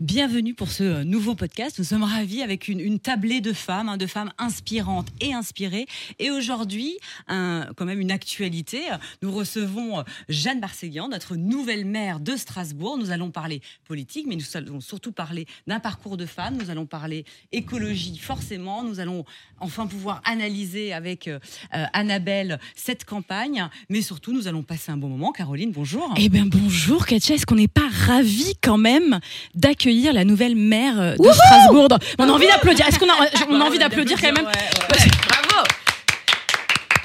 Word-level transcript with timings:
Bienvenue 0.00 0.54
pour 0.54 0.70
ce 0.70 0.84
euh, 0.84 1.04
nouveau 1.04 1.34
podcast. 1.34 1.78
Nous 1.78 1.84
sommes 1.84 2.04
ravis 2.04 2.42
avec 2.42 2.68
une, 2.68 2.80
une 2.80 3.00
tablée 3.00 3.40
de 3.40 3.52
femmes, 3.52 3.88
hein, 3.88 3.96
de 3.96 4.06
femmes 4.06 4.32
inspirantes 4.38 5.08
et 5.20 5.34
inspirées. 5.34 5.86
Et 6.18 6.30
aujourd'hui, 6.30 6.96
quand 7.28 7.84
même 7.84 8.00
une 8.00 8.10
actualité. 8.10 8.82
Nous 9.22 9.32
recevons 9.32 10.00
euh, 10.00 10.02
Jeanne 10.28 10.60
Barséguian, 10.60 11.08
notre 11.08 11.36
nouvelle 11.36 11.84
maire 11.84 12.20
de 12.20 12.36
Strasbourg. 12.36 12.98
Nous 12.98 13.10
allons 13.10 13.30
parler 13.30 13.60
politique, 13.84 14.26
mais 14.28 14.36
nous 14.36 14.44
allons 14.54 14.80
surtout 14.80 15.12
parler 15.12 15.46
d'un 15.66 15.80
parcours 15.80 16.16
de 16.16 16.26
femmes. 16.26 16.56
Nous 16.56 16.70
allons 16.70 16.86
parler 16.86 17.24
écologie, 17.52 18.18
forcément. 18.18 18.84
Nous 18.84 19.00
allons 19.00 19.24
enfin 19.60 19.86
pouvoir 19.86 20.20
analyser 20.24 20.92
avec 20.92 21.28
euh, 21.28 21.38
euh, 21.74 21.84
Annabelle 21.92 22.58
cette 22.74 23.04
campagne. 23.04 23.68
Mais 23.88 24.02
surtout, 24.02 24.32
nous 24.32 24.48
allons 24.48 24.62
passer 24.62 24.92
un 24.92 24.96
bon 24.96 25.08
moment. 25.08 25.32
Caroline, 25.32 25.72
bonjour. 25.72 26.12
Eh 26.16 26.28
bien 26.28 26.46
bonjour 26.46 27.06
Katia, 27.06 27.34
est-ce 27.34 27.46
qu'on 27.46 27.54
n'est 27.56 27.68
pas 27.68 27.88
ravis 28.06 28.54
quand 28.62 28.78
même 28.78 29.20
d'accueillir 29.56 30.12
la 30.12 30.24
nouvelle 30.24 30.54
maire 30.56 31.00
euh, 31.00 31.14
de 31.16 31.28
Strasbourg 31.32 31.88
dans- 31.88 31.98
On 32.18 32.28
a 32.28 32.32
envie 32.32 32.46
d'applaudir. 32.52 32.86
Est-ce 32.86 32.98
qu'on 32.98 33.08
a, 33.08 33.14
on 33.50 33.60
a 33.60 33.64
envie 33.64 33.78
d'applaudir 33.78 34.20
quand 34.20 34.32
même 34.32 34.44
Bravo 34.88 35.66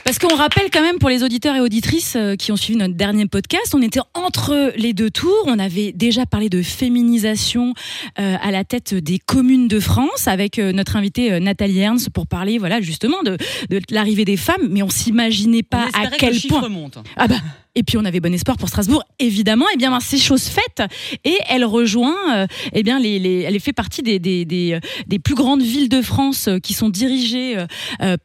Parce 0.03 0.17
qu'on 0.19 0.35
rappelle 0.35 0.69
quand 0.73 0.81
même 0.81 0.97
pour 0.99 1.09
les 1.09 1.23
auditeurs 1.23 1.55
et 1.55 1.59
auditrices 1.61 2.15
euh, 2.17 2.35
qui 2.35 2.51
ont 2.51 2.55
suivi 2.57 2.77
notre 2.77 2.95
dernier 2.95 3.27
podcast, 3.27 3.73
on 3.73 3.81
était 3.81 3.99
entre 4.13 4.73
les 4.75 4.93
deux 4.93 5.09
tours. 5.11 5.43
On 5.45 5.59
avait 5.59 5.91
déjà 5.93 6.25
parlé 6.25 6.49
de 6.49 6.61
féminisation 6.61 7.73
euh, 8.19 8.35
à 8.41 8.51
la 8.51 8.63
tête 8.63 8.93
des 8.93 9.19
communes 9.19 9.67
de 9.67 9.79
France 9.79 10.27
avec 10.27 10.57
notre 10.57 10.95
invitée 10.97 11.39
Nathalie 11.39 11.79
Ernst 11.79 12.09
pour 12.09 12.27
parler 12.27 12.57
voilà 12.57 12.81
justement 12.81 13.21
de, 13.23 13.37
de 13.69 13.79
l'arrivée 13.91 14.25
des 14.25 14.37
femmes. 14.37 14.67
Mais 14.69 14.81
on 14.83 14.89
s'imaginait 14.89 15.63
pas 15.63 15.85
On 15.95 16.03
à 16.03 16.07
que 16.07 16.15
quel 16.17 16.33
le 16.33 16.47
point. 16.49 16.67
monte. 16.69 16.97
Ah 17.15 17.27
bah. 17.27 17.35
Et 17.75 17.83
puis 17.83 17.97
on 17.97 18.05
avait 18.05 18.19
bon 18.19 18.33
espoir 18.33 18.57
pour 18.57 18.67
Strasbourg, 18.69 19.03
évidemment. 19.19 19.65
Et 19.73 19.77
bien, 19.77 19.91
ben, 19.91 19.99
c'est 20.01 20.17
chose 20.17 20.43
faite. 20.43 20.83
Et 21.23 21.37
elle 21.49 21.63
rejoint, 21.65 22.15
euh, 22.35 22.47
eh 22.73 22.83
bien, 22.83 22.99
les, 22.99 23.17
les- 23.19 23.41
elle 23.41 23.59
fait 23.59 23.73
partie 23.73 24.01
des, 24.01 24.19
des, 24.19 24.43
des, 24.45 24.73
euh, 24.73 24.79
des 25.07 25.19
plus 25.19 25.35
grandes 25.35 25.61
villes 25.61 25.89
de 25.89 26.01
France 26.01 26.47
euh, 26.47 26.59
qui 26.59 26.73
sont 26.73 26.89
dirigées 26.89 27.55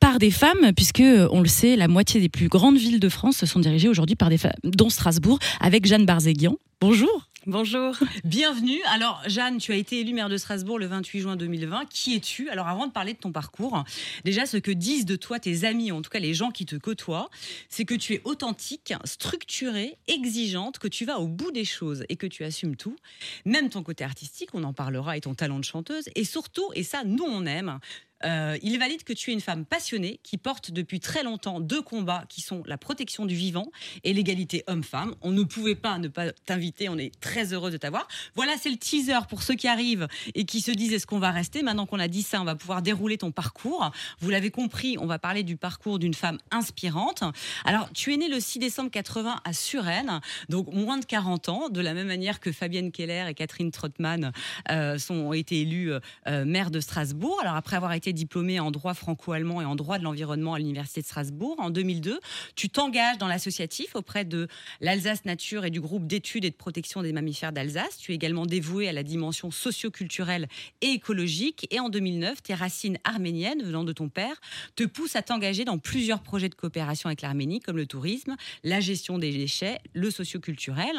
par 0.01 0.19
des 0.19 0.31
femmes, 0.31 0.73
puisque 0.75 1.03
on 1.31 1.41
le 1.41 1.49
sait, 1.49 1.77
la 1.77 1.89
moitié 1.89 2.21
des 2.21 2.29
plus 2.29 2.49
grandes 2.49 2.77
villes 2.77 3.01
de 3.01 3.09
France 3.09 3.45
sont 3.45 3.61
dirigées 3.61 3.89
aujourd'hui 3.89 4.17
par 4.17 4.29
des 4.31 4.39
femmes, 4.39 4.53
dont 4.65 4.89
Strasbourg, 4.89 5.39
avec 5.61 5.87
Jeanne 5.87 6.07
Barzéguian. 6.07 6.57
Bonjour. 6.81 7.29
Bonjour. 7.49 7.97
Bienvenue. 8.25 8.83
Alors, 8.87 9.23
Jeanne, 9.29 9.59
tu 9.59 9.71
as 9.71 9.77
été 9.77 10.01
élue 10.01 10.13
maire 10.13 10.29
de 10.29 10.37
Strasbourg 10.37 10.81
le 10.81 10.87
28 10.87 11.21
juin 11.21 11.37
2020. 11.37 11.85
Qui 11.89 12.17
es-tu? 12.17 12.51
Alors, 12.51 12.67
avant 12.67 12.89
de 12.89 12.93
parler 12.93 13.13
de 13.13 13.19
ton 13.19 13.31
parcours, 13.31 13.85
déjà, 14.25 14.47
ce 14.47 14.57
que 14.57 14.73
disent 14.73 15.05
de 15.07 15.15
toi 15.15 15.39
tes 15.39 15.63
amis, 15.63 15.93
en 15.93 16.03
tout 16.03 16.11
cas 16.11 16.19
les 16.19 16.35
gens 16.35 16.51
qui 16.51 16.67
te 16.67 16.75
côtoient, 16.75 17.31
c'est 17.69 17.85
que 17.85 17.95
tu 17.95 18.15
es 18.15 18.21
authentique, 18.25 18.93
structurée, 19.05 19.97
exigeante, 20.09 20.81
que 20.81 20.89
tu 20.89 21.05
vas 21.05 21.21
au 21.21 21.29
bout 21.29 21.53
des 21.53 21.65
choses 21.65 22.05
et 22.09 22.17
que 22.17 22.27
tu 22.27 22.43
assumes 22.43 22.75
tout. 22.75 22.97
Même 23.45 23.69
ton 23.69 23.85
côté 23.85 24.03
artistique, 24.03 24.49
on 24.53 24.65
en 24.65 24.73
parlera, 24.73 25.17
et 25.17 25.21
ton 25.21 25.37
talent 25.37 25.61
de 25.61 25.65
chanteuse. 25.65 26.09
Et 26.17 26.25
surtout, 26.25 26.73
et 26.75 26.83
ça, 26.83 27.05
nous, 27.05 27.23
on 27.23 27.47
aime. 27.47 27.79
Euh, 28.25 28.57
il 28.63 28.79
valide 28.79 29.05
que 29.05 29.13
tu 29.13 29.31
es 29.31 29.35
une 29.35 29.41
femme 29.41 29.65
passionnée 29.65 30.21
qui 30.23 30.39
porte 30.39 30.71
depuis 30.71 31.01
très 31.01 31.23
longtemps 31.23 31.61
deux 31.61 31.83
combats 31.83 32.25
qui 32.29 32.41
sont 32.41 32.63
la 32.67 32.79
protection 32.79 33.27
du 33.27 33.35
vivant 33.35 33.71
et 34.05 34.13
l'égalité 34.13 34.65
homme-femme. 34.67 35.15
On 35.23 35.31
ne 35.31 35.43
pouvait 35.43 35.75
pas 35.75 35.99
ne 35.99 36.09
pas 36.09 36.33
t'inviter, 36.33 36.89
on 36.89 36.99
est 36.99 37.19
très 37.21 37.53
heureux 37.53 37.71
de 37.71 37.77
t'avoir. 37.77 38.09
Voilà, 38.35 38.55
c'est 38.59 38.71
le 38.71 38.77
teaser 38.77 39.27
pour 39.29 39.43
ceux 39.43 39.55
qui 39.55 39.69
arrivent 39.69 40.09
et 40.35 40.45
qui 40.45 40.61
se 40.61 40.71
disent 40.71 40.93
est-ce 40.93 41.07
qu'on 41.07 41.19
va 41.19 41.31
rester? 41.31 41.63
Maintenant 41.63 41.87
qu'on 41.87 41.99
a 41.99 42.09
dit 42.09 42.23
ça, 42.23 42.41
on 42.41 42.45
va 42.45 42.55
pouvoir 42.55 42.83
dérouler 42.83 43.19
ton 43.19 43.33
parcours. 43.33 43.91
Vous 44.21 44.31
l'avez 44.31 44.51
compris, 44.51 44.97
on 44.99 45.07
va 45.07 45.19
parler 45.19 45.43
du 45.43 45.57
parcours 45.57 45.99
d'une 45.99 46.15
femme 46.15 46.39
inspirante. 46.51 47.23
Alors, 47.65 47.91
tu 47.93 48.15
es 48.15 48.17
née 48.17 48.29
le 48.29 48.41
6 48.41 48.59
décembre 48.59 48.91
80 48.91 49.41
à 49.45 49.53
Suresnes, 49.53 50.21
donc 50.49 50.73
moins 50.73 50.99
de 50.99 51.05
40 51.05 51.49
ans, 51.49 51.69
de 51.69 51.81
la 51.81 51.95
même 51.95 52.07
manière 52.07 52.41
que 52.41 52.53
Fabienne 52.53 52.93
Keller 52.93 53.27
et 53.29 53.35
Catherine 53.35 53.71
Trottmann 53.71 54.33
euh, 54.71 54.99
sont, 54.99 55.15
ont 55.15 55.33
été 55.33 55.61
élues 55.61 55.93
euh, 56.27 56.45
maire 56.45 56.71
de 56.71 56.81
Strasbourg. 56.81 57.39
Alors, 57.43 57.57
après 57.57 57.77
avoir 57.77 57.93
été 57.93 58.06
diplômée 58.13 58.61
en 58.61 58.71
droit 58.71 58.95
franco-allemand 58.95 59.61
et 59.61 59.65
en 59.65 59.77
droit 59.77 59.99
de 59.99 60.05
l'environnement 60.05 60.55
à 60.55 60.59
l'Université 60.59 61.01
de 61.01 61.07
Strasbourg, 61.07 61.57
en 61.59 61.71
2002, 61.71 62.21
tu 62.55 62.69
t'engages 62.69 63.19
dans 63.19 63.29
l'associatif 63.29 63.95
auprès 63.95 64.25
de 64.25 64.49
l'Alsace 64.81 65.25
Nature 65.25 65.65
et 65.65 65.71
du 65.71 65.81
groupe 65.81 66.07
d'études 66.07 66.45
et 66.45 66.51
de 66.51 66.57
protection 66.57 67.03
des 67.03 67.13
mammifères 67.13 67.53
d'Alsace. 67.53 67.99
Tu 67.99 68.13
es 68.13 68.15
également 68.15 68.47
dévouée 68.47 68.89
à 68.89 68.93
la 68.93 69.03
dimension 69.03 69.51
socio-culturelle 69.51 70.49
et 70.81 70.89
écologique. 70.89 71.67
Et 71.71 71.81
en 71.81 71.89
2009, 71.89 72.43
tes 72.43 72.55
racines 72.55 72.99
arméniennes 73.05 73.63
venant 73.63 73.85
de 73.85 73.93
ton 73.93 74.09
père 74.09 74.41
te 74.75 74.85
poussent 74.85 75.17
à 75.17 75.23
t'engager 75.23 75.65
dans 75.65 75.79
plusieurs 75.79 76.21
projets 76.21 76.49
de 76.49 76.55
coopération 76.55 77.09
avec 77.09 77.23
l'Arménie, 77.23 77.61
comme 77.61 77.77
le 77.77 77.87
tourisme, 77.87 78.37
la 78.65 78.81
gestion 78.81 79.19
des 79.19 79.33
déchets, 79.33 79.79
le 79.95 80.11
socio-culturel. 80.11 80.97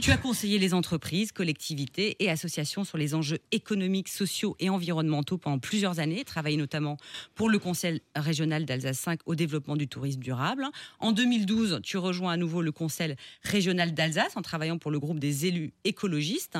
Tu 0.00 0.10
as 0.10 0.16
conseillé 0.16 0.58
les 0.58 0.74
entreprises, 0.74 1.32
collectivités 1.32 2.16
et 2.18 2.30
associations 2.30 2.84
sur 2.84 2.98
les 2.98 3.14
enjeux 3.14 3.38
économiques, 3.52 4.08
sociaux 4.08 4.56
et 4.60 4.70
environnementaux 4.70 5.38
pendant 5.38 5.58
plusieurs 5.58 5.98
années, 5.98 6.24
travaillé 6.24 6.49
notamment 6.56 6.96
pour 7.34 7.48
le 7.48 7.58
Conseil 7.58 8.00
régional 8.14 8.64
d'Alsace 8.64 8.98
5 8.98 9.20
au 9.26 9.34
développement 9.34 9.76
du 9.76 9.88
tourisme 9.88 10.20
durable. 10.20 10.66
En 10.98 11.12
2012, 11.12 11.80
tu 11.82 11.98
rejoins 11.98 12.32
à 12.32 12.36
nouveau 12.36 12.62
le 12.62 12.72
Conseil 12.72 13.16
régional 13.42 13.94
d'Alsace 13.94 14.36
en 14.36 14.42
travaillant 14.42 14.78
pour 14.78 14.90
le 14.90 14.98
groupe 14.98 15.18
des 15.18 15.46
élus 15.46 15.72
écologistes. 15.84 16.58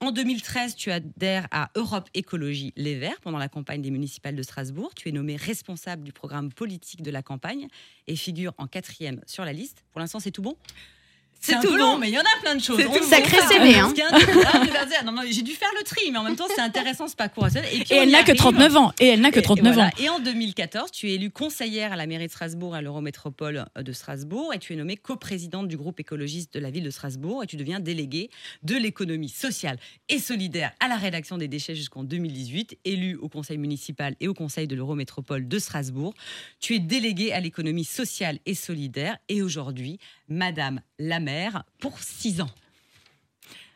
En 0.00 0.12
2013, 0.12 0.74
tu 0.76 0.90
adhères 0.90 1.46
à 1.50 1.70
Europe 1.76 2.08
Écologie 2.14 2.72
Les 2.76 2.96
Verts 2.96 3.20
pendant 3.20 3.38
la 3.38 3.48
campagne 3.48 3.82
des 3.82 3.90
municipales 3.90 4.36
de 4.36 4.42
Strasbourg. 4.42 4.92
Tu 4.94 5.08
es 5.08 5.12
nommé 5.12 5.36
responsable 5.36 6.02
du 6.02 6.12
programme 6.12 6.52
politique 6.52 7.02
de 7.02 7.10
la 7.10 7.22
campagne 7.22 7.68
et 8.06 8.16
figure 8.16 8.54
en 8.58 8.66
quatrième 8.66 9.20
sur 9.26 9.44
la 9.44 9.52
liste. 9.52 9.84
Pour 9.92 10.00
l'instant, 10.00 10.20
c'est 10.20 10.30
tout 10.30 10.42
bon? 10.42 10.56
C'est 11.44 11.60
tout 11.60 11.76
long, 11.76 11.98
mais 11.98 12.08
il 12.08 12.14
y 12.14 12.18
en 12.18 12.22
a 12.22 12.40
plein 12.40 12.54
de 12.54 12.62
choses. 12.62 12.78
C'est 12.78 12.86
tout. 12.86 13.04
Sacré 13.04 13.36
Ah, 13.42 13.48
CV, 13.48 13.74
hein. 13.74 13.92
J'ai 15.30 15.42
dû 15.42 15.52
faire 15.52 15.70
le 15.78 15.82
tri, 15.84 16.10
mais 16.12 16.18
en 16.18 16.22
même 16.22 16.36
temps, 16.36 16.46
c'est 16.54 16.60
intéressant 16.60 17.08
ce 17.08 17.16
parcours. 17.16 17.48
Et, 17.48 17.60
puis, 17.60 17.84
Et 17.90 17.96
elle 17.96 18.10
n'a 18.10 18.20
que 18.22 18.30
arrive. 18.30 18.36
39 18.40 18.76
ans. 18.76 18.92
Et 19.00 19.08
elle 19.08 19.20
n'a 19.20 19.30
que 19.32 19.40
Et- 19.40 19.42
39 19.42 19.72
et 19.72 19.74
voilà. 19.74 19.88
ans. 19.88 19.92
Et 19.98 20.08
en 20.08 20.20
2014, 20.20 20.90
tu 20.92 21.10
es 21.10 21.14
élue 21.14 21.30
conseillère 21.30 21.92
à 21.92 21.96
la 21.96 22.06
mairie 22.06 22.26
de 22.26 22.30
Strasbourg, 22.30 22.74
à 22.74 22.82
l'Eurométropole 22.82 23.66
de 23.76 23.92
Strasbourg, 23.92 24.52
et 24.54 24.58
tu 24.58 24.72
es 24.72 24.76
nommée 24.76 24.96
coprésidente 24.96 25.68
du 25.68 25.76
groupe 25.76 25.98
écologiste 26.00 26.54
de 26.54 26.60
la 26.60 26.70
ville 26.70 26.84
de 26.84 26.90
Strasbourg, 26.90 27.42
et 27.42 27.46
tu 27.46 27.56
deviens 27.56 27.80
déléguée 27.80 28.30
de 28.62 28.76
l'économie 28.76 29.28
sociale 29.28 29.78
et 30.08 30.18
solidaire 30.18 30.72
à 30.80 30.88
la 30.88 30.96
rédaction 30.96 31.38
des 31.38 31.48
déchets 31.48 31.74
jusqu'en 31.74 32.04
2018, 32.04 32.78
élue 32.84 33.16
au 33.16 33.28
conseil 33.28 33.58
municipal 33.58 34.14
et 34.20 34.28
au 34.28 34.34
conseil 34.34 34.66
de 34.68 34.76
l'Eurométropole 34.76 35.48
de 35.48 35.58
Strasbourg. 35.58 36.14
Tu 36.60 36.74
es 36.76 36.78
déléguée 36.78 37.32
à 37.32 37.40
l'économie 37.40 37.84
sociale 37.84 38.38
et 38.46 38.54
solidaire, 38.54 39.18
et 39.28 39.42
aujourd'hui, 39.42 39.98
Madame 40.28 40.80
la 40.98 41.18
maire 41.20 41.31
pour 41.80 41.98
six 42.00 42.40
ans. 42.40 42.50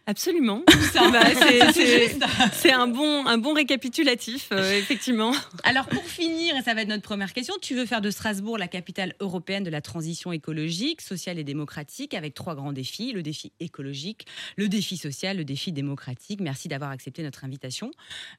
Absolument. 0.09 0.63
Bah, 0.95 1.21
c'est- 2.53 2.71
un 2.71 2.87
bon, 2.87 3.27
un 3.27 3.39
bon 3.39 3.55
récapitulatif, 3.55 4.51
euh, 4.53 4.79
effectivement. 4.79 5.33
Alors 5.65 5.87
pour 5.87 6.05
finir, 6.05 6.55
et 6.57 6.63
ça 6.63 6.75
va 6.75 6.83
être 6.83 6.89
notre 6.89 7.03
première 7.03 7.33
question, 7.33 7.55
tu 7.61 7.75
veux 7.75 7.87
faire 7.87 8.01
de 8.01 8.11
Strasbourg 8.11 8.57
la 8.57 8.69
capitale 8.69 9.15
européenne 9.19 9.65
de 9.65 9.71
la 9.71 9.81
transition 9.81 10.31
écologique, 10.31 11.01
sociale 11.01 11.41
et 11.41 11.45
démocratique 11.45 12.15
avec 12.15 12.35
trois 12.35 12.55
grands 12.55 12.73
défis, 12.73 13.13
le 13.13 13.25
défi 13.25 13.53
écologique, 13.59 14.27
le 14.57 14.69
défi 14.69 14.97
social, 14.97 15.39
le 15.39 15.45
défi 15.45 15.73
démocratique. 15.73 16.41
Merci 16.41 16.69
d'avoir 16.69 16.91
accepté 16.91 17.25
notre 17.25 17.45
invitation. 17.45 17.91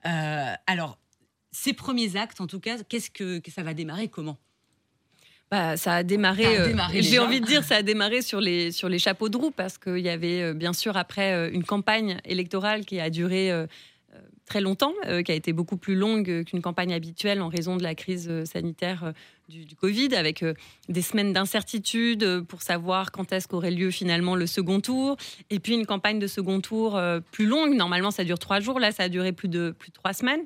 Euh, 0.05 0.53
alors, 0.67 0.97
ces 1.51 1.73
premiers 1.73 2.15
actes, 2.15 2.39
en 2.39 2.47
tout 2.47 2.61
cas, 2.61 2.77
qu'est-ce 2.87 3.09
que, 3.09 3.39
que 3.39 3.51
ça 3.51 3.63
va 3.63 3.73
démarrer 3.73 4.07
Comment? 4.07 4.37
Bah, 5.49 5.77
ça 5.77 5.95
a 5.95 6.03
démarré. 6.03 6.59
Euh, 6.59 6.73
J'ai 6.93 7.19
envie 7.19 7.39
de 7.39 7.45
dire, 7.45 7.63
ça 7.63 7.77
a 7.77 7.81
démarré 7.81 8.21
sur 8.21 8.41
les, 8.41 8.71
sur 8.71 8.89
les 8.89 8.99
chapeaux 8.99 9.29
de 9.29 9.37
roue 9.37 9.51
parce 9.51 9.77
qu'il 9.77 9.99
y 9.99 10.09
avait 10.09 10.41
euh, 10.41 10.53
bien 10.53 10.73
sûr 10.73 10.97
après 10.97 11.33
euh, 11.33 11.49
une 11.51 11.63
campagne 11.63 12.19
électorale 12.25 12.83
qui 12.83 12.99
a 12.99 13.09
duré 13.09 13.51
très 14.45 14.61
longtemps, 14.61 14.93
qui 15.25 15.31
a 15.31 15.35
été 15.35 15.51
beaucoup 15.51 15.75
plus 15.75 15.95
longue 15.95 16.45
qu'une 16.45 16.61
campagne 16.61 16.93
habituelle 16.93 17.41
en 17.41 17.49
raison 17.49 17.75
de 17.75 17.83
la 17.83 17.95
crise 17.95 18.31
sanitaire 18.45 19.11
du, 19.49 19.65
du 19.65 19.75
Covid, 19.75 20.15
avec 20.15 20.43
des 20.87 21.01
semaines 21.01 21.33
d'incertitude 21.33 22.41
pour 22.47 22.61
savoir 22.61 23.11
quand 23.11 23.33
est-ce 23.33 23.49
qu'aurait 23.49 23.71
lieu 23.71 23.91
finalement 23.91 24.35
le 24.35 24.47
second 24.47 24.79
tour, 24.79 25.17
et 25.49 25.59
puis 25.59 25.73
une 25.73 25.85
campagne 25.85 26.19
de 26.19 26.27
second 26.27 26.61
tour 26.61 26.97
plus 27.31 27.45
longue. 27.45 27.75
Normalement, 27.75 28.09
ça 28.09 28.23
dure 28.23 28.39
trois 28.39 28.61
jours, 28.61 28.79
là, 28.79 28.93
ça 28.93 29.03
a 29.03 29.09
duré 29.09 29.33
plus 29.33 29.49
de, 29.49 29.75
plus 29.77 29.89
de 29.89 29.95
trois 29.95 30.13
semaines. 30.13 30.45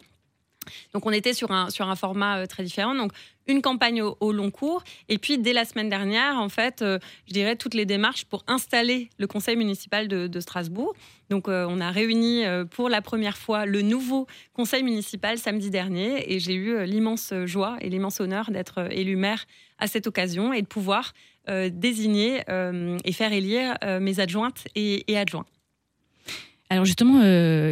Donc 0.93 1.05
on 1.05 1.11
était 1.11 1.33
sur 1.33 1.51
un, 1.51 1.69
sur 1.69 1.87
un 1.89 1.95
format 1.95 2.39
euh, 2.39 2.45
très 2.45 2.63
différent. 2.63 2.95
Donc 2.95 3.11
une 3.47 3.61
campagne 3.61 4.01
au, 4.01 4.31
long 4.31 4.51
cours. 4.51 4.83
Et 5.09 5.17
puis 5.17 5.37
dès 5.37 5.51
la 5.51 5.65
semaine 5.65 5.89
dernière, 5.89 6.37
en 6.37 6.47
fait, 6.47 6.81
euh, 6.81 6.99
je 7.27 7.33
dirais 7.33 7.55
toutes 7.55 7.73
les 7.73 7.85
démarches 7.85 8.23
pour 8.25 8.43
installer 8.47 9.09
le 9.17 9.27
conseil 9.27 9.57
municipal 9.57 10.07
de, 10.07 10.39
Strasbourg. 10.39 10.93
Donc 11.29 11.47
euh, 11.47 11.65
on 11.67 11.81
a 11.81 11.91
réuni 11.91 12.43
pour 12.69 12.87
la 12.87 13.01
première 13.01 13.37
fois 13.37 13.65
le 13.65 13.81
nouveau 13.81 14.27
conseil 14.53 14.83
municipal 14.83 15.37
samedi 15.37 15.69
dernier. 15.69 16.33
Et 16.33 16.39
j'ai 16.39 16.53
eu 16.53 16.85
l'immense 16.85 17.33
joie 17.45 17.77
et 17.81 17.89
l'immense 17.89 18.19
honneur 18.19 18.51
d'être 18.51 18.87
élu 18.91 19.15
maire 19.15 19.45
à 19.79 19.87
cette 19.87 20.07
occasion 20.07 20.53
et 20.53 20.61
de 20.61 20.67
pouvoir 20.67 21.13
désigner 21.47 22.43
et 23.03 23.11
faire 23.11 23.33
élire 23.33 23.75
mes 23.99 24.19
adjointes 24.19 24.67
et, 24.75 25.17
adjoints. 25.17 25.45
Alors 26.69 26.85
justement, 26.85 27.19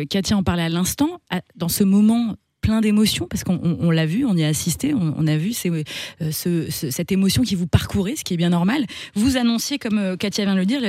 Katia 0.10 0.36
en 0.36 0.44
parlait 0.44 0.64
à 0.64 0.70
l'instant, 0.70 1.22
dans 1.56 1.70
ce 1.70 1.84
moment 1.84 2.36
plein 2.62 2.82
d'émotions, 2.82 3.28
parce 3.28 3.44
qu'on 3.44 3.60
on- 3.64 3.78
on 3.88 3.92
l'a 3.92 4.06
vu, 4.06 4.26
on 4.26 4.36
y 4.36 4.44
a 4.44 4.48
assisté, 4.48 4.94
on, 4.94 5.28
a 5.28 5.38
vu 5.38 5.54
euh, 5.66 5.84
ce- 6.32 6.70
ce- 6.70 6.92
cette 6.92 7.12
émotion 7.12 7.44
qui 7.44 7.56
vous 7.56 7.68
parcourait, 7.68 8.16
ce 8.16 8.24
qui 8.24 8.34
est 8.34 8.38
bien 8.38 8.50
normal. 8.50 8.86
Vous 9.16 9.38
annonciez, 9.38 9.80
comme 9.80 9.98
euh, 9.98 10.16
Katia 10.18 10.46
vient 10.46 10.56
de 10.56 10.60
le 10.60 10.66
dire, 10.66 10.82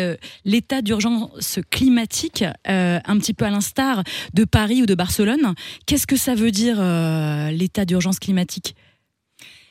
l'état 0.45 0.83
d'urgence 0.83 1.61
climatique, 1.71 2.45
euh, 2.69 2.99
un 3.05 3.19
petit 3.19 3.35
peu 3.35 3.45
à 3.45 3.51
l'instar 3.51 4.03
de 4.35 4.45
Paris 4.45 4.83
ou 4.83 4.87
de 4.87 4.95
Barcelone. 4.95 5.55
Qu'est-ce 5.87 6.07
que 6.07 6.17
ça 6.17 6.35
veut 6.35 6.51
dire 6.51 6.77
euh, 6.81 7.51
l'état 7.51 7.85
d'urgence 7.85 8.19
climatique? 8.19 8.75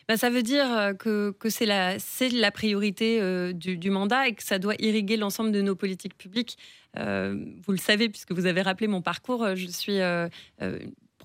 Bah, 0.08 0.18
ça 0.18 0.32
veut 0.32 0.42
dire 0.42 0.94
que, 0.98 1.36
c'est 1.50 1.68
la, 1.68 2.52
priorité 2.52 3.54
du, 3.54 3.90
mandat 3.92 4.28
et 4.28 4.34
que 4.34 4.44
ça 4.44 4.58
doit 4.58 4.74
irriguer 4.80 5.18
l'ensemble 5.18 5.52
de 5.52 5.62
nos 5.62 5.76
politiques 5.76 6.18
publiques. 6.18 6.58
Vous 6.96 7.72
le 7.72 7.78
savez, 7.78 8.10
puisque 8.10 8.32
vous 8.32 8.48
avez 8.48 8.64
rappelé 8.64 8.88
mon 8.88 9.04
parcours, 9.04 9.56
je 9.56 9.68
suis 9.68 10.00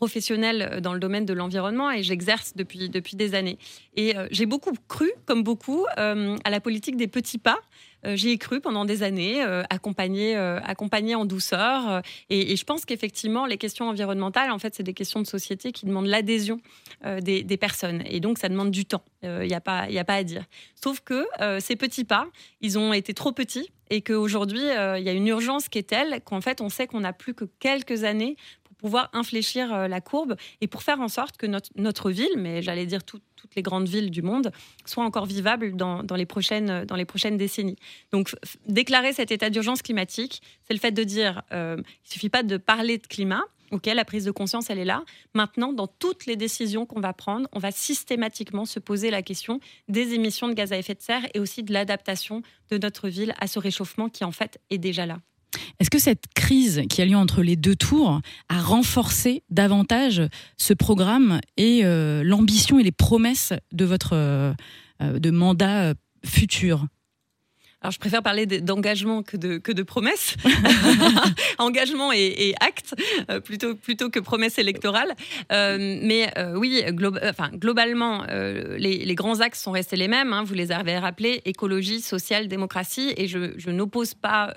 professionnelle 0.09 0.81
dans 0.83 0.93
le 0.93 1.01
domaine 1.01 1.25
de 1.25 1.33
l'environnement 1.33 1.91
et 1.91 2.03
j'exerce 2.03 2.53
depuis, 2.57 2.91
depuis 2.91 3.17
des 3.17 3.35
années. 3.35 3.57
Et 3.97 4.15
euh, 4.15 4.29
j'ai 4.31 4.45
beaucoup 4.45 4.73
cru, 4.87 5.11
comme 5.25 5.43
beaucoup, 5.43 5.87
euh, 5.97 6.37
à 6.45 6.51
la 6.51 6.61
politique 6.61 6.99
des 6.99 7.07
petits 7.09 7.39
pas. 7.39 7.57
Euh, 8.07 8.15
J'y 8.17 8.29
ai 8.29 8.37
cru 8.37 8.61
pendant 8.61 8.85
des 8.85 9.03
années, 9.03 9.43
euh, 9.43 9.63
accompagné, 9.71 10.37
euh, 10.37 10.61
accompagné 10.63 11.15
en 11.15 11.25
douceur. 11.25 11.89
euh, 11.91 12.01
et, 12.29 12.55
je 12.55 12.65
pense 12.67 12.85
qu'effectivement, 12.85 13.47
les 13.47 13.57
questions 13.57 13.89
environnementales, 13.89 14.51
en 14.51 14.59
fait, 14.59 14.75
c'est 14.75 14.83
des 14.83 14.93
questions 14.93 15.23
de 15.23 15.27
société 15.27 15.73
qui 15.73 15.87
demandent 15.87 16.07
l'adhésion 16.07 16.61
euh, 17.07 17.21
des, 17.23 17.57
personnes. 17.57 18.03
Et 18.05 18.21
donc, 18.21 18.37
ça 18.37 18.51
demande 18.51 18.71
du 18.71 18.85
temps. 18.85 19.05
Il 19.23 19.47
n'y 19.47 19.55
a, 19.55 19.63
pas- 19.63 19.87
a 19.91 20.05
pas 20.05 20.17
à 20.17 20.23
dire. 20.23 20.45
Sauf 20.75 21.01
que 21.01 21.25
euh, 21.41 21.61
ces 21.61 21.77
petits 21.77 22.05
pas, 22.05 22.27
ils 22.61 22.79
ont 22.79 22.93
été 22.93 23.15
trop 23.15 23.33
petits 23.33 23.71
et 23.89 24.03
qu'aujourd'hui, 24.03 24.65
euh, 24.65 24.99
il 24.99 25.05
y 25.05 25.09
a 25.09 25.13
une 25.13 25.27
urgence 25.29 25.69
qui 25.71 25.79
est 25.79 25.89
telle 25.89 26.21
qu'en 26.25 26.43
fait, 26.43 26.61
on 26.61 26.69
sait 26.69 26.87
qu'on 26.87 27.01
n'a 27.01 27.13
plus 27.15 27.33
que 27.33 27.47
quelques 27.59 28.05
années 28.05 28.37
pouvoir 28.85 29.09
infléchir 29.15 29.73
euh, 29.73 29.89
la 29.89 30.03
courbe 30.03 30.37
et 30.61 30.67
pour 30.67 30.83
faire 30.83 31.01
en 31.01 31.09
sorte 31.09 31.39
que 31.39 31.47
notre, 31.47 31.71
notre 31.77 32.11
ville, 32.11 32.37
mais 32.37 32.61
j'allais 32.61 32.85
dire 32.85 33.03
tout- 33.03 33.23
toutes 33.35 33.55
les 33.57 33.63
grandes 33.63 33.89
villes 33.89 34.11
du 34.11 34.21
monde, 34.21 34.53
soient 34.85 35.05
encore 35.05 35.25
vivables 35.25 35.75
dans, 35.75 36.03
dans 36.03 36.17
les, 36.17 36.27
prochaines, 36.27 36.85
dans 36.85 36.97
les 36.97 37.07
prochaines 37.07 37.39
décennies. 37.39 37.77
Donc, 38.13 38.35
déclarer 38.69 39.15
cet 39.15 39.31
état 39.31 39.49
d'urgence 39.49 39.81
climatique, 39.81 40.43
c'est 40.67 40.75
le 40.75 40.81
fait 40.81 40.93
de 40.93 41.03
dire, 41.03 41.43
euh, 41.53 41.79
il 42.05 42.13
suffit 42.13 42.29
pas 42.29 42.43
de 42.43 42.59
parler 42.59 42.99
de 42.99 43.07
climat, 43.07 43.43
Ok, 43.71 43.87
la 43.87 44.05
prise 44.05 44.27
de 44.27 44.31
conscience, 44.31 44.69
elle 44.71 44.79
est 44.79 44.85
là. 44.85 45.03
Maintenant, 45.33 45.73
dans 45.73 45.87
toutes 45.89 46.27
les 46.27 46.37
décisions 46.37 46.85
qu'on 46.87 47.01
va 47.01 47.13
prendre, 47.15 47.49
on 47.53 47.59
va 47.59 47.73
systématiquement 47.73 48.67
se 48.67 48.79
poser 48.79 49.11
la 49.11 49.23
question 49.23 49.59
des 49.89 50.13
émissions 50.13 50.49
de 50.49 50.53
gaz 50.53 50.73
à 50.73 50.77
effet 50.79 50.95
de 50.95 51.01
serre 51.01 51.27
et 51.33 51.41
aussi 51.41 51.63
de 51.63 51.73
l'adaptation 51.73 52.43
de 52.71 52.77
notre 52.79 53.09
ville 53.09 53.35
à 53.41 53.47
ce 53.47 53.59
réchauffement 53.59 54.11
qui, 54.11 54.23
en 54.23 54.33
fait, 54.33 54.61
est 54.71 54.79
déjà 54.79 55.07
là. 55.07 55.19
Est-ce 55.81 55.91
que 55.91 55.99
cette 55.99 56.25
crise 56.35 56.83
qui 56.89 57.03
a 57.03 57.05
lieu 57.07 57.17
entre 57.17 57.43
les 57.43 57.57
deux 57.57 57.77
tours 57.77 58.21
a 58.49 58.61
renforcé 58.61 59.43
davantage 59.51 60.23
ce 60.57 60.75
programme 60.75 61.41
et 61.57 61.81
euh, 61.85 62.23
l'ambition 62.25 62.79
et 62.79 62.83
les 62.83 62.93
promesses 62.93 63.53
de 63.73 63.85
votre 63.85 64.11
euh, 64.15 64.53
euh, 65.03 65.19
de 65.19 65.31
mandat 65.31 65.95
futur? 66.25 66.87
Alors, 67.81 67.93
je 67.93 67.99
préfère 67.99 68.23
parler 68.23 68.47
de- 68.47 68.61
d'engagement 68.61 69.23
que 69.23 69.37
de, 69.37 69.59
que 69.59 69.71
de 69.71 69.83
promesses. 69.83 70.37
engagement 71.59 72.13
et, 72.13 72.49
et 72.49 72.55
acte, 72.61 72.95
plutôt, 73.45 73.75
plutôt 73.75 74.09
que 74.09 74.21
promesses 74.21 74.59
électorales. 74.59 75.15
Euh, 75.53 75.99
mais 76.03 76.31
euh, 76.39 76.57
oui, 76.57 76.83
glo- 76.89 77.19
enfin, 77.29 77.51
globalement, 77.53 78.25
euh, 78.31 78.77
les, 78.79 79.05
les 79.05 79.15
grands 79.15 79.41
axes 79.41 79.63
sont 79.63 79.71
restés 79.73 79.97
les 79.97 80.09
mêmes. 80.09 80.33
hein, 80.33 80.45
vous 80.45 80.55
les 80.55 80.73
avez 80.73 80.97
rappelés 80.99 81.43
écologie, 81.45 82.01
sociale, 82.01 82.49
démocratie. 82.49 83.13
Et 83.19 83.29
je, 83.29 83.53
je 83.59 83.69
n'oppose 83.71 84.15
pas 84.15 84.53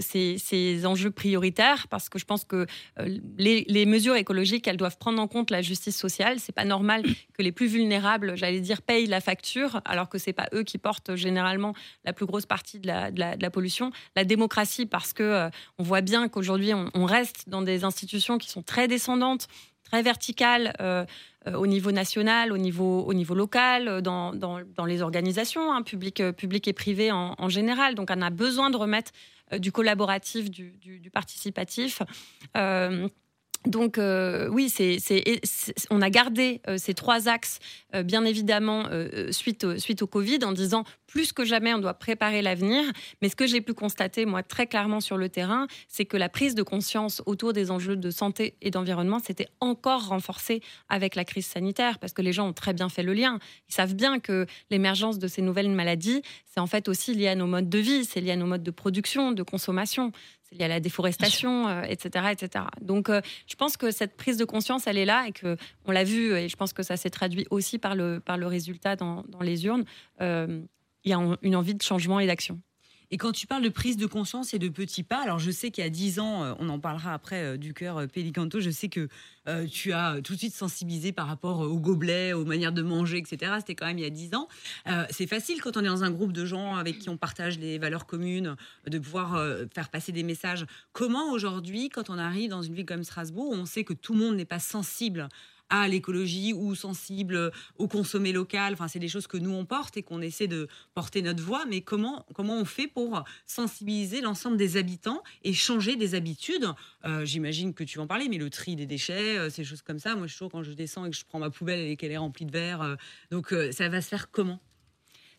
ces, 0.00 0.38
ces 0.38 0.86
enjeux 0.86 1.10
prioritaires 1.10 1.88
parce 1.88 2.08
que 2.08 2.18
je 2.18 2.24
pense 2.24 2.44
que 2.44 2.66
euh, 2.98 3.18
les, 3.38 3.86
mesures 3.86 4.16
écologiques, 4.16 4.66
elles 4.68 4.76
doivent 4.76 4.98
prendre 4.98 5.20
en 5.20 5.28
compte 5.28 5.50
la 5.50 5.62
justice 5.62 5.96
sociale. 5.96 6.38
C'est 6.38 6.52
pas 6.52 6.64
normal 6.64 7.02
que 7.34 7.42
les 7.42 7.52
plus 7.52 7.66
vulnérables, 7.66 8.36
j'allais 8.36 8.60
dire, 8.60 8.82
payent 8.82 9.06
la 9.06 9.20
facture 9.20 9.80
alors 9.84 10.08
que 10.08 10.18
c'est 10.18 10.32
pas 10.32 10.48
eux 10.54 10.62
qui 10.62 10.78
portent 10.78 11.14
généralement 11.16 11.74
la 12.04 12.12
plus 12.12 12.26
grosse 12.26 12.46
partie 12.46 12.78
de 12.78 12.88
la, 12.88 13.50
pollution. 13.50 13.92
La 14.16 14.24
démocratie, 14.24 14.86
parce 14.86 15.12
que 15.12 15.22
euh, 15.22 15.50
on 15.78 15.82
voit 15.82 16.00
bien 16.00 16.28
qu'aujourd'hui, 16.28 16.72
on, 16.74 17.04
reste 17.04 17.48
dans 17.48 17.62
des 17.62 17.84
institutions 17.84 18.38
qui 18.38 18.48
sont 18.48 18.62
très 18.62 18.88
descendantes, 18.88 19.48
très 19.82 20.02
verticales. 20.02 20.72
euh, 20.80 21.04
euh, 21.48 21.54
au 21.54 21.66
niveau 21.66 21.90
national, 21.90 22.52
au 22.52 22.58
niveau, 22.58 23.02
au 23.02 23.14
niveau 23.14 23.34
local, 23.34 23.88
euh, 23.88 24.00
dans, 24.00 24.32
dans, 24.32 24.84
les 24.86 25.02
organisations 25.02 25.72
hein, 25.72 25.82
publiques, 25.82 26.20
euh, 26.20 26.30
publiques 26.30 26.68
et 26.68 26.72
privées 26.72 27.10
en, 27.10 27.48
général. 27.48 27.96
Donc, 27.96 28.10
on 28.14 28.22
a 28.22 28.30
besoin 28.30 28.70
de 28.70 28.76
remettre 28.76 29.10
euh, 29.10 29.31
du 29.58 29.72
collaboratif, 29.72 30.50
du, 30.50 30.72
du, 30.72 30.98
du 31.00 31.10
participatif. 31.10 32.02
Euh, 32.56 33.08
donc 33.66 33.96
euh, 33.98 34.48
oui, 34.48 34.72
on 35.90 36.02
a 36.02 36.10
gardé 36.10 36.60
euh, 36.66 36.78
ces 36.78 36.94
trois 36.94 37.28
axes, 37.28 37.60
euh, 37.94 38.02
bien 38.02 38.24
évidemment, 38.24 38.86
suite, 39.30 39.78
suite 39.78 40.02
au 40.02 40.06
Covid, 40.06 40.40
en 40.44 40.52
disant 40.52 40.84
plus 41.06 41.32
que 41.32 41.44
jamais, 41.44 41.72
on 41.74 41.78
doit 41.78 41.94
préparer 41.94 42.42
l'avenir. 42.42 42.82
Mais 43.20 43.28
ce 43.28 43.36
que 43.36 43.46
j'ai 43.46 43.60
pu 43.60 43.74
constater, 43.74 44.24
moi, 44.24 44.42
très 44.42 44.66
clairement 44.66 45.00
sur 45.00 45.16
le 45.16 45.28
terrain, 45.28 45.66
c'est 45.86 46.06
que 46.06 46.16
la 46.16 46.28
prise 46.28 46.54
de 46.54 46.62
conscience 46.62 47.22
autour 47.26 47.52
des 47.52 47.70
enjeux 47.70 47.96
de 47.96 48.10
santé 48.10 48.54
et 48.62 48.70
d'environnement 48.70 49.18
s'était 49.18 49.48
encore 49.60 50.08
renforcée 50.08 50.62
avec 50.88 51.14
la 51.14 51.24
crise 51.24 51.46
sanitaire, 51.46 51.98
parce 51.98 52.12
que 52.12 52.22
les 52.22 52.32
gens 52.32 52.48
ont 52.48 52.52
très 52.54 52.72
bien 52.72 52.88
fait 52.88 53.02
le 53.02 53.12
lien. 53.12 53.38
Ils 53.68 53.74
savent 53.74 53.94
bien 53.94 54.20
que 54.20 54.46
l'émergence 54.70 55.18
de 55.18 55.28
ces 55.28 55.42
nouvelles 55.42 55.70
maladies, 55.70 56.22
c'est 56.46 56.60
en 56.60 56.66
fait 56.66 56.88
aussi 56.88 57.14
lié 57.14 57.28
à 57.28 57.34
nos 57.34 57.46
modes 57.46 57.68
de 57.68 57.78
vie, 57.78 58.04
c'est 58.04 58.20
lié 58.20 58.32
à 58.32 58.36
nos 58.36 58.46
modes 58.46 58.62
de 58.62 58.70
production, 58.70 59.32
de 59.32 59.42
consommation, 59.42 60.12
c'est 60.52 60.58
lié 60.58 60.64
à 60.64 60.68
la 60.68 60.80
déforestation, 60.80 61.68
euh, 61.68 61.82
etc., 61.82 62.26
etc. 62.32 62.64
Donc, 62.80 63.08
euh, 63.08 63.20
je 63.46 63.54
pense 63.56 63.76
que 63.76 63.90
cette 63.90 64.16
prise 64.16 64.36
de 64.36 64.44
conscience, 64.44 64.86
elle 64.86 64.98
est 64.98 65.04
là 65.04 65.26
et 65.26 65.32
que 65.32 65.56
on 65.84 65.92
l'a 65.92 66.04
vu, 66.04 66.34
et 66.34 66.48
je 66.48 66.56
pense 66.56 66.72
que 66.72 66.82
ça 66.82 66.96
s'est 66.96 67.10
traduit 67.10 67.46
aussi 67.50 67.78
par 67.78 67.94
le, 67.94 68.20
par 68.20 68.36
le 68.36 68.46
résultat 68.46 68.96
dans, 68.96 69.24
dans 69.28 69.40
les 69.40 69.64
urnes. 69.66 69.84
Euh, 70.20 70.62
Il 71.04 71.10
y 71.10 71.14
a 71.14 71.36
une 71.42 71.56
envie 71.56 71.74
de 71.74 71.82
changement 71.82 72.20
et 72.20 72.26
d'action. 72.26 72.60
Et 73.12 73.18
quand 73.18 73.32
tu 73.32 73.46
parles 73.46 73.62
de 73.62 73.68
prise 73.68 73.98
de 73.98 74.06
conscience 74.06 74.54
et 74.54 74.58
de 74.58 74.70
petits 74.70 75.02
pas, 75.02 75.22
alors 75.22 75.38
je 75.38 75.50
sais 75.50 75.70
qu'il 75.70 75.84
y 75.84 75.86
a 75.86 75.90
10 75.90 76.18
ans, 76.18 76.44
euh, 76.44 76.54
on 76.58 76.70
en 76.70 76.80
parlera 76.80 77.12
après 77.12 77.42
euh, 77.42 77.56
du 77.58 77.74
cœur 77.74 77.98
euh, 77.98 78.06
Pélicanto, 78.06 78.58
je 78.58 78.70
sais 78.70 78.88
que 78.88 79.08
tu 79.68 79.92
as 79.92 80.20
tout 80.22 80.34
de 80.34 80.38
suite 80.38 80.54
sensibilisé 80.54 81.10
par 81.10 81.26
rapport 81.26 81.58
aux 81.62 81.80
gobelets, 81.80 82.32
aux 82.32 82.44
manières 82.44 82.70
de 82.70 82.80
manger, 82.80 83.18
etc. 83.18 83.54
C'était 83.58 83.74
quand 83.74 83.86
même 83.86 83.98
il 83.98 84.04
y 84.04 84.06
a 84.06 84.10
10 84.10 84.36
ans. 84.36 84.46
C'est 85.10 85.26
facile 85.26 85.60
quand 85.60 85.76
on 85.76 85.80
est 85.80 85.88
dans 85.88 86.04
un 86.04 86.12
groupe 86.12 86.32
de 86.32 86.46
gens 86.46 86.76
avec 86.76 87.00
qui 87.00 87.08
on 87.08 87.16
partage 87.16 87.58
les 87.58 87.76
valeurs 87.76 88.06
communes, 88.06 88.54
de 88.86 88.98
pouvoir 89.00 89.44
faire 89.74 89.88
passer 89.88 90.12
des 90.12 90.22
messages. 90.22 90.64
Comment 90.92 91.32
aujourd'hui, 91.32 91.88
quand 91.88 92.08
on 92.08 92.18
arrive 92.18 92.50
dans 92.50 92.62
une 92.62 92.74
ville 92.74 92.86
comme 92.86 93.02
Strasbourg, 93.02 93.50
on 93.52 93.66
sait 93.66 93.82
que 93.82 93.94
tout 93.94 94.12
le 94.12 94.20
monde 94.20 94.36
n'est 94.36 94.44
pas 94.44 94.60
sensible 94.60 95.28
à 95.72 95.88
l'écologie 95.88 96.52
ou 96.52 96.74
sensible 96.74 97.50
au 97.78 97.88
consommer 97.88 98.32
local. 98.32 98.74
Enfin, 98.74 98.88
c'est 98.88 98.98
des 98.98 99.08
choses 99.08 99.26
que 99.26 99.38
nous 99.38 99.50
on 99.50 99.64
porte 99.64 99.96
et 99.96 100.02
qu'on 100.02 100.20
essaie 100.20 100.46
de 100.46 100.68
porter 100.94 101.22
notre 101.22 101.42
voix. 101.42 101.64
Mais 101.66 101.80
comment 101.80 102.26
comment 102.34 102.58
on 102.58 102.66
fait 102.66 102.86
pour 102.88 103.24
sensibiliser 103.46 104.20
l'ensemble 104.20 104.58
des 104.58 104.76
habitants 104.76 105.22
et 105.42 105.54
changer 105.54 105.96
des 105.96 106.14
habitudes? 106.14 106.68
Euh, 107.06 107.24
J'imagine 107.24 107.72
que 107.72 107.84
tu 107.84 107.96
vas 107.96 108.04
en 108.04 108.06
parler, 108.06 108.28
mais 108.28 108.38
le 108.38 108.50
tri 108.50 108.76
des 108.76 108.86
déchets, 108.86 109.38
euh, 109.38 109.48
ces 109.50 109.64
choses 109.64 109.80
comme 109.82 109.98
ça. 109.98 110.14
Moi, 110.14 110.26
je 110.26 110.34
toujours 110.34 110.50
quand 110.50 110.62
je 110.62 110.72
descends 110.72 111.06
et 111.06 111.10
que 111.10 111.16
je 111.16 111.24
prends 111.24 111.38
ma 111.38 111.50
poubelle 111.50 111.80
et 111.80 111.96
qu'elle 111.96 112.12
est 112.12 112.18
remplie 112.18 112.44
de 112.44 112.52
verre. 112.52 112.82
euh, 112.82 112.96
donc, 113.30 113.52
euh, 113.52 113.72
ça 113.72 113.88
va 113.88 114.02
se 114.02 114.08
faire 114.08 114.30
comment? 114.30 114.60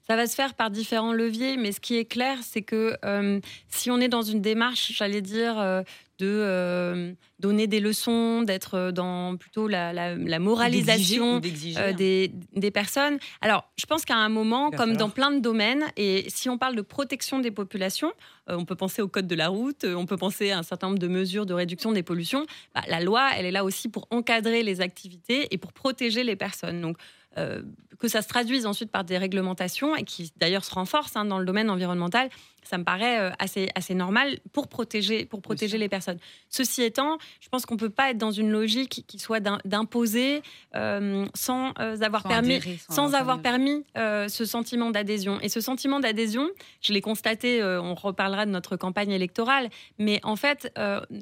Ça 0.08 0.16
va 0.18 0.28
se 0.28 0.36
faire 0.36 0.54
par 0.54 0.70
différents 0.70 1.14
leviers, 1.14 1.56
mais 1.58 1.72
ce 1.72 1.80
qui 1.80 1.96
est 1.98 2.06
clair, 2.06 2.38
c'est 2.42 2.62
que 2.62 2.98
euh, 3.06 3.40
si 3.70 3.90
on 3.90 4.00
est 4.02 4.10
dans 4.10 4.22
une 4.22 4.42
démarche, 4.42 4.92
j'allais 4.98 5.22
dire, 5.22 5.58
euh, 5.60 5.82
de 6.20 6.28
euh, 6.28 7.14
donner 7.40 7.68
des 7.68 7.80
leçons, 7.80 8.42
d'être 8.44 8.92
dans 8.92 9.38
plutôt 9.38 9.68
la, 9.70 9.94
la- 9.94 10.16
la 10.16 10.40
moralisation 10.40 11.40
hein. 11.78 11.94
des, 11.94 12.32
des 12.54 12.72
personnes. 12.72 13.18
Alors, 13.42 13.72
je 13.78 13.86
pense 13.86 14.04
qu'à 14.06 14.16
un 14.18 14.30
moment, 14.30 14.70
comme 14.72 14.80
falloir. 14.80 14.98
dans 14.98 15.10
plein 15.10 15.32
de 15.32 15.40
domaines, 15.40 15.86
et 15.98 16.26
si 16.28 16.50
on 16.50 16.58
parle 16.58 16.76
de 16.76 16.82
protection 16.82 17.40
des 17.40 17.52
populations, 17.52 18.12
on 18.48 18.66
peut 18.66 18.76
penser 18.76 19.02
au 19.02 19.08
code 19.08 19.28
de 19.28 19.36
la 19.36 19.48
route, 19.48 19.86
on 19.86 20.06
peut 20.06 20.18
penser 20.18 20.52
à 20.52 20.60
un 20.60 20.64
certain 20.64 20.88
nombre 20.88 21.00
de 21.00 21.08
mesures 21.08 21.46
de 21.46 21.54
réduction 21.54 21.94
des 21.94 22.04
pollutions. 22.04 22.46
Bah, 22.76 22.82
la 22.88 23.00
loi, 23.00 23.30
elle 23.38 23.46
est 23.46 23.52
là 23.52 23.64
aussi 23.64 23.88
pour 23.90 24.06
encadrer 24.12 24.64
les 24.64 24.82
activités 24.82 25.48
et 25.52 25.58
pour 25.58 25.72
protéger 25.74 26.24
les 26.26 26.36
personnes. 26.36 26.82
Donc, 26.82 26.98
que 27.36 28.08
ça 28.08 28.22
se 28.22 28.28
traduise 28.28 28.66
ensuite 28.66 28.92
par 28.92 29.04
des 29.04 29.18
réglementations 29.18 29.96
et 29.96 30.04
qui 30.04 30.32
d'ailleurs 30.38 30.66
se 30.66 30.74
renforcent 30.74 31.16
hein, 31.16 31.26
dans 31.26 31.40
le 31.40 31.46
domaine 31.46 31.70
environnemental, 31.70 32.30
ça 32.64 32.78
me 32.78 32.84
paraît 32.84 33.20
euh, 33.20 33.30
assez, 33.40 33.70
assez 33.76 33.94
normal 33.94 34.40
pour 34.52 34.68
protéger, 34.68 35.26
pour 35.26 35.42
protéger 35.42 35.78
les 35.78 35.90
personnes. 35.90 36.20
Ceci 36.50 36.84
étant, 36.84 37.18
je 37.42 37.50
pense 37.50 37.66
qu'on 37.66 37.76
ne 37.76 37.80
peut 37.80 37.90
pas 37.90 38.12
être 38.12 38.18
dans 38.18 38.32
une 38.32 38.50
logique 38.52 39.04
qui 39.08 39.20
soit 39.20 39.40
d'im- 39.40 39.60
d'imposer 39.66 40.42
euh, 40.76 41.26
sans 41.36 41.74
euh, 41.80 42.00
avoir 42.02 42.24
Sans 42.24 42.30
permis, 42.30 42.56
adhérer, 42.56 42.78
sans 42.88 42.94
sans 42.96 43.06
avoir 43.08 43.22
avoir 43.22 43.42
permis. 43.42 43.84
permis 43.84 43.86
euh, 43.98 44.28
ce 44.28 44.46
sentiment 44.46 44.92
d'adhésion. 44.92 45.40
Et 45.42 45.50
ce 45.50 45.62
sentiment 45.62 46.00
d'adhésion, 46.00 46.48
je 46.82 46.94
l'ai 46.94 47.02
constaté, 47.02 47.64
on 47.64 47.96
reparlera 47.96 48.46
de 48.46 48.52
notre 48.52 48.76
campagne 48.78 49.12
électorale, 49.12 49.70
mais 50.00 50.20
en 50.24 50.36
fait, 50.36 50.72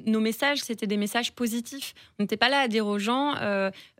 nos 0.06 0.20
messages, 0.20 0.58
c'était 0.60 0.86
des 0.86 0.96
messages 0.96 1.32
positifs. 1.32 1.94
On 2.18 2.22
n'était 2.24 2.36
pas 2.36 2.48
là 2.48 2.60
à 2.60 2.68
dire 2.68 2.86
aux 2.86 2.98
gens, 2.98 3.34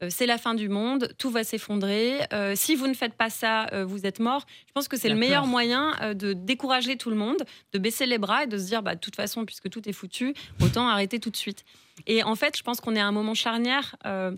c'est 0.09 0.27
la 0.27 0.39
fin 0.39 0.55
du 0.55 0.69
monde, 0.69 1.13
tout 1.19 1.31
va 1.31 1.45
s'effondrer, 1.45 2.19
si 2.55 2.75
vous 2.75 2.87
ne 2.87 2.95
faites 2.95 3.15
pas 3.15 3.31
ça, 3.31 3.67
vous 3.85 4.07
êtes 4.07 4.19
mort. 4.21 4.45
Je 4.67 4.73
pense 4.73 4.89
que 4.89 4.97
c'est 4.97 5.09
le 5.09 5.15
meilleur 5.17 5.43
peur. 5.43 5.51
moyen 5.51 6.15
de 6.15 6.33
décourager 6.33 6.97
tout 6.97 7.11
le 7.11 7.17
monde, 7.17 7.32
de 7.73 7.79
baisser 7.79 8.07
les 8.07 8.19
bras 8.19 8.45
et 8.45 8.47
de 8.47 8.59
se 8.59 8.67
dire, 8.67 8.83
bah, 8.83 8.95
de 8.95 9.01
toute 9.01 9.17
façon, 9.17 9.45
puisque 9.45 9.71
tout 9.71 9.89
est 9.89 9.93
foutu, 9.93 10.35
autant 10.63 10.89
arrêter 10.89 11.21
tout 11.21 11.31
de 11.31 11.37
suite. 11.37 11.65
Et 12.07 12.23
en 12.23 12.35
fait, 12.35 12.57
je 12.57 12.63
pense 12.63 12.81
qu'on 12.81 12.97
est 12.97 13.01
à 13.01 13.07
un 13.07 13.13
moment 13.13 13.35
charnière. 13.35 13.97
euh, 14.07 14.33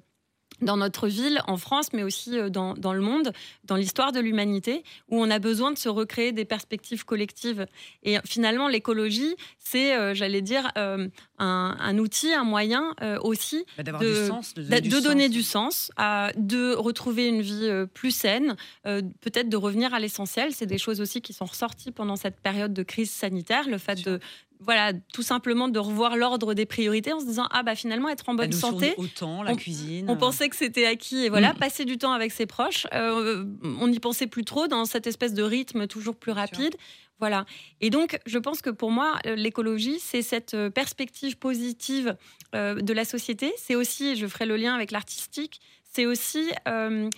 dans 0.61 0.77
notre 0.77 1.09
ville, 1.09 1.41
en 1.47 1.57
France, 1.57 1.93
mais 1.93 2.03
aussi 2.03 2.39
euh, 2.39 2.49
dans, 2.49 2.75
dans 2.75 2.93
le 2.93 3.01
monde, 3.01 3.33
dans 3.65 3.77
l'histoire 3.77 4.13
de 4.13 4.21
l'humanité, 4.21 4.85
où 5.09 5.21
on 5.21 5.31
a 5.31 5.39
besoin 5.39 5.73
de 5.73 5.79
se 5.79 5.89
recréer 5.89 6.33
des 6.33 6.45
perspectives 6.45 7.05
collectives. 7.05 7.67
Et 8.03 8.17
finalement, 8.25 8.69
l'écologie, 8.69 9.35
c'est, 9.59 9.97
euh, 9.97 10.15
j'allais 10.15 10.43
dire, 10.43 10.71
euh, 10.79 11.09
un, 11.39 11.77
un 11.81 11.99
outil, 11.99 12.33
un 12.33 12.45
moyen 12.45 12.95
euh, 13.03 13.19
aussi 13.21 13.65
Bah, 13.77 13.83
de- 13.83 14.23
du 14.23 14.27
sens, 14.29 14.55
de 14.55 14.63
donner 14.63 14.81
du 14.81 14.89
de 14.89 14.95
sens. 14.95 15.03
donner 15.05 15.29
du 15.29 15.43
sens, 15.43 15.91
à, 15.97 16.31
de 16.37 16.75
retrouver 16.75 17.27
une 17.29 17.41
vie 17.43 17.69
plus 17.93 18.11
saine, 18.15 18.57
peut-être 18.85 19.49
de 19.49 19.57
revenir 19.57 19.93
à 19.95 19.99
l'essentiel. 20.01 20.53
C'est 20.53 20.67
des 20.67 20.79
choses 20.79 21.01
aussi 21.01 21.21
qui 21.21 21.33
sont 21.33 21.45
ressorties 21.47 21.91
pendant 21.91 22.17
cette 22.17 22.41
période 22.41 22.73
de 22.73 22.83
crise 22.83 23.11
sanitaire, 23.11 23.69
le 23.69 23.79
fait 23.79 24.05
de 24.05 24.21
voilà, 24.61 24.93
tout 25.13 25.23
simplement 25.23 25.69
de 25.69 25.79
revoir 25.79 26.17
l'ordre 26.17 26.55
des 26.55 26.65
priorités 26.67 27.13
en 27.13 27.21
se 27.21 27.27
disant 27.27 27.47
ah 27.51 27.63
bah 27.63 27.75
finalement 27.75 28.09
être 28.09 28.29
en 28.29 28.33
La 28.33 28.45
bonne 28.45 28.53
santé, 28.53 28.95
autant, 28.97 29.43
la 29.43 29.53
on- 29.53 29.57
cuisine. 29.57 30.07
on 30.09 30.17
pensait 30.17 30.49
que 30.49 30.57
c'était 30.57 30.87
acquis 30.87 31.25
et 31.25 31.29
voilà, 31.29 31.53
Mm. 31.53 31.59
passer 31.59 31.85
du 31.85 31.99
temps 31.99 32.13
avec 32.13 32.33
ses 32.33 32.47
proches. 32.47 32.87
euh, 32.95 33.45
on 33.81 33.89
n'y 33.89 34.01
pensait 34.01 34.27
plus 34.27 34.45
trop 34.45 34.67
dans 34.67 34.85
cette 34.87 35.07
espèce 35.07 35.35
de 35.35 35.43
rythme 35.43 35.87
toujours 35.87 36.17
plus 36.17 36.33
rapide. 36.33 36.75
Voilà. 37.21 37.47
Et 37.81 37.91
donc, 37.91 38.19
je 38.27 38.39
pense 38.39 38.61
que 38.61 38.71
pour 38.71 38.91
moi, 38.91 39.15
euh, 39.27 39.37
l'écologie, 39.37 39.99
c'est 40.01 40.21
cette 40.23 40.55
euh, 40.55 40.69
perspective 40.71 41.37
positive 41.39 42.17
euh, 42.55 42.75
de 42.81 42.93
la 42.93 43.05
société. 43.05 43.53
C'est 43.57 43.77
aussi, 43.77 44.17
je 44.17 44.27
ferai 44.27 44.47
le 44.47 44.57
lien 44.57 44.75
avec 44.75 44.91
l'artistique, 44.91 45.61
c'est 45.93 46.07
aussi 46.07 46.51
euh, 46.67 47.09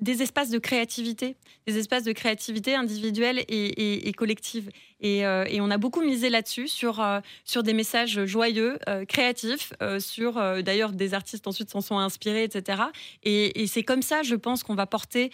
des 0.00 0.22
espaces 0.22 0.50
de 0.50 0.58
créativité, 0.58 1.36
des 1.66 1.78
espaces 1.78 2.04
de 2.04 2.12
créativité 2.12 2.74
individuelle 2.74 3.44
et, 3.48 4.12
collective. 4.16 4.70
Et, 5.00 5.26
euh, 5.26 5.44
et 5.48 5.60
on 5.60 5.70
a 5.70 5.78
beaucoup 5.78 6.02
misé 6.02 6.30
là-dessus, 6.30 6.68
sur, 6.68 7.00
euh, 7.00 7.20
sur 7.44 7.62
des 7.62 7.72
messages 7.72 8.24
joyeux, 8.26 8.78
euh, 8.88 9.04
créatifs, 9.04 9.72
sur 9.98 10.34
d'ailleurs 10.62 10.92
des 10.92 11.14
artistes 11.14 11.46
ensuite 11.46 11.70
s'en 11.70 11.80
sont 11.80 11.98
inspirés, 11.98 12.44
etc. 12.44 12.82
Et, 13.22 13.66
c'est 13.66 13.82
comme 13.82 14.02
ça, 14.02 14.22
je 14.22 14.34
pense, 14.34 14.62
qu'on 14.62 14.74
va 14.74 14.86
porter 14.86 15.30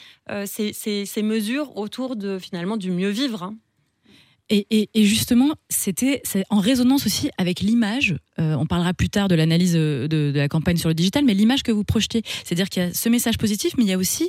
ces, 0.47 0.73
ces- 0.73 1.23
mesures 1.23 1.77
autour 1.77 2.15
de 2.17 2.39
finalement 2.39 2.77
du 2.77 2.91
mieux 2.91 3.09
vivre. 3.11 3.43
hein. 3.43 3.57
Et, 4.49 4.67
et- 4.71 5.05
justement, 5.05 5.55
c'était 5.69 6.23
en 6.51 6.61
résonance 6.61 7.07
aussi 7.07 7.31
avec 7.39 7.61
l'image. 7.61 8.15
on 8.39 8.67
parlera 8.67 8.95
plus 8.95 9.09
tard 9.09 9.27
de 9.29 9.35
l'analyse 9.35 9.73
de 9.75 10.33
la 10.35 10.49
campagne 10.49 10.77
sur 10.77 10.89
le 10.89 10.95
digital, 10.95 11.25
mais 11.25 11.35
l'image 11.35 11.63
que 11.65 11.73
vous 11.73 11.83
projetez, 11.85 12.23
c'est-à-dire 12.45 12.69
qu'il 12.69 12.83
y 12.83 12.87
a 12.87 12.95
ce 12.95 13.09
message 13.09 13.39
positif, 13.39 13.75
mais 13.77 13.85
il 13.85 13.89
y 13.91 13.93
a 13.93 13.99
aussi 13.99 14.29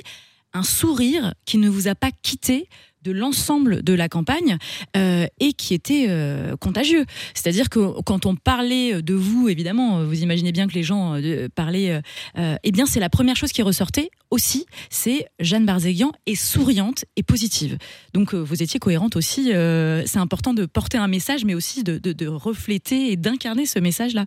un 0.52 0.62
sourire 0.62 1.34
qui 1.44 1.58
ne 1.58 1.68
vous 1.68 1.88
a 1.88 1.94
pas 1.94 2.10
quitté 2.10 2.68
de 3.02 3.12
l'ensemble 3.12 3.82
de 3.82 3.92
la 3.94 4.08
campagne 4.08 4.56
euh, 4.96 5.26
et 5.40 5.52
qui 5.52 5.74
était 5.74 6.06
euh, 6.08 6.56
contagieux. 6.56 7.04
C'est-à-dire 7.34 7.68
que 7.68 8.00
quand 8.02 8.26
on 8.26 8.34
parlait 8.36 9.02
de 9.02 9.14
vous, 9.14 9.48
évidemment, 9.48 10.04
vous 10.04 10.22
imaginez 10.22 10.52
bien 10.52 10.66
que 10.66 10.74
les 10.74 10.82
gens 10.82 11.14
euh, 11.14 11.48
parlaient, 11.54 11.90
euh, 11.92 12.00
euh, 12.38 12.56
eh 12.64 12.72
bien 12.72 12.86
c'est 12.86 13.00
la 13.00 13.08
première 13.10 13.36
chose 13.36 13.52
qui 13.52 13.62
ressortait 13.62 14.10
aussi, 14.30 14.66
c'est 14.90 15.26
Jeanne 15.40 15.64
Barzéguian 15.64 16.12
est 16.26 16.34
souriante 16.34 17.04
et 17.16 17.22
positive. 17.22 17.78
Donc 18.12 18.34
euh, 18.34 18.38
vous 18.38 18.62
étiez 18.62 18.78
cohérente 18.78 19.16
aussi. 19.16 19.52
euh, 19.54 20.02
c'est 20.06 20.18
important 20.18 20.52
de 20.54 20.66
porter 20.66 20.98
un 20.98 21.08
message, 21.08 21.44
mais 21.44 21.54
aussi 21.54 21.82
de, 21.84 22.26
refléter 22.26 23.12
et 23.12 23.16
d'incarner 23.16 23.64
ce 23.64 23.78
message-là. 23.78 24.26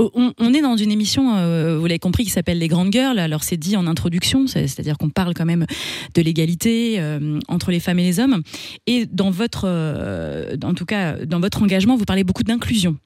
Euh, 0.00 0.08
On, 0.14 0.52
est 0.54 0.60
dans 0.60 0.76
une 0.76 0.90
émission, 0.90 1.36
euh, 1.36 1.78
vous 1.78 1.86
l'avez 1.86 1.98
compris, 2.00 2.24
qui 2.24 2.30
s'appelle 2.30 2.58
Les 2.58 2.68
Grandes 2.68 2.92
Girls. 2.92 3.18
Alors 3.18 3.44
c'est 3.44 3.56
dit 3.56 3.76
en 3.76 3.86
introduction, 3.86 4.46
c'est- 4.46 4.66
c'est-à-dire 4.66 4.98
qu'on 4.98 5.10
parle 5.10 5.34
quand 5.34 5.44
même 5.44 5.66
de 6.14 6.22
l'égalité 6.22 6.96
euh, 6.98 7.38
entre 7.48 7.70
les 7.70 7.80
femmes 7.80 7.98
et 8.00 8.07
les 8.08 8.20
hommes. 8.20 8.42
Et 8.86 9.06
dans 9.06 9.30
votre, 9.30 9.64
euh, 9.66 10.56
en 10.62 10.74
tout 10.74 10.86
cas, 10.86 11.24
dans 11.24 11.40
votre 11.40 11.62
engagement, 11.62 11.96
vous 11.96 12.04
parlez 12.04 12.24
beaucoup 12.24 12.44
d'inclusion. 12.44 12.96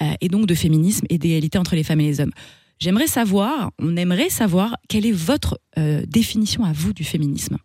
Euh, 0.00 0.12
et 0.20 0.28
donc 0.28 0.46
de 0.46 0.54
féminisme 0.54 1.06
et 1.10 1.18
d'égalité 1.18 1.58
entre 1.58 1.74
les 1.74 1.82
femmes 1.82 2.00
et 2.00 2.06
les 2.06 2.20
hommes. 2.20 2.32
J'aimerais 2.78 3.08
savoir, 3.08 3.72
on 3.78 3.96
aimerait 3.96 4.30
savoir, 4.30 4.76
quelle 4.88 5.04
est 5.04 5.12
votre 5.12 5.60
euh, 5.76 6.02
définition 6.06 6.64
à 6.64 6.72
vous 6.72 6.92
du 6.92 7.04
féminisme 7.04 7.58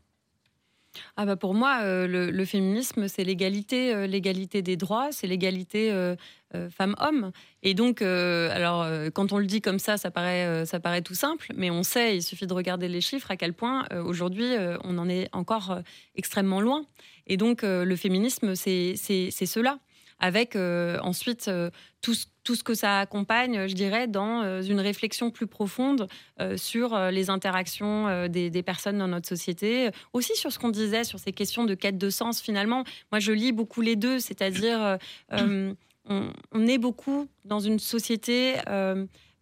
Ah 1.17 1.25
bah 1.25 1.35
pour 1.35 1.53
moi, 1.53 1.79
euh, 1.83 2.07
le, 2.07 2.45
féminisme, 2.45 3.07
c'est 3.07 3.23
l'égalité, 3.23 3.93
euh, 3.93 4.07
l'égalité 4.07 4.61
des 4.61 4.77
droits, 4.77 5.11
c'est 5.11 5.27
l'égalité 5.27 5.91
euh, 5.91 6.15
euh, 6.55 6.69
femmes-hommes. 6.69 7.31
Et 7.63 7.73
donc, 7.73 8.01
alors, 8.01 8.87
quand 9.13 9.33
on 9.33 9.37
le 9.37 9.45
dit 9.45 9.61
comme 9.61 9.79
ça, 9.79 9.97
ça 9.97 10.11
paraît, 10.11 10.65
ça 10.65 10.79
paraît 10.79 11.01
tout 11.01 11.15
simple, 11.15 11.51
mais 11.55 11.71
on 11.71 11.83
sait, 11.83 12.17
il 12.17 12.21
suffit 12.21 12.47
de 12.47 12.53
regarder 12.53 12.87
les 12.87 13.01
chiffres, 13.01 13.31
à 13.31 13.37
quel 13.37 13.53
point 13.53 13.87
aujourd'hui, 14.05 14.51
on 14.83 14.97
en 14.99 15.09
est 15.09 15.29
encore 15.33 15.79
extrêmement 16.15 16.61
loin. 16.61 16.85
Et 17.25 17.37
donc, 17.37 17.63
le 17.63 17.95
féminisme, 17.95 18.53
c'est 18.53 18.95
cela. 18.95 19.79
Avec 20.19 20.55
euh, 20.55 20.97
ensuite 21.01 21.49
euh, 21.49 21.69
tout, 22.01 22.13
ce, 22.13 22.63
que 22.63 22.73
ça 22.73 22.99
accompagne, 22.99 23.67
je 23.67 23.73
dirais, 23.73 24.07
dans 24.07 24.43
euh, 24.43 24.61
une 24.61 24.79
réflexion 24.79 25.29
plus 25.29 25.47
profonde 25.47 26.07
sur 26.55 26.97
les 27.09 27.29
interactions 27.29 28.27
des, 28.27 28.63
personnes 28.63 28.97
dans 28.97 29.07
notre 29.07 29.27
société, 29.27 29.89
aussi 30.13 30.35
sur 30.35 30.51
ce 30.51 30.59
qu'on 30.59 30.69
disait, 30.69 31.03
sur 31.03 31.19
ces 31.19 31.31
questions 31.31 31.65
de 31.65 31.73
quête 31.73 31.97
de 31.97 32.09
sens. 32.09 32.41
Finalement, 32.41 32.83
moi, 33.11 33.19
je 33.19 33.31
lis 33.31 33.51
beaucoup 33.51 33.81
les 33.81 33.95
deux, 33.95 34.19
c'est-à-dire, 34.19 34.97
euh, 35.33 35.73
on, 36.07 36.67
est 36.67 36.77
beaucoup 36.77 37.27
dans 37.45 37.59
une 37.59 37.79
société, 37.79 38.55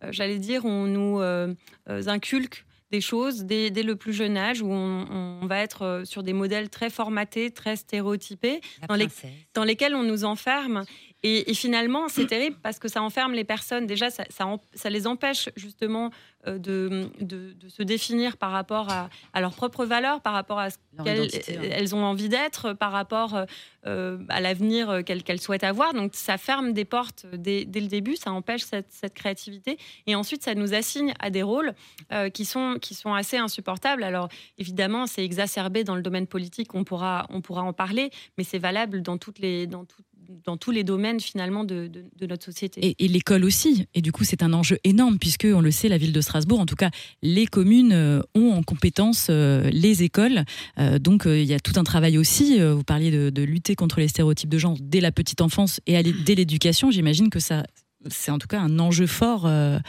j'allais 0.09 0.39
dire, 0.39 0.65
où 0.65 0.69
on 0.69 0.87
nous 0.87 1.21
inculque 1.87 2.65
des 2.93 3.01
choses 3.01 3.43
dès, 3.45 3.71
dès 3.71 3.81
le 3.81 3.95
plus 3.95 4.13
jeune 4.13 4.37
âge, 4.37 4.61
où 4.61 4.71
on, 4.71 5.39
on 5.41 5.47
va 5.47 5.57
être 5.61 5.81
euh, 5.81 6.05
sur 6.05 6.21
des 6.21 6.31
modèles 6.31 6.69
très 6.69 6.91
formatés, 6.91 7.49
très 7.49 7.75
stéréotypés, 7.75 8.61
dans, 8.87 8.93
les- 8.95 9.05
dans 9.55 9.63
lesquels 9.63 9.95
on 9.95 10.03
nous 10.03 10.25
enferme. 10.25 10.83
Et, 11.23 11.49
et 11.49 11.53
finalement, 11.53 12.09
c'est 12.09 12.25
terrible 12.27 12.57
parce 12.61 12.79
que 12.79 12.87
ça 12.89 13.01
enferme 13.01 13.31
les 13.33 13.45
personnes. 13.45 13.87
Déjà, 13.87 14.09
ça, 14.09 14.25
ça, 14.29 14.45
en- 14.45 14.59
ça 14.73 14.89
les 14.89 15.07
empêche 15.07 15.49
justement 15.55 16.09
euh, 16.47 16.57
de, 16.57 17.09
de- 17.21 17.53
de 17.53 17.69
se 17.69 17.81
définir 17.81 18.35
par 18.35 18.51
rapport 18.51 18.89
à, 18.91 19.09
à 19.31 19.39
leurs 19.39 19.53
propres 19.55 19.85
valeurs, 19.85 20.19
par 20.19 20.33
rapport 20.33 20.59
à 20.59 20.69
ce 20.69 20.77
qu'elles 21.05 21.29
elles 21.71 21.95
ont 21.95 22.03
envie 22.03 22.27
d'être, 22.27 22.73
par 22.73 22.91
rapport 22.91 23.35
euh, 23.35 23.45
euh, 23.85 24.17
à 24.27 24.41
l'avenir 24.41 25.01
qu'elles 25.05 25.39
souhaitent 25.39 25.63
avoir. 25.63 25.93
Donc, 25.93 26.11
ça 26.13 26.37
ferme 26.37 26.73
des 26.73 26.83
portes 26.83 27.25
dès, 27.33 27.63
dès 27.63 27.79
le 27.79 27.87
début, 27.87 28.17
ça 28.17 28.31
empêche 28.33 28.63
cette, 28.63 28.91
cette 28.91 29.13
créativité. 29.13 29.77
Et 30.07 30.15
ensuite, 30.15 30.43
ça 30.43 30.55
nous 30.55 30.73
assigne 30.73 31.13
à 31.19 31.29
des 31.29 31.43
rôles 31.43 31.73
euh, 32.11 32.29
qui, 32.29 32.43
sont, 32.43 32.77
qui 32.81 32.95
sont 32.95 33.13
assez 33.13 33.37
insupportables. 33.37 34.03
Alors, 34.03 34.27
évidemment, 34.57 35.07
c'est 35.07 35.23
exacerbé 35.23 35.85
dans 35.85 35.95
le 35.95 36.01
domaine 36.01 36.27
politique, 36.27 36.75
on 36.75 36.83
pourra, 36.83 37.25
on 37.29 37.39
pourra 37.39 37.63
en 37.63 37.71
parler, 37.71 38.09
mais 38.37 38.43
c'est 38.43 38.59
valable 38.59 39.01
dans, 39.01 39.17
toutes 39.17 39.39
les, 39.39 39.67
dans, 39.67 39.85
dans 40.45 40.57
tous 40.57 40.71
les 40.71 40.83
domaines, 40.83 41.19
finalement, 41.19 41.63
de, 41.63 41.89
notre 42.21 42.45
société. 42.45 42.95
Et, 42.97 43.07
l'école 43.07 43.43
aussi. 43.43 43.85
Et 43.93 44.01
du 44.01 44.11
coup, 44.11 44.23
c'est 44.23 44.43
un 44.43 44.53
enjeu 44.53 44.77
énorme 44.83 45.19
puisque, 45.19 45.47
on 45.51 45.61
le 45.61 45.71
sait, 45.71 45.89
la 45.89 45.97
ville 45.97 46.13
de 46.13 46.21
Strasbourg, 46.21 46.59
en 46.59 46.65
tout 46.65 46.75
cas, 46.75 46.89
les 47.21 47.45
communes 47.45 47.93
euh, 47.93 48.21
ont 48.35 48.51
en 48.51 48.63
compétence 48.63 49.27
euh, 49.29 49.69
les 49.71 50.03
écoles. 50.03 50.43
Euh, 50.79 50.99
donc, 50.99 51.23
il 51.25 51.45
y 51.45 51.53
a 51.53 51.59
tout 51.59 51.73
un 51.75 51.83
travail 51.83 52.17
aussi. 52.17 52.59
Vous 52.59 52.83
parliez 52.83 53.11
de, 53.11 53.43
lutter 53.43 53.75
contre 53.75 53.99
les 53.99 54.07
stéréotypes 54.07 54.49
de 54.49 54.57
genre 54.57 54.77
dès 54.79 55.01
la 55.01 55.11
petite 55.11 55.41
enfance 55.41 55.81
et 55.85 56.01
dès 56.01 56.35
l'éducation. 56.35 56.91
J'imagine 56.91 57.29
que 57.29 57.39
ça 57.39 57.63
c'est 58.09 58.31
en 58.31 58.39
tout 58.39 58.47
cas 58.47 58.59
un 58.59 58.79
enjeu 58.79 59.07
fort 59.07 59.45
euh, 59.45 59.79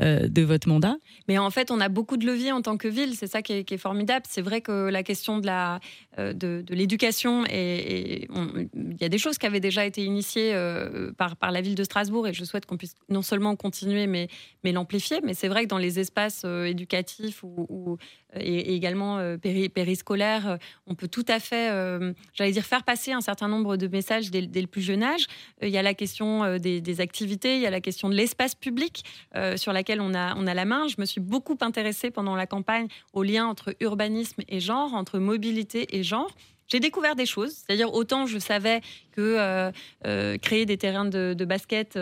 euh, 0.00 0.28
de 0.28 0.42
votre 0.42 0.68
mandat. 0.68 0.96
Mais 1.28 1.38
en 1.38 1.50
fait, 1.50 1.70
on 1.70 1.80
a 1.80 1.88
beaucoup 1.88 2.16
de 2.16 2.26
leviers 2.26 2.52
en 2.52 2.62
tant 2.62 2.76
que 2.76 2.88
ville. 2.88 3.14
C'est 3.14 3.26
ça 3.26 3.42
qui 3.42 3.52
est, 3.52 3.76
formidable. 3.78 4.24
C'est 4.28 4.42
vrai 4.42 4.60
que 4.60 4.88
la 4.88 5.02
question 5.02 5.38
de 5.38 5.48
euh, 6.18 6.62
l'éducation 6.70 7.44
et, 7.48 8.28
il 8.74 8.96
y 9.00 9.04
a 9.04 9.08
des 9.08 9.18
choses 9.18 9.38
qui 9.38 9.46
avaient 9.46 9.60
déjà 9.60 9.84
été 9.84 10.04
initiées 10.04 10.52
par 11.16 11.52
la 11.52 11.60
ville 11.60 11.74
de 11.74 11.84
Strasbourg 11.84 12.26
et 12.26 12.32
je 12.32 12.44
souhaite 12.44 12.66
qu'on 12.66 12.76
puisse 12.76 12.94
non 13.08 13.22
seulement 13.22 13.56
continuer 13.56 14.06
mais 14.06 14.28
l'amplifier. 14.64 15.20
Mais 15.22 15.34
c'est 15.34 15.48
vrai 15.48 15.64
que 15.64 15.68
dans 15.68 15.78
les 15.78 16.00
espaces 16.00 16.44
éducatifs 16.44 17.42
ou, 17.42 17.66
ou- 17.68 17.98
et, 18.34 18.74
également 18.74 19.18
euh, 19.18 19.36
péri- 19.36 19.68
périscolaires, 19.68 20.48
euh, 20.48 20.56
on 20.86 20.94
peut 20.94 21.08
tout 21.08 21.24
à 21.28 21.40
fait, 21.40 21.70
euh, 21.70 22.12
j'allais 22.34 22.52
dire, 22.52 22.64
faire 22.64 22.84
passer 22.84 23.12
un 23.12 23.20
certain 23.20 23.48
nombre 23.48 23.76
de 23.76 23.88
messages 23.88 24.30
dès, 24.30 24.42
le 24.42 24.66
plus 24.66 24.82
jeune 24.82 25.02
âge. 25.02 25.26
Euh, 25.62 25.66
Il 25.68 25.72
y 25.72 25.78
a 25.78 25.82
la 25.82 25.94
question 25.94 26.58
des, 26.58 27.00
activités, 27.00 27.56
il 27.56 27.62
y 27.62 27.66
a 27.66 27.70
la 27.70 27.80
question 27.80 28.08
de 28.08 28.14
l'espace 28.14 28.54
public 28.54 29.04
sur 29.56 29.72
laquelle 29.72 30.00
on 30.00 30.14
a, 30.14 30.34
on 30.36 30.46
a 30.46 30.54
la 30.54 30.64
main. 30.64 30.88
Je 30.88 30.96
me 30.98 31.04
suis 31.04 31.20
beaucoup 31.20 31.56
intéressée 31.60 32.10
pendant 32.10 32.34
la 32.34 32.46
campagne 32.46 32.88
au 33.12 33.22
lien 33.22 33.46
entre 33.46 33.74
urbanisme 33.80 34.42
et 34.48 34.58
genre, 34.58 34.94
entre 34.94 35.18
mobilité 35.18 35.86
et 35.96 36.02
genre. 36.02 36.30
J'ai 36.66 36.80
découvert 36.80 37.14
des 37.14 37.26
choses, 37.26 37.52
c'est-à-dire 37.52 37.94
autant 37.94 38.26
je 38.26 38.38
savais 38.38 38.80
que 39.12 39.70
créer 40.38 40.66
des 40.66 40.76
terrains 40.76 41.04
de, 41.04 41.44
basket 41.44 41.98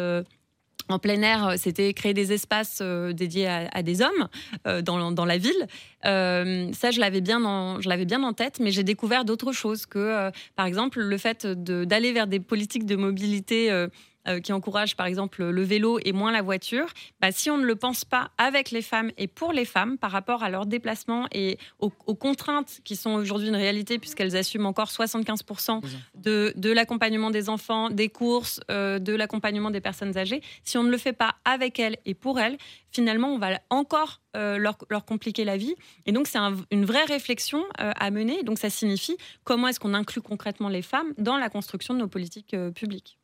en 0.88 0.98
plein 0.98 1.20
air, 1.22 1.48
euh, 1.48 1.54
c'était 1.56 1.92
créer 1.92 2.14
des 2.14 2.32
espaces 2.32 2.78
euh, 2.80 3.12
dédiés 3.12 3.48
à, 3.48 3.82
des 3.82 4.02
hommes 4.02 4.28
euh, 4.66 4.82
dans, 4.82 5.12
dans 5.12 5.24
la 5.24 5.38
ville. 5.38 5.66
Ça, 6.02 6.90
je 6.90 7.00
l'avais 7.00 7.20
bien, 7.20 7.44
en, 7.44 7.80
je 7.80 7.88
l'avais 7.88 8.04
bien 8.04 8.22
en 8.22 8.32
tête, 8.32 8.60
mais 8.60 8.70
j'ai 8.70 8.84
découvert 8.84 9.24
d'autres 9.24 9.52
choses 9.52 9.86
que, 9.86 10.30
par 10.54 10.66
exemple, 10.66 11.00
le 11.00 11.18
fait 11.18 11.46
d'aller 11.46 12.12
vers 12.12 12.28
des 12.28 12.38
politiques 12.38 12.86
de 12.86 12.94
mobilité 12.94 13.86
euh, 14.28 14.40
qui 14.40 14.52
encouragent, 14.52 14.96
par 14.96 15.06
exemple, 15.06 15.44
le 15.44 15.62
vélo 15.62 15.98
et 16.04 16.12
moins 16.12 16.32
la 16.32 16.42
voiture. 16.42 16.86
Bah, 17.20 17.32
si 17.32 17.50
on 17.50 17.58
ne 17.58 17.64
le 17.64 17.76
pense 17.76 18.04
pas 18.04 18.30
avec 18.38 18.70
les 18.70 18.82
femmes 18.82 19.10
et 19.18 19.26
pour 19.28 19.52
les 19.52 19.64
femmes 19.64 19.98
par 19.98 20.10
rapport 20.10 20.42
à 20.42 20.50
leurs 20.50 20.66
déplacements 20.66 21.26
et 21.32 21.58
aux, 21.78 21.92
aux 22.06 22.14
contraintes 22.14 22.80
qui 22.84 22.96
sont 22.96 23.10
aujourd'hui 23.14 23.48
une 23.48 23.56
réalité 23.56 23.98
puisqu'elles 23.98 24.36
assument 24.36 24.66
encore 24.66 24.88
75% 24.88 25.80
de, 26.14 26.52
de 26.56 26.70
l'accompagnement 26.72 27.30
des 27.30 27.48
enfants, 27.48 27.90
des 27.90 28.08
courses, 28.08 28.60
euh, 28.70 28.98
de 28.98 29.12
l'accompagnement 29.14 29.70
des 29.70 29.80
personnes 29.80 30.16
âgées. 30.18 30.40
Si 30.64 30.76
on 30.78 30.82
ne 30.82 30.90
le 30.90 30.98
fait 30.98 31.12
pas 31.12 31.36
avec 31.44 31.78
elles 31.78 31.96
et 32.04 32.14
pour 32.14 32.40
elles, 32.40 32.56
finalement, 32.90 33.28
on 33.28 33.38
va 33.38 33.60
encore 33.70 34.20
euh, 34.36 34.58
leur, 34.58 34.76
leur 34.90 35.04
compliquer 35.04 35.44
la 35.44 35.56
vie. 35.56 35.74
Et 36.06 36.12
donc, 36.12 36.26
c'est 36.26 36.38
un- 36.38 36.56
une 36.70 36.84
vraie 36.84 37.04
réflexion 37.04 37.62
à 37.78 38.10
mener. 38.10 38.42
Donc, 38.42 38.58
ça 38.58 38.70
signifie 38.70 39.16
comment 39.44 39.68
est-ce 39.68 39.80
qu'on 39.80 39.94
inclut 39.94 40.20
concrètement 40.22 40.68
les 40.68 40.82
femmes 40.82 41.12
dans 41.18 41.36
la 41.36 41.48
construction 41.48 41.94
de 41.94 42.00
nos 42.00 42.08
politiques 42.08 42.54
publiques. 42.74 43.18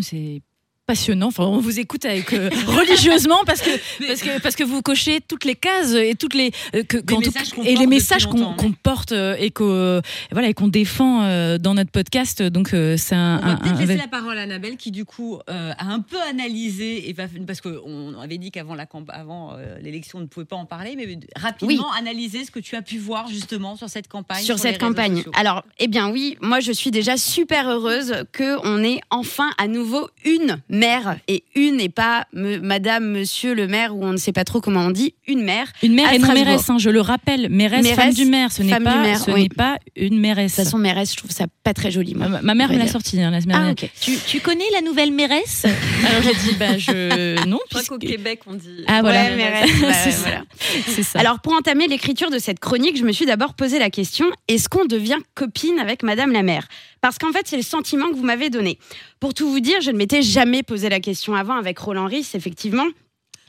C'est 0.00 0.42
passionnant. 0.86 1.28
Enfin, 1.28 1.44
on 1.44 1.58
vous 1.58 1.78
écoute 1.78 2.04
avec 2.04 2.32
euh, 2.32 2.50
religieusement 2.66 3.40
parce 3.46 3.60
que 3.62 3.70
parce 4.06 4.20
que 4.22 4.40
parce 4.40 4.56
que 4.56 4.64
vous 4.64 4.82
cochez 4.82 5.20
toutes 5.20 5.44
les 5.44 5.54
cases 5.54 5.94
et 5.94 6.14
toutes 6.14 6.34
les 6.34 6.50
euh, 6.74 6.82
que, 6.82 6.98
qu'en 6.98 7.20
tout- 7.20 7.30
messages 7.30 7.50
qu'on 7.52 7.62
et 7.62 7.68
les 7.70 7.74
porte 7.76 7.88
messages 7.88 8.26
qu'on 8.26 8.72
porte 8.82 9.12
euh, 9.12 9.36
et 9.38 9.50
qu'on 9.50 10.00
voilà 10.32 10.48
et 10.48 10.54
qu'on 10.54 10.68
défend 10.68 11.22
euh, 11.22 11.58
dans 11.58 11.74
notre 11.74 11.90
podcast. 11.90 12.42
Donc 12.42 12.74
euh, 12.74 12.96
c'est 12.96 13.14
un, 13.14 13.38
On 13.42 13.46
va 13.46 13.52
un- 13.52 13.56
peut-être 13.56 13.76
un- 13.76 13.80
laisser 13.80 13.96
la 13.96 14.08
parole 14.08 14.38
à 14.38 14.42
Annabelle 14.42 14.76
qui 14.76 14.90
du 14.90 15.04
coup 15.04 15.38
euh, 15.48 15.72
a 15.78 15.84
un 15.86 16.00
peu 16.00 16.20
analysé 16.28 17.08
et 17.08 17.12
va, 17.12 17.24
parce 17.46 17.60
qu'on 17.60 18.18
avait 18.20 18.38
dit 18.38 18.50
qu'avant 18.50 18.74
la 18.74 18.86
avant 19.08 19.54
euh, 19.56 19.78
l'élection 19.80 20.18
on 20.18 20.22
ne 20.22 20.26
pouvait 20.26 20.46
pas 20.46 20.56
en 20.56 20.66
parler, 20.66 20.94
mais 20.96 21.18
rapidement 21.36 21.90
analyser 21.92 22.44
ce 22.44 22.50
que 22.50 22.60
tu 22.60 22.76
as 22.76 22.82
pu 22.82 22.98
voir 22.98 23.28
justement 23.28 23.76
sur 23.76 23.88
cette 23.88 24.08
campagne. 24.08 24.42
sur 24.44 24.58
cette 24.58 24.78
campagne. 24.78 25.16
sociaux. 25.18 25.32
Alors, 25.34 25.64
eh 25.78 25.86
bien 25.88 26.10
oui, 26.10 26.36
moi 26.40 26.60
je 26.60 26.72
suis 26.72 26.90
déjà 26.90 27.16
super 27.16 27.68
heureuse 27.68 28.14
que 28.32 28.58
on 28.66 28.82
ait 28.84 29.00
enfin 29.10 29.50
à 29.58 29.68
nouveau 29.68 30.08
une 30.24 30.58
maire 30.72 31.16
et 31.28 31.44
une 31.54 31.78
et 31.80 31.88
pas 31.88 32.26
me- 32.32 32.58
Madame, 32.58 33.04
Monsieur 33.12 33.54
le 33.54 33.68
maire 33.68 33.94
ou 33.94 34.04
on 34.04 34.12
ne 34.12 34.16
sait 34.16 34.32
pas 34.32 34.42
trop 34.44 34.60
comment 34.60 34.80
on 34.80 34.90
dit, 34.90 35.14
une 35.28 35.42
maire. 35.42 35.68
une 35.82 35.94
mère 35.94 36.12
et 36.12 36.18
non 36.18 36.32
mairesse. 36.32 36.68
hein, 36.70 36.78
je 36.78 36.90
le 36.90 37.00
rappelle, 37.00 37.48
mairesse, 37.50 37.86
femme 37.92 38.12
du 38.12 38.24
maire. 38.24 38.50
Ce 38.50 38.62
n'est 38.62 38.70
pas 38.72 38.80
maire, 38.80 39.18
ce 39.20 39.30
oui. 39.30 39.42
n'est 39.42 39.48
pas 39.48 39.78
une 39.96 40.18
mairesse. 40.18 40.52
De 40.52 40.56
toute 40.56 40.64
façon, 40.64 40.78
mairesse, 40.78 41.12
je 41.12 41.16
trouve 41.18 41.30
ça 41.30 41.44
pas 41.62 41.74
très 41.74 41.90
joli. 41.90 42.14
Moi. 42.14 42.26
Ma, 42.28 42.42
ma 42.42 42.54
mère 42.54 42.68
me 42.70 42.76
l'a 42.78 42.84
dire. 42.84 42.92
sorti 42.92 43.20
hein, 43.20 43.30
la 43.30 43.40
semaine 43.40 43.56
Ah 43.56 43.64
dernière. 43.66 43.84
ok. 43.84 43.90
Tu, 44.00 44.16
tu 44.26 44.40
connais 44.40 44.64
la 44.72 44.80
nouvelle 44.80 45.12
mairesse? 45.12 45.64
Alors 46.08 46.22
j'ai 46.22 46.34
dit 46.50 46.56
bah 46.58 46.78
je 46.78 47.44
non 47.46 47.58
Je 47.64 47.68
crois 47.68 47.80
puisque- 47.80 47.88
qu'au 47.90 47.98
Québec, 47.98 48.40
on 48.46 48.54
dit. 48.54 48.84
Ah, 48.86 49.02
voilà. 49.02 49.24
Ouais, 49.24 49.36
mairesse, 49.36 49.70
bah, 49.80 49.92
C'est 49.92 50.10
ça. 50.10 50.18
voilà. 50.22 50.42
c'est 50.86 51.02
ça. 51.02 51.18
Alors 51.20 51.40
pour 51.40 51.52
entamer 51.52 51.86
l'écriture 51.86 52.30
de 52.30 52.38
cette 52.38 52.60
chronique, 52.60 52.96
je 52.96 53.04
me 53.04 53.12
suis 53.12 53.26
d'abord 53.26 53.54
posé 53.54 53.78
la 53.78 53.90
question 53.90 54.26
est-ce 54.48 54.68
qu'on 54.68 54.86
devient 54.86 55.18
copine 55.34 55.78
avec 55.78 56.02
Madame 56.02 56.32
la 56.32 56.42
maire? 56.42 56.66
Parce 57.02 57.18
qu'en 57.18 57.32
fait, 57.32 57.46
c'est 57.46 57.56
le 57.56 57.62
sentiment 57.62 58.08
que 58.08 58.14
vous 58.14 58.22
m'avez 58.24 58.48
donné. 58.48 58.78
Pour 59.20 59.34
tout 59.34 59.50
vous 59.50 59.60
dire, 59.60 59.80
je 59.82 59.90
ne 59.90 59.98
m'étais 59.98 60.22
jamais 60.22 60.62
posé 60.62 60.88
la 60.88 61.00
question 61.00 61.34
avant 61.34 61.56
avec 61.56 61.78
Roland 61.78 62.06
Ris, 62.06 62.28
effectivement. 62.34 62.86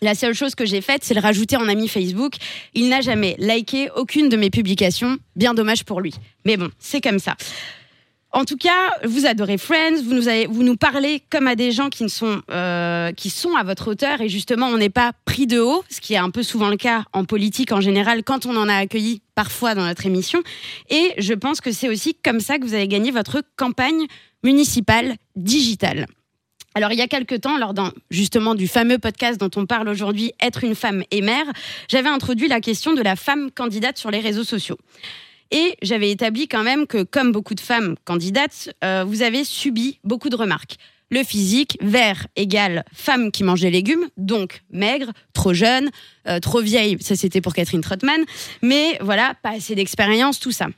La 0.02 0.16
seule 0.16 0.34
chose 0.34 0.56
que 0.56 0.66
j'ai 0.66 0.82
faite, 0.82 1.04
c'est 1.04 1.14
le 1.14 1.22
rajouter 1.22 1.56
en 1.56 1.70
ami 1.70 1.88
Facebook. 1.88 2.34
Il 2.74 2.90
n'a 2.90 3.00
jamais 3.00 3.36
liké 3.38 3.90
aucune 3.96 4.28
de 4.28 4.36
mes 4.36 4.50
publications. 4.50 5.18
Bien 5.36 5.54
dommage 5.54 5.86
pour 5.86 6.02
lui. 6.02 6.14
Mais 6.46 6.58
bon, 6.58 6.70
c'est 6.80 7.00
comme 7.00 7.20
ça. 7.20 7.38
En 8.36 8.46
tout 8.46 8.58
cas, 8.58 8.92
vous 9.04 9.28
adorez 9.28 9.60
Friends, 9.60 10.02
vous 10.02 10.63
nous, 10.63 10.76
parlez 10.76 11.22
comme 11.30 11.48
à 11.48 11.56
des 11.56 11.72
gens 11.72 11.91
qui, 11.91 12.10
sont, 12.10 12.41
euh, 12.50 13.12
qui 13.12 13.30
sont 13.30 13.56
à 13.56 13.63
votre 13.63 13.91
hauteur 13.91 14.22
et 14.22 14.28
justement, 14.28 14.65
on 14.67 14.78
n'est 14.78 14.89
pas 14.89 15.12
pris 15.24 15.46
de 15.46 15.60
haut, 15.60 15.84
ce 15.88 16.02
qui 16.02 16.15
est 16.15 16.17
un 16.17 16.32
peu 16.32 16.41
souvent 16.41 16.69
le 16.69 16.78
cas 16.78 17.06
en 17.13 17.26
politique 17.26 17.72
en 17.72 17.80
général 17.80 18.24
quand 18.24 18.48
on 18.48 18.56
en 18.56 18.67
a 18.67 18.76
accueilli 18.76 19.22
parfois 19.36 19.76
dans 19.76 19.86
notre 19.86 20.08
émission. 20.08 20.41
Et 20.89 21.13
je 21.19 21.36
pense 21.36 21.62
que 21.62 21.72
c'est 21.72 21.89
aussi 21.89 22.15
comme 22.15 22.39
ça 22.39 22.58
que 22.58 22.65
vous 22.65 22.74
avez 22.74 22.88
gagné 22.88 23.12
votre 23.12 23.43
campagne 23.56 24.08
municipale 24.43 25.15
digitale. 25.36 26.08
Alors, 26.74 26.91
il 26.91 26.98
y 26.98 27.04
a 27.04 27.08
quelque 27.08 27.36
temps, 27.36 27.60
lors 27.60 27.76
justement 28.10 28.56
du 28.56 28.67
fameux 28.67 28.98
podcast 28.98 29.39
dont 29.39 29.52
on 29.56 29.67
parle 29.67 29.88
aujourd'hui, 29.89 30.32
Être 30.41 30.63
une 30.63 30.74
femme 30.74 31.04
et 31.12 31.22
mère, 31.22 31.46
j'avais 31.88 32.10
introduit 32.10 32.48
la 32.48 32.62
question 32.62 32.93
de 32.93 33.02
la 33.04 33.15
femme 33.15 33.52
candidate 33.52 34.00
sur 34.00 34.10
les 34.10 34.22
réseaux 34.22 34.43
sociaux. 34.43 34.80
Et 35.51 35.75
j'avais 35.82 36.12
établi 36.12 36.47
quand 36.47 36.63
même 36.63 36.88
que, 36.88 37.03
comme 37.03 37.32
beaucoup 37.32 37.56
de 37.56 37.60
femmes 37.60 37.95
candidates, 38.06 38.73
euh, 38.84 39.03
vous 39.08 39.21
avez 39.21 39.43
subi 39.43 39.99
beaucoup 40.03 40.29
de 40.29 40.36
remarques. 40.36 40.77
Le 41.12 41.23
physique, 41.23 41.77
vert 41.79 42.25
égale 42.36 42.84
femme 42.91 43.32
qui 43.32 43.43
mange 43.43 43.62
des 43.62 43.69
légumes, 43.69 44.08
donc 44.17 44.63
maigre, 44.71 45.12
trop 45.34 45.53
jeune, 45.53 45.91
euh, 46.27 46.39
trop 46.39 46.60
vieille, 46.60 46.97
ça 47.01 47.15
c'était 47.15 47.39
pour 47.39 47.53
Catherine 47.53 47.82
Trottmann, 47.82 48.23
mais 48.63 48.97
voilà, 48.99 49.36
pas 49.43 49.51
assez 49.51 49.75
d'expérience, 49.75 50.39
tout 50.39 50.51
ça. 50.51 50.69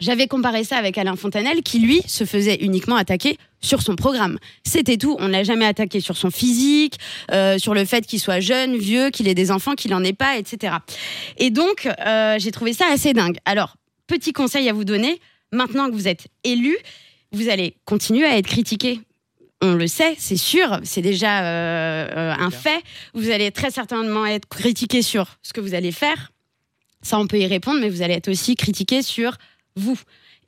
J'avais 0.00 0.28
comparé 0.28 0.64
ça 0.64 0.76
avec 0.76 0.96
Alain 0.96 1.16
Fontanel 1.16 1.62
qui, 1.62 1.78
lui, 1.78 2.00
se 2.06 2.24
faisait 2.24 2.56
uniquement 2.56 2.96
attaquer 2.96 3.38
sur 3.60 3.82
son 3.82 3.96
programme. 3.96 4.38
C'était 4.62 4.98
tout. 4.98 5.16
On 5.18 5.26
ne 5.26 5.32
l'a 5.32 5.42
jamais 5.42 5.64
attaqué 5.66 6.00
sur 6.00 6.16
son 6.16 6.30
physique, 6.30 6.98
euh, 7.30 7.58
sur 7.58 7.74
le 7.74 7.84
fait 7.86 8.06
qu'il 8.06 8.20
soit 8.20 8.40
jeune, 8.40 8.76
vieux, 8.76 9.10
qu'il 9.10 9.26
ait 9.26 9.34
des 9.34 9.50
enfants, 9.50 9.74
qu'il 9.74 9.90
n'en 9.90 10.04
ait 10.04 10.12
pas, 10.12 10.36
etc. 10.38 10.76
Et 11.38 11.50
donc, 11.50 11.88
j'ai 12.38 12.50
trouvé 12.50 12.72
ça 12.72 12.86
assez 12.92 13.14
dingue. 13.14 13.38
Alors, 13.46 13.76
petit 14.06 14.32
conseil 14.32 14.68
à 14.68 14.72
vous 14.72 14.84
donner. 14.84 15.20
Maintenant 15.52 15.88
que 15.88 15.94
vous 15.94 16.08
êtes 16.08 16.28
élu, 16.44 16.76
vous 17.32 17.48
allez 17.48 17.76
continuer 17.84 18.26
à 18.26 18.36
être 18.36 18.46
critiqué. 18.46 19.00
On 19.62 19.74
le 19.74 19.86
sait, 19.86 20.14
c'est 20.18 20.36
sûr, 20.36 20.80
c'est 20.82 21.00
déjà 21.00 21.44
euh, 21.44 22.08
euh, 22.14 22.34
un 22.38 22.50
fait. 22.50 22.82
Vous 23.14 23.30
allez 23.30 23.50
très 23.50 23.70
certainement 23.70 24.26
être 24.26 24.48
critiqué 24.48 25.00
sur 25.02 25.38
ce 25.42 25.52
que 25.52 25.60
vous 25.60 25.74
allez 25.74 25.92
faire. 25.92 26.32
Ça, 27.02 27.18
on 27.18 27.26
peut 27.26 27.38
y 27.38 27.46
répondre, 27.46 27.80
mais 27.80 27.88
vous 27.88 28.02
allez 28.02 28.14
être 28.14 28.28
aussi 28.28 28.54
critiqué 28.54 29.02
sur 29.02 29.36
vous. 29.76 29.98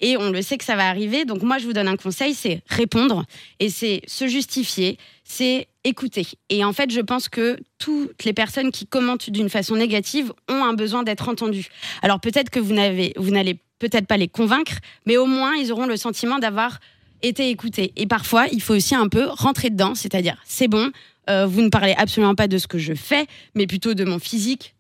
Et 0.01 0.17
on 0.17 0.31
le 0.31 0.43
sait 0.43 0.59
que 0.59 0.65
ça 0.65 0.77
va 0.77 0.89
arriver. 0.89 1.25
Donc 1.25 1.43
moi, 1.43 1.59
je 1.59 1.67
vous 1.67 1.73
donne 1.73 1.89
un 1.89 1.97
conseil, 1.97 2.35
c'est 2.35 2.63
répondre 2.69 3.25
et 3.61 3.69
c'est 3.69 4.03
se 4.07 4.27
justifier, 4.29 4.99
c'est 5.25 5.69
écouter. 5.85 6.27
Et 6.51 6.65
en 6.65 6.73
fait, 6.73 6.91
je 6.91 7.01
pense 7.01 7.29
que 7.29 7.59
toutes 7.79 8.25
les 8.25 8.33
personnes 8.33 8.71
qui 8.71 8.87
commentent 8.87 9.31
d'une 9.31 9.49
façon 9.49 9.77
négative 9.77 10.33
ont 10.49 10.65
un 10.65 10.75
besoin 10.75 11.03
d'être 11.03 11.29
entendues. 11.29 11.69
Alors 12.03 12.21
peut-être 12.21 12.51
que 12.51 12.61
vous 12.61 12.73
n'allez 12.73 13.59
peut-être 13.79 14.07
pas 14.07 14.17
les 14.17 14.29
convaincre, 14.29 14.79
mais 15.07 15.17
au 15.17 15.27
moins 15.27 15.55
ils 15.55 15.73
auront 15.73 15.87
le 15.87 15.97
sentiment 15.97 16.39
d'avoir 16.39 16.81
été 17.23 17.51
écoutés. 17.51 17.93
Et 17.97 18.07
parfois, 18.07 18.47
il 18.53 18.63
faut 18.63 18.75
aussi 18.75 18.95
un 18.95 19.09
peu 19.09 19.27
rentrer 19.27 19.71
dedans, 19.71 19.95
c'est-à-dire 19.95 20.37
c'est 20.45 20.69
bon, 20.69 20.91
euh, 21.29 21.47
vous 21.47 21.63
ne 21.63 21.69
parlez 21.69 21.95
absolument 21.97 22.35
pas 22.35 22.49
de 22.49 22.59
ce 22.59 22.67
que 22.67 22.79
je 22.79 22.95
fais, 22.95 23.27
mais 23.55 23.67
plutôt 23.67 23.95
de 23.95 24.05
mon 24.05 24.19
physique, 24.19 24.75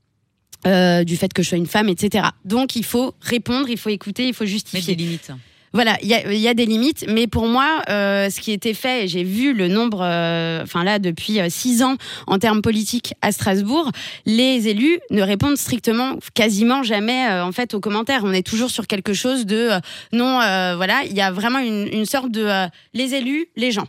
euh, 0.66 1.04
du 1.04 1.16
fait 1.16 1.32
que 1.32 1.42
je 1.42 1.48
sois 1.48 1.58
une 1.58 1.66
femme, 1.66 1.88
etc. 1.88 2.28
Donc 2.44 2.76
il 2.76 2.84
faut 2.84 3.14
répondre, 3.20 3.68
il 3.68 3.78
faut 3.78 3.90
écouter, 3.90 4.26
il 4.28 4.34
faut 4.34 4.44
Mettre 4.44 4.52
justifier. 4.52 4.94
des 4.96 5.04
limites. 5.04 5.30
Voilà, 5.74 5.98
il 6.02 6.08
y 6.08 6.38
y 6.38 6.48
a 6.48 6.54
des 6.54 6.64
limites, 6.64 7.04
mais 7.08 7.26
pour 7.26 7.46
moi, 7.46 7.82
euh, 7.90 8.30
ce 8.30 8.40
qui 8.40 8.52
était 8.52 8.72
fait, 8.72 9.04
et 9.04 9.08
j'ai 9.08 9.22
vu 9.22 9.52
le 9.52 9.68
nombre, 9.68 10.00
euh, 10.02 10.62
enfin 10.62 10.82
là, 10.82 10.98
depuis 10.98 11.40
euh, 11.40 11.48
six 11.50 11.82
ans 11.82 11.96
en 12.26 12.38
termes 12.38 12.62
politiques 12.62 13.12
à 13.20 13.32
Strasbourg, 13.32 13.90
les 14.24 14.66
élus 14.68 14.98
ne 15.10 15.20
répondent 15.20 15.58
strictement, 15.58 16.16
quasiment 16.32 16.82
jamais 16.82 17.28
euh, 17.28 17.44
en 17.44 17.52
fait 17.52 17.74
aux 17.74 17.80
commentaires. 17.80 18.22
On 18.24 18.32
est 18.32 18.46
toujours 18.46 18.70
sur 18.70 18.86
quelque 18.86 19.12
chose 19.12 19.44
de 19.44 19.56
euh, 19.72 19.78
non, 20.12 20.40
euh, 20.40 20.74
voilà, 20.76 21.02
il 21.04 21.12
y 21.14 21.20
a 21.20 21.30
vraiment 21.30 21.58
une, 21.58 21.86
une 21.92 22.06
sorte 22.06 22.30
de 22.30 22.44
euh, 22.44 22.66
les 22.94 23.14
élus, 23.14 23.48
les 23.56 23.70
gens. 23.70 23.88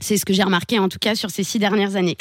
C'est 0.00 0.18
ce 0.18 0.26
que 0.26 0.34
j'ai 0.34 0.42
remarqué 0.44 0.78
en 0.78 0.90
tout 0.90 0.98
cas 1.00 1.14
sur 1.14 1.30
ces 1.30 1.42
six 1.42 1.58
dernières 1.58 1.96
années. 1.96 2.18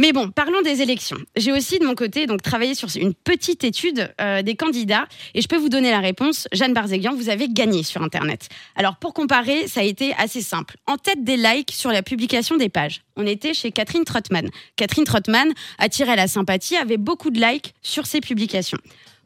Mais 0.00 0.12
bon, 0.12 0.30
parlons 0.30 0.62
des 0.62 0.80
élections. 0.80 1.16
J'ai 1.36 1.50
aussi 1.50 1.80
de 1.80 1.84
mon 1.84 1.96
côté 1.96 2.26
travaillé 2.40 2.76
sur 2.76 2.88
une 2.96 3.14
petite 3.14 3.64
étude 3.64 4.14
euh, 4.20 4.42
des 4.42 4.54
candidats 4.54 5.08
et 5.34 5.42
je 5.42 5.48
peux 5.48 5.56
vous 5.56 5.68
donner 5.68 5.90
la 5.90 5.98
réponse. 5.98 6.46
Jeanne 6.52 6.72
Barzéguian, 6.72 7.16
vous 7.16 7.30
avez 7.30 7.48
gagné 7.48 7.82
sur 7.82 8.00
Internet. 8.00 8.48
Alors 8.76 8.96
pour 8.96 9.12
comparer, 9.12 9.66
ça 9.66 9.80
a 9.80 9.82
été 9.82 10.14
assez 10.16 10.40
simple. 10.40 10.76
En 10.86 10.98
tête 10.98 11.24
des 11.24 11.36
likes 11.36 11.72
sur 11.72 11.90
la 11.90 12.02
publication 12.02 12.56
des 12.56 12.68
pages, 12.68 13.02
on 13.16 13.26
était 13.26 13.54
chez 13.54 13.72
Catherine 13.72 14.04
Trottmann. 14.04 14.48
Catherine 14.76 15.04
Trottmann 15.04 15.52
attirait 15.78 16.14
la 16.14 16.28
sympathie, 16.28 16.76
avait 16.76 16.96
beaucoup 16.96 17.30
de 17.30 17.40
likes 17.40 17.74
sur 17.82 18.06
ses 18.06 18.20
publications. 18.20 18.78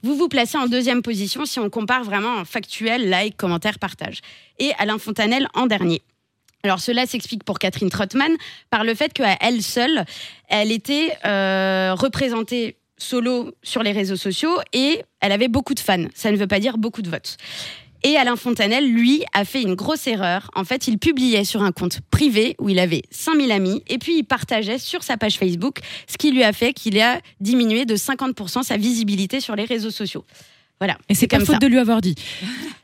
Vous 0.02 0.16
vous 0.16 0.28
placez 0.28 0.56
en 0.56 0.68
deuxième 0.68 1.02
position 1.02 1.44
si 1.44 1.60
on 1.60 1.68
compare 1.68 2.02
vraiment 2.02 2.36
en 2.36 2.44
factuel, 2.46 3.10
like, 3.10 3.36
commentaire, 3.36 3.78
partage. 3.78 4.20
Et 4.58 4.72
Alain 4.78 4.98
Fontanel 4.98 5.46
en 5.54 5.66
dernier. 5.66 6.02
Alors 6.64 6.78
cela 6.78 7.06
s'explique 7.06 7.42
pour 7.42 7.58
Catherine 7.58 7.90
Trottmann 7.90 8.36
par 8.70 8.84
le 8.84 8.94
fait 8.94 9.12
qu'à 9.12 9.36
elle 9.40 9.62
seule, 9.62 10.04
elle 10.48 10.70
était 10.70 11.16
euh, 11.24 11.94
représentée 11.94 12.76
solo 12.98 13.52
sur 13.64 13.82
les 13.82 13.90
réseaux 13.90 14.16
sociaux 14.16 14.60
et 14.72 15.02
elle 15.20 15.32
avait 15.32 15.48
beaucoup 15.48 15.74
de 15.74 15.80
fans. 15.80 16.06
Ça 16.14 16.30
ne 16.30 16.36
veut 16.36 16.46
pas 16.46 16.60
dire 16.60 16.78
beaucoup 16.78 17.02
de 17.02 17.10
votes. 17.10 17.36
Et 18.04 18.16
Alain 18.16 18.36
Fontanel, 18.36 18.92
lui, 18.92 19.24
a 19.32 19.44
fait 19.44 19.62
une 19.62 19.74
grosse 19.74 20.06
erreur. 20.06 20.50
En 20.54 20.64
fait, 20.64 20.88
il 20.88 20.98
publiait 20.98 21.44
sur 21.44 21.62
un 21.62 21.70
compte 21.72 22.00
privé 22.10 22.56
où 22.58 22.68
il 22.68 22.78
avait 22.78 23.02
5000 23.10 23.50
amis 23.52 23.82
et 23.88 23.98
puis 23.98 24.18
il 24.18 24.24
partageait 24.24 24.78
sur 24.78 25.02
sa 25.02 25.16
page 25.16 25.38
Facebook, 25.38 25.78
ce 26.08 26.16
qui 26.16 26.30
lui 26.32 26.42
a 26.44 26.52
fait 26.52 26.72
qu'il 26.72 27.00
a 27.00 27.20
diminué 27.40 27.84
de 27.84 27.96
50% 27.96 28.62
sa 28.62 28.76
visibilité 28.76 29.40
sur 29.40 29.56
les 29.56 29.64
réseaux 29.64 29.90
sociaux. 29.90 30.24
Voilà. 30.80 30.96
Et 31.08 31.14
c'est 31.14 31.28
pas 31.28 31.36
comme 31.36 31.46
faute 31.46 31.54
ça. 31.54 31.58
de 31.60 31.66
lui 31.68 31.78
avoir 31.78 32.00
dit. 32.00 32.16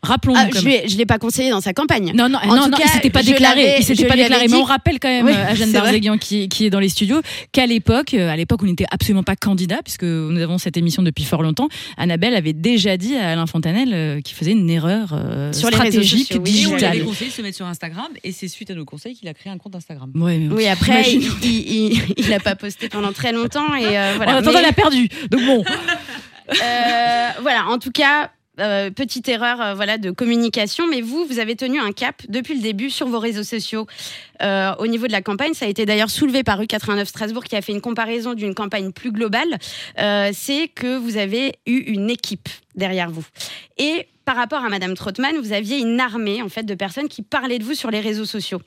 Rappelons-nous. 0.04 0.40
Ah, 0.40 0.48
je 0.52 0.92
ne 0.92 0.98
l'ai 0.98 1.04
pas 1.06 1.18
conseillé 1.18 1.50
dans 1.50 1.60
sa 1.60 1.72
campagne. 1.72 2.12
Non, 2.14 2.28
non, 2.28 2.38
En 2.44 2.54
non, 2.54 2.64
tout 2.66 2.70
non, 2.70 2.76
cas, 2.78 2.84
il 2.86 2.90
s'était 2.90 3.10
pas 3.10 3.24
déclaré. 3.24 3.74
Il 3.80 3.84
s'était 3.84 4.06
pas 4.06 4.14
déclaré. 4.14 4.46
dit- 4.46 4.52
Mais 4.54 4.60
on 4.60 4.62
rappelle 4.62 5.00
quand 5.00 5.08
même 5.08 5.26
Oui, 5.26 5.32
euh, 5.34 5.44
à 5.48 5.54
Jeanne 5.56 5.70
c'est 5.70 5.78
vrai. 5.78 5.88
Barzéguian 5.88 6.16
qui, 6.16 6.48
qui 6.48 6.66
est 6.66 6.70
dans 6.70 6.78
les 6.78 6.90
studios 6.90 7.20
qu'à 7.50 7.66
l'époque, 7.66 8.14
euh, 8.14 8.30
à 8.30 8.36
l'époque, 8.36 8.62
on 8.62 8.66
n'était 8.66 8.86
absolument 8.92 9.24
pas 9.24 9.34
candidat 9.34 9.80
puisque 9.84 10.04
nous 10.04 10.40
avons 10.40 10.58
cette 10.58 10.76
émission 10.76 11.02
depuis 11.02 11.24
fort 11.24 11.42
longtemps. 11.42 11.66
Annabelle 11.96 12.36
avait 12.36 12.52
déjà 12.52 12.96
dit 12.96 13.16
à 13.16 13.30
Alain 13.32 13.46
Fontanel 13.46 13.90
euh, 13.92 14.20
qu'il 14.20 14.36
faisait 14.36 14.52
une 14.52 14.70
erreur 14.70 15.08
euh, 15.14 15.52
Sur 15.52 15.68
les 15.70 15.76
réseaux 15.76 15.90
stratégique 16.00 16.28
sociaux, 16.28 16.42
oui. 16.44 16.50
Et 16.62 16.66
on 16.66 16.70
digitale. 16.70 16.84
avait 16.96 17.00
conseillé 17.00 17.30
de 17.30 17.34
se 17.34 17.42
mettre 17.42 17.56
sur 17.56 17.66
Instagram 17.66 18.06
et 18.22 18.30
c'est 18.30 18.46
suite 18.46 18.70
à 18.70 18.74
nos 18.74 18.84
conseils 18.84 19.16
qu'il 19.16 19.26
a 19.26 19.34
créé 19.34 19.52
un 19.52 19.58
compte 19.58 19.74
Instagram. 19.74 20.12
Ouais, 20.14 20.38
mais 20.38 20.54
Oui, 20.54 20.68
après, 20.68 21.02
il 21.14 22.00
il 22.16 22.28
n'a 22.30 22.38
pas 22.38 22.54
posté 22.54 22.88
pendant 22.88 23.12
très 23.12 23.32
longtemps. 23.32 23.74
Et 23.74 23.84
euh, 23.98 24.12
voilà. 24.16 24.34
en 24.34 24.36
attendant, 24.36 24.60
elle 24.60 24.66
a 24.66 24.72
perdu. 24.72 25.08
Donc 25.32 25.44
bon. 25.44 25.64
Euh, 26.50 27.28
voilà, 27.42 27.66
en 27.66 27.78
tout 27.78 27.90
cas, 27.90 28.30
euh, 28.60 28.90
petite 28.90 29.28
erreur 29.28 29.60
euh, 29.60 29.74
voilà, 29.74 29.98
de 29.98 30.10
communication, 30.10 30.86
mais 30.88 31.00
vous, 31.00 31.24
vous 31.24 31.38
avez 31.38 31.54
tenu 31.54 31.78
un 31.78 31.92
cap 31.92 32.22
depuis 32.28 32.54
le 32.54 32.60
début 32.60 32.90
sur 32.90 33.06
vos 33.06 33.18
réseaux 33.18 33.44
sociaux. 33.44 33.86
Euh, 34.42 34.74
au 34.78 34.86
niveau 34.86 35.06
de 35.06 35.12
la 35.12 35.22
campagne, 35.22 35.54
ça 35.54 35.66
a 35.66 35.68
été 35.68 35.86
d'ailleurs 35.86 36.10
soulevé 36.10 36.42
par 36.42 36.60
U89 36.60 37.04
Strasbourg 37.04 37.44
qui 37.44 37.56
a 37.56 37.62
fait 37.62 37.72
une 37.72 37.80
comparaison 37.80 38.34
d'une 38.34 38.54
campagne 38.54 38.92
plus 38.92 39.12
globale. 39.12 39.58
Euh, 39.98 40.30
C'est 40.32 40.68
que 40.68 40.96
vous 40.96 41.16
avez 41.16 41.58
eu 41.66 41.78
une 41.78 42.10
équipe 42.10 42.48
derrière 42.74 43.10
vous. 43.10 43.24
Et 43.76 44.08
par 44.28 44.36
rapport 44.36 44.62
à 44.62 44.68
Madame 44.68 44.92
Trottmann, 44.92 45.38
vous 45.42 45.54
aviez 45.54 45.78
une 45.78 45.98
armée 46.00 46.42
en 46.42 46.50
fait 46.50 46.64
de 46.64 46.74
personnes 46.74 47.08
qui 47.08 47.22
parlaient 47.22 47.58
de 47.58 47.64
vous 47.64 47.72
sur 47.72 47.90
les 47.90 48.00
réseaux 48.00 48.26
sociaux 48.26 48.60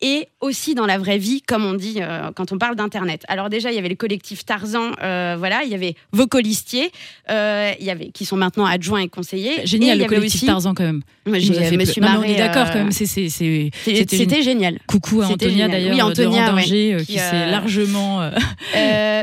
et 0.00 0.26
aussi 0.40 0.74
dans 0.74 0.86
la 0.86 0.98
vraie 0.98 1.18
vie, 1.18 1.40
comme 1.40 1.64
on 1.64 1.74
dit 1.74 1.98
euh, 2.00 2.32
quand 2.34 2.50
on 2.50 2.58
parle 2.58 2.74
d'internet. 2.74 3.22
Alors 3.28 3.48
déjà, 3.48 3.70
il 3.70 3.76
y 3.76 3.78
avait 3.78 3.88
le 3.88 3.94
collectif 3.94 4.44
Tarzan, 4.44 4.90
euh, 5.04 5.36
voilà, 5.38 5.62
il 5.62 5.70
y 5.70 5.74
avait 5.76 5.94
vos 6.10 6.26
colistiers, 6.26 6.90
euh, 7.30 7.70
il 7.78 7.86
y 7.86 7.90
avait 7.90 8.08
qui 8.08 8.24
sont 8.24 8.36
maintenant 8.36 8.66
adjoints 8.66 9.02
et 9.02 9.08
conseillers. 9.08 9.62
Et 9.62 9.66
Génial 9.68 10.00
le 10.00 10.06
collectif 10.06 10.34
aussi- 10.34 10.46
Tarzan 10.46 10.74
quand 10.74 10.82
même. 10.82 11.02
Moi, 11.26 11.38
j'ai- 11.38 11.52
Non, 11.52 11.60
marrée, 12.00 12.18
on 12.18 12.22
est 12.24 12.36
d'accord 12.36 12.66
quand 12.72 12.78
même. 12.80 12.90
C'était 12.90 14.42
génial. 14.42 14.80
Coucou 14.88 15.22
à 15.22 15.26
Antonia 15.28 15.68
d'ailleurs 15.68 15.92
Oui, 15.92 15.98
de 15.98 16.02
Antonia, 16.02 16.46
Randanger, 16.46 16.96
ouais, 16.96 17.00
qui 17.02 17.12
qui, 17.12 17.18
s'est 17.20 17.50
largement 17.52 18.30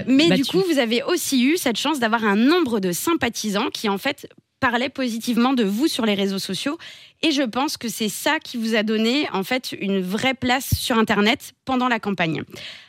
mais 0.08 0.30
du 0.38 0.46
coup, 0.46 0.64
vous 0.72 0.80
avez 0.80 1.04
aussi 1.04 1.44
eu 1.44 1.58
cette 1.58 1.78
chance 1.78 2.00
d'avoir 2.00 2.24
un 2.24 2.38
nombre 2.38 2.80
de 2.80 2.94
sympathisants 2.94 3.70
qui, 3.74 3.90
en 3.90 3.98
fait, 3.98 4.30
parlaient 4.62 4.90
positivement 4.90 5.52
de 5.52 5.66
vous 5.66 5.88
sur 5.88 6.06
les 6.06 6.14
réseaux 6.14 6.40
sociaux. 6.40 6.78
Et 7.24 7.32
je 7.32 7.42
pense 7.42 7.78
que 7.78 7.90
c'est 7.90 8.10
ça 8.10 8.40
qui 8.40 8.58
vous 8.58 8.76
a 8.76 8.84
donné, 8.84 9.28
en 9.34 9.44
fait, 9.44 9.76
une 9.80 10.00
vraie 10.00 10.34
place 10.34 10.74
sur 10.76 10.98
Internet 10.98 11.54
pendant 11.66 11.88
la 11.88 12.00
campagne. 12.00 12.44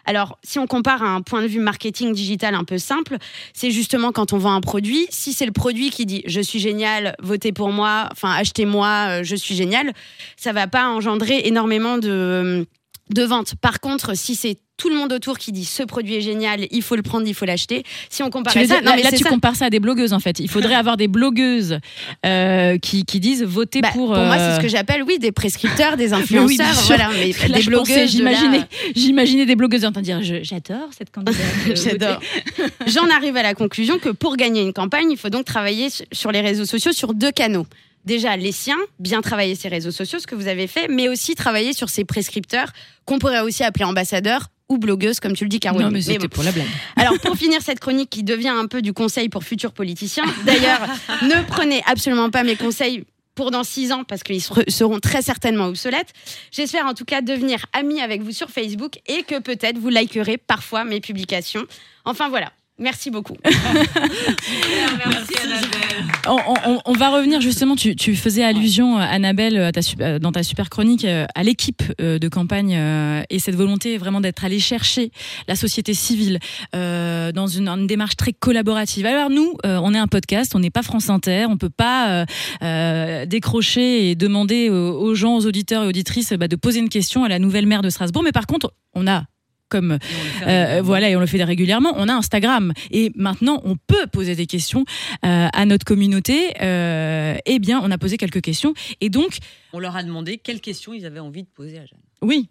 Alors, 0.04 0.38
si 0.44 0.58
on 0.58 0.66
compare 0.66 1.02
à 1.02 1.08
un 1.08 1.22
point 1.22 1.42
de 1.42 1.46
vue 1.46 1.60
marketing 1.60 2.12
digital 2.12 2.54
un 2.54 2.64
peu 2.64 2.78
simple, 2.78 3.16
c'est 3.54 3.70
justement 3.70 4.12
quand 4.12 4.32
on 4.32 4.38
vend 4.38 4.54
un 4.54 4.60
produit, 4.60 5.06
si 5.10 5.32
c'est 5.32 5.46
le 5.46 5.52
produit 5.52 5.90
qui 5.90 6.06
dit 6.06 6.22
je 6.26 6.40
suis 6.40 6.60
génial, 6.60 7.16
votez 7.20 7.52
pour 7.52 7.70
moi, 7.70 8.08
enfin 8.12 8.32
achetez-moi, 8.32 9.20
euh, 9.20 9.24
je 9.24 9.36
suis 9.36 9.54
génial, 9.54 9.92
ça 10.36 10.52
va 10.52 10.66
pas 10.66 10.88
engendrer 10.88 11.42
énormément 11.44 11.98
de, 11.98 12.66
de 13.10 13.22
ventes. 13.22 13.54
Par 13.56 13.80
contre, 13.80 14.16
si 14.16 14.34
c'est 14.34 14.58
tout 14.82 14.88
le 14.88 14.96
monde 14.96 15.12
autour 15.12 15.38
qui 15.38 15.52
dit 15.52 15.64
ce 15.64 15.84
produit 15.84 16.16
est 16.16 16.20
génial, 16.20 16.66
il 16.72 16.82
faut 16.82 16.96
le 16.96 17.02
prendre, 17.02 17.24
il 17.28 17.34
faut 17.34 17.44
l'acheter. 17.44 17.84
Si 18.10 18.20
on 18.24 18.30
compare 18.30 18.52
ça, 18.52 18.64
dire- 18.64 18.82
là, 18.82 18.94
mais 18.96 19.02
là, 19.04 19.10
tu 19.12 19.18
ça. 19.18 19.28
compares 19.28 19.54
ça 19.54 19.66
à 19.66 19.70
des 19.70 19.78
blogueuses 19.78 20.12
en 20.12 20.18
fait. 20.18 20.40
Il 20.40 20.48
faudrait 20.50 20.74
avoir 20.82 20.96
des 20.96 21.06
blogueuses 21.06 21.78
euh, 22.26 22.78
qui, 22.78 23.04
qui 23.04 23.20
disent 23.20 23.44
voter 23.44 23.80
Bah, 23.80 23.90
pour. 23.92 24.08
pour 24.12 24.16
moi, 24.24 24.36
c'est 24.36 24.42
euh, 24.42 24.56
ce 24.56 24.60
que 24.60 24.66
j'appelle, 24.68 25.04
oui, 25.04 25.20
des 25.20 25.30
prescripteurs, 25.30 25.96
des 25.96 26.08
oui, 26.12 26.20
influenceurs, 26.20 26.74
sûr. 26.74 26.86
voilà, 26.96 27.10
mais 27.16 27.30
Là, 27.48 27.58
des 27.58 27.64
blogueuses. 27.64 27.96
de 27.96 28.06
J'imaginais, 28.06 28.62
j'imaginais 28.96 29.46
des 29.46 29.54
blogueuses 29.54 29.84
en 29.84 29.92
train 29.92 30.00
de 30.00 30.06
dire 30.06 30.18
j'adore 30.42 30.88
cette 30.98 31.10
candidate. 31.12 31.36
euh, 31.68 31.74
J'adore. 31.76 32.20
votez. 32.58 32.72
J'en 32.86 33.08
arrive 33.08 33.36
à 33.36 33.42
la 33.44 33.54
conclusion 33.54 33.98
que 34.00 34.08
pour 34.08 34.36
gagner 34.36 34.62
une 34.62 34.72
campagne, 34.72 35.10
il 35.12 35.16
faut 35.16 35.28
donc 35.30 35.44
travailler 35.44 35.90
su- 35.90 36.02
sur 36.10 36.32
les 36.32 36.40
réseaux 36.40 36.64
sociaux 36.66 36.90
sur 36.92 37.14
deux 37.14 37.30
canaux. 37.30 37.66
Déjà, 38.04 38.36
les 38.36 38.50
siens, 38.50 38.78
bien 38.98 39.20
travailler 39.20 39.54
ses 39.54 39.68
réseaux 39.68 39.92
sociaux, 39.92 40.18
ce 40.18 40.26
que 40.26 40.34
vous 40.34 40.48
avez 40.48 40.66
fait, 40.66 40.88
mais 40.88 41.08
aussi 41.08 41.36
travailler 41.36 41.72
sur 41.72 41.88
ses 41.88 42.04
prescripteurs, 42.04 42.72
qu'on 43.04 43.20
pourrait 43.20 43.38
aussi 43.42 43.62
appeler 43.62 43.84
ambassadeurs 43.84 44.48
ou 44.68 44.78
blogueuses, 44.78 45.20
comme 45.20 45.34
tu 45.34 45.44
le 45.44 45.48
dis, 45.50 45.60
Caroline. 45.60 45.86
Non, 45.86 45.92
mais 45.92 46.00
c'était 46.02 46.18
bon. 46.18 46.28
pour 46.28 46.44
la 46.44 46.52
blague. 46.52 46.66
Alors, 46.96 47.18
pour 47.20 47.36
finir 47.36 47.60
cette 47.62 47.80
chronique 47.80 48.10
qui 48.10 48.22
devient 48.22 48.48
un 48.48 48.66
peu 48.66 48.82
du 48.82 48.92
conseil 48.92 49.28
pour 49.28 49.44
futurs 49.44 49.72
politiciens, 49.72 50.24
d'ailleurs, 50.44 50.80
ne 51.22 51.44
prenez 51.46 51.82
absolument 51.86 52.30
pas 52.30 52.42
mes 52.44 52.56
conseils 52.56 53.04
pour 53.34 53.50
dans 53.50 53.64
six 53.64 53.92
ans 53.92 54.04
parce 54.04 54.22
qu'ils 54.22 54.42
ser- 54.42 54.68
seront 54.68 55.00
très 55.00 55.22
certainement 55.22 55.66
obsolètes. 55.66 56.12
J'espère 56.50 56.86
en 56.86 56.94
tout 56.94 57.04
cas 57.06 57.22
devenir 57.22 57.64
amie 57.72 58.00
avec 58.00 58.22
vous 58.22 58.32
sur 58.32 58.50
Facebook 58.50 58.98
et 59.06 59.22
que 59.22 59.38
peut-être 59.40 59.78
vous 59.78 59.88
likerez 59.88 60.36
parfois 60.36 60.84
mes 60.84 61.00
publications. 61.00 61.64
Enfin 62.04 62.28
voilà. 62.28 62.52
Merci 62.82 63.10
beaucoup. 63.10 63.36
Merci 63.44 65.34
Annabelle. 65.42 66.04
On, 66.28 66.38
on- 66.66 66.80
on 66.84 66.92
va 66.92 67.10
revenir 67.10 67.40
justement, 67.40 67.76
tu, 67.76 67.94
tu 67.96 68.14
faisais 68.16 68.42
allusion, 68.44 68.98
euh, 68.98 69.02
Annabelle, 69.02 69.58
à 69.58 69.72
ta 69.72 69.82
su- 69.82 69.96
euh, 70.00 70.18
dans 70.18 70.32
ta 70.32 70.42
super 70.42 70.68
chronique, 70.70 71.04
euh, 71.04 71.26
à 71.34 71.42
l'équipe 71.42 71.82
euh, 72.00 72.18
de 72.18 72.28
campagne 72.28 72.74
euh, 72.76 73.22
et 73.30 73.38
cette 73.38 73.54
volonté 73.56 73.98
vraiment 73.98 74.20
d'être 74.20 74.44
allé 74.44 74.58
chercher 74.60 75.10
la 75.48 75.56
société 75.56 75.94
civile 75.94 76.38
euh, 76.74 77.32
dans 77.32 77.46
une, 77.46 77.68
une 77.68 77.86
démarche 77.86 78.16
très 78.16 78.32
collaborative. 78.32 79.06
Alors 79.06 79.30
nous, 79.30 79.54
euh, 79.66 79.78
on 79.82 79.94
est 79.94 79.98
un 79.98 80.06
podcast, 80.08 80.52
on 80.54 80.60
n'est 80.60 80.70
pas 80.70 80.82
France 80.82 81.10
Inter, 81.10 81.46
on 81.48 81.56
peut 81.56 81.70
pas 81.70 82.10
euh, 82.10 82.24
euh, 82.62 83.26
décrocher 83.26 84.10
et 84.10 84.14
demander 84.14 84.70
aux, 84.70 84.74
aux 85.00 85.14
gens, 85.14 85.36
aux 85.36 85.46
auditeurs 85.46 85.84
et 85.84 85.86
auditrices 85.88 86.32
bah, 86.32 86.48
de 86.48 86.56
poser 86.56 86.80
une 86.80 86.88
question 86.88 87.24
à 87.24 87.28
la 87.28 87.38
nouvelle 87.38 87.66
maire 87.66 87.82
de 87.82 87.90
Strasbourg, 87.90 88.22
mais 88.22 88.32
par 88.32 88.46
contre, 88.46 88.72
on 88.94 89.06
a 89.06 89.24
comme 89.72 89.98
euh, 90.46 90.82
voilà, 90.84 91.08
et 91.08 91.16
on 91.16 91.20
le 91.20 91.26
fait 91.26 91.42
régulièrement. 91.42 91.94
On 91.96 92.06
a 92.08 92.12
Instagram 92.12 92.74
et 92.90 93.10
maintenant 93.16 93.62
on 93.64 93.76
peut 93.76 94.06
poser 94.06 94.36
des 94.36 94.46
questions 94.46 94.84
euh, 95.24 95.48
à 95.50 95.64
notre 95.64 95.86
communauté. 95.86 96.52
Euh, 96.60 97.36
eh 97.46 97.58
bien, 97.58 97.80
on 97.82 97.90
a 97.90 97.96
posé 97.96 98.18
quelques 98.18 98.42
questions 98.42 98.74
et 99.00 99.08
donc 99.08 99.38
On 99.72 99.78
leur 99.78 99.96
a 99.96 100.02
demandé 100.02 100.36
quelles 100.36 100.60
questions 100.60 100.92
ils 100.92 101.06
avaient 101.06 101.20
envie 101.20 101.42
de 101.42 101.48
poser 101.48 101.78
à 101.78 101.86
Jeanne. 101.86 102.00
oui. 102.20 102.48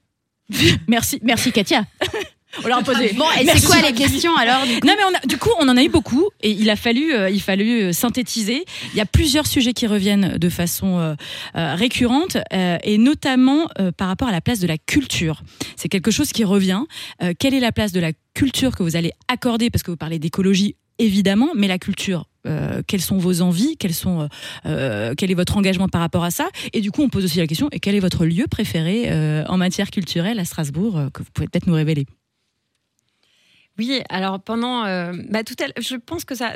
merci, 0.90 1.20
merci 1.24 1.54
Katia. 1.54 1.86
On 2.64 2.68
leur 2.68 2.80
a 2.80 2.84
posé. 2.84 3.14
Bon, 3.14 3.26
et 3.40 3.46
c'est 3.46 3.66
quoi 3.66 3.82
les 3.82 3.94
questions 3.94 4.36
alors 4.36 4.66
du 4.66 4.80
coup 4.80 4.88
Non 4.88 4.94
mais 4.98 5.04
on 5.10 5.16
a- 5.16 5.26
du 5.28 5.38
coup 5.38 5.50
on 5.60 5.68
en 5.70 5.78
a 5.78 5.84
eu 5.84 5.90
beaucoup 5.90 6.26
et 6.42 6.52
il 6.52 6.70
a 6.70 6.76
fallu 6.76 7.14
euh, 7.14 7.30
il 7.30 7.42
fallu 7.42 7.82
euh, 7.84 7.92
synthétiser. 7.94 8.66
Il 8.94 8.98
y 8.98 9.02
a 9.02 9.06
plusieurs 9.06 9.48
sujets 9.48 9.74
qui 9.74 9.88
reviennent 9.88 10.38
de 10.38 10.50
façon 10.50 11.00
euh, 11.00 11.16
euh, 11.56 11.76
récurrente 11.76 12.38
et 12.52 12.98
notamment 12.98 13.68
par 13.98 14.08
rapport 14.08 14.28
à 14.28 14.32
la 14.32 14.42
place 14.42 14.60
de 14.60 14.68
la 14.68 14.78
culture. 14.78 15.44
C'est 15.76 15.90
quelque 15.90 16.12
chose 16.12 16.32
qui 16.32 16.44
revient. 16.44 16.82
Quelle 17.40 17.54
est 17.54 17.60
la 17.60 17.72
place 17.72 17.92
de 17.92 18.00
la 18.00 18.12
culture 18.34 18.76
que 18.76 18.84
vous 18.84 18.96
allez 18.96 19.12
accorder? 19.28 19.70
Parce 19.70 19.84
que 19.84 19.92
vous 19.92 19.98
parlez 19.98 20.20
d'écologie 20.20 20.76
évidemment, 21.00 21.50
mais 21.56 21.68
la 21.68 21.80
culture. 21.80 22.26
euh, 22.48 22.82
quelles 22.88 23.02
sont 23.02 23.18
vos 23.18 23.42
envies? 23.42 23.76
Quels 23.78 23.94
sont, 23.94 24.28
euh, 24.66 25.14
Quel 25.18 25.30
est 25.32 25.36
votre 25.36 25.58
engagement 25.58 25.88
par 25.88 26.02
rapport 26.02 26.24
à 26.24 26.32
ça? 26.32 26.48
Et 26.74 26.82
du 26.82 26.92
coup, 26.92 27.02
on 27.04 27.10
pose 27.10 27.24
aussi 27.26 27.38
la 27.38 27.48
question 27.48 27.70
et 27.72 27.80
quel 27.80 27.96
est 27.96 28.00
votre 28.00 28.26
lieu 28.26 28.46
préféré 28.50 29.06
euh, 29.12 29.44
en 29.48 29.58
matière 29.58 29.90
culturelle 29.92 30.40
à 30.40 30.46
Strasbourg 30.46 31.00
que 31.14 31.20
vous 31.24 31.30
pouvez 31.34 31.48
peut-être 31.48 31.68
nous 31.68 31.74
révéler? 31.76 32.06
Oui, 33.82 34.04
alors 34.10 34.40
pendant, 34.40 34.86
euh, 34.86 35.12
bah, 35.30 35.40
je 35.48 35.96
pense 35.96 36.24
que 36.24 36.36
ça, 36.36 36.54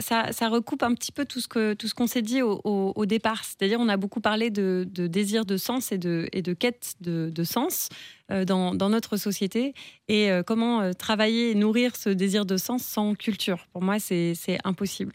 recoupe 0.48 0.84
un 0.84 0.94
petit 0.94 1.12
peu 1.12 1.26
tout 1.26 1.40
ce 1.40 1.94
qu'on 1.96 2.06
s'est 2.06 2.22
dit 2.22 2.44
au, 2.44 3.06
départ. 3.08 3.44
C'est-à-dire, 3.44 3.80
on 3.80 3.90
a 3.90 3.98
beaucoup 3.98 4.22
parlé 4.22 4.52
de, 4.52 4.86
désir 4.88 5.44
de 5.44 5.58
sens 5.58 5.92
et 5.92 5.98
de, 5.98 6.54
quête 6.54 6.94
de, 7.02 7.44
sens 7.44 7.90
euh, 8.30 8.46
dans, 8.46 8.76
notre 8.76 9.18
société 9.18 9.74
et 10.08 10.30
euh, 10.30 10.44
comment 10.44 10.94
travailler 10.94 11.50
et 11.50 11.56
nourrir 11.56 11.96
ce 11.96 12.12
désir 12.12 12.46
de 12.46 12.58
sens 12.58 12.84
sans 12.84 13.16
culture. 13.16 13.66
Pour 13.74 13.82
moi, 13.82 13.98
c'est 13.98 14.36
impossible. 14.64 15.14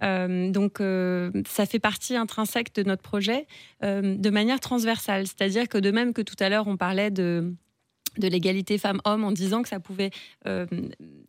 Donc, 0.00 0.78
ça 0.78 1.66
fait 1.66 1.78
partie 1.78 2.16
intrinsèque 2.16 2.74
de 2.74 2.84
notre 2.84 3.02
projet 3.02 3.46
de 3.82 4.30
manière 4.30 4.60
transversale. 4.60 5.26
C'est-à-dire 5.26 5.68
que 5.68 5.76
de 5.76 5.90
même 5.90 6.14
que 6.14 6.22
tout 6.22 6.36
à 6.40 6.48
l'heure, 6.48 6.68
on 6.68 6.78
parlait 6.78 7.10
de 7.10 7.52
de 8.18 8.28
l'égalité 8.28 8.78
femmes-hommes 8.78 9.24
en 9.24 9.32
disant 9.32 9.62
que 9.62 9.68
ça 9.68 9.80
pouvait 9.80 10.10
euh, 10.46 10.66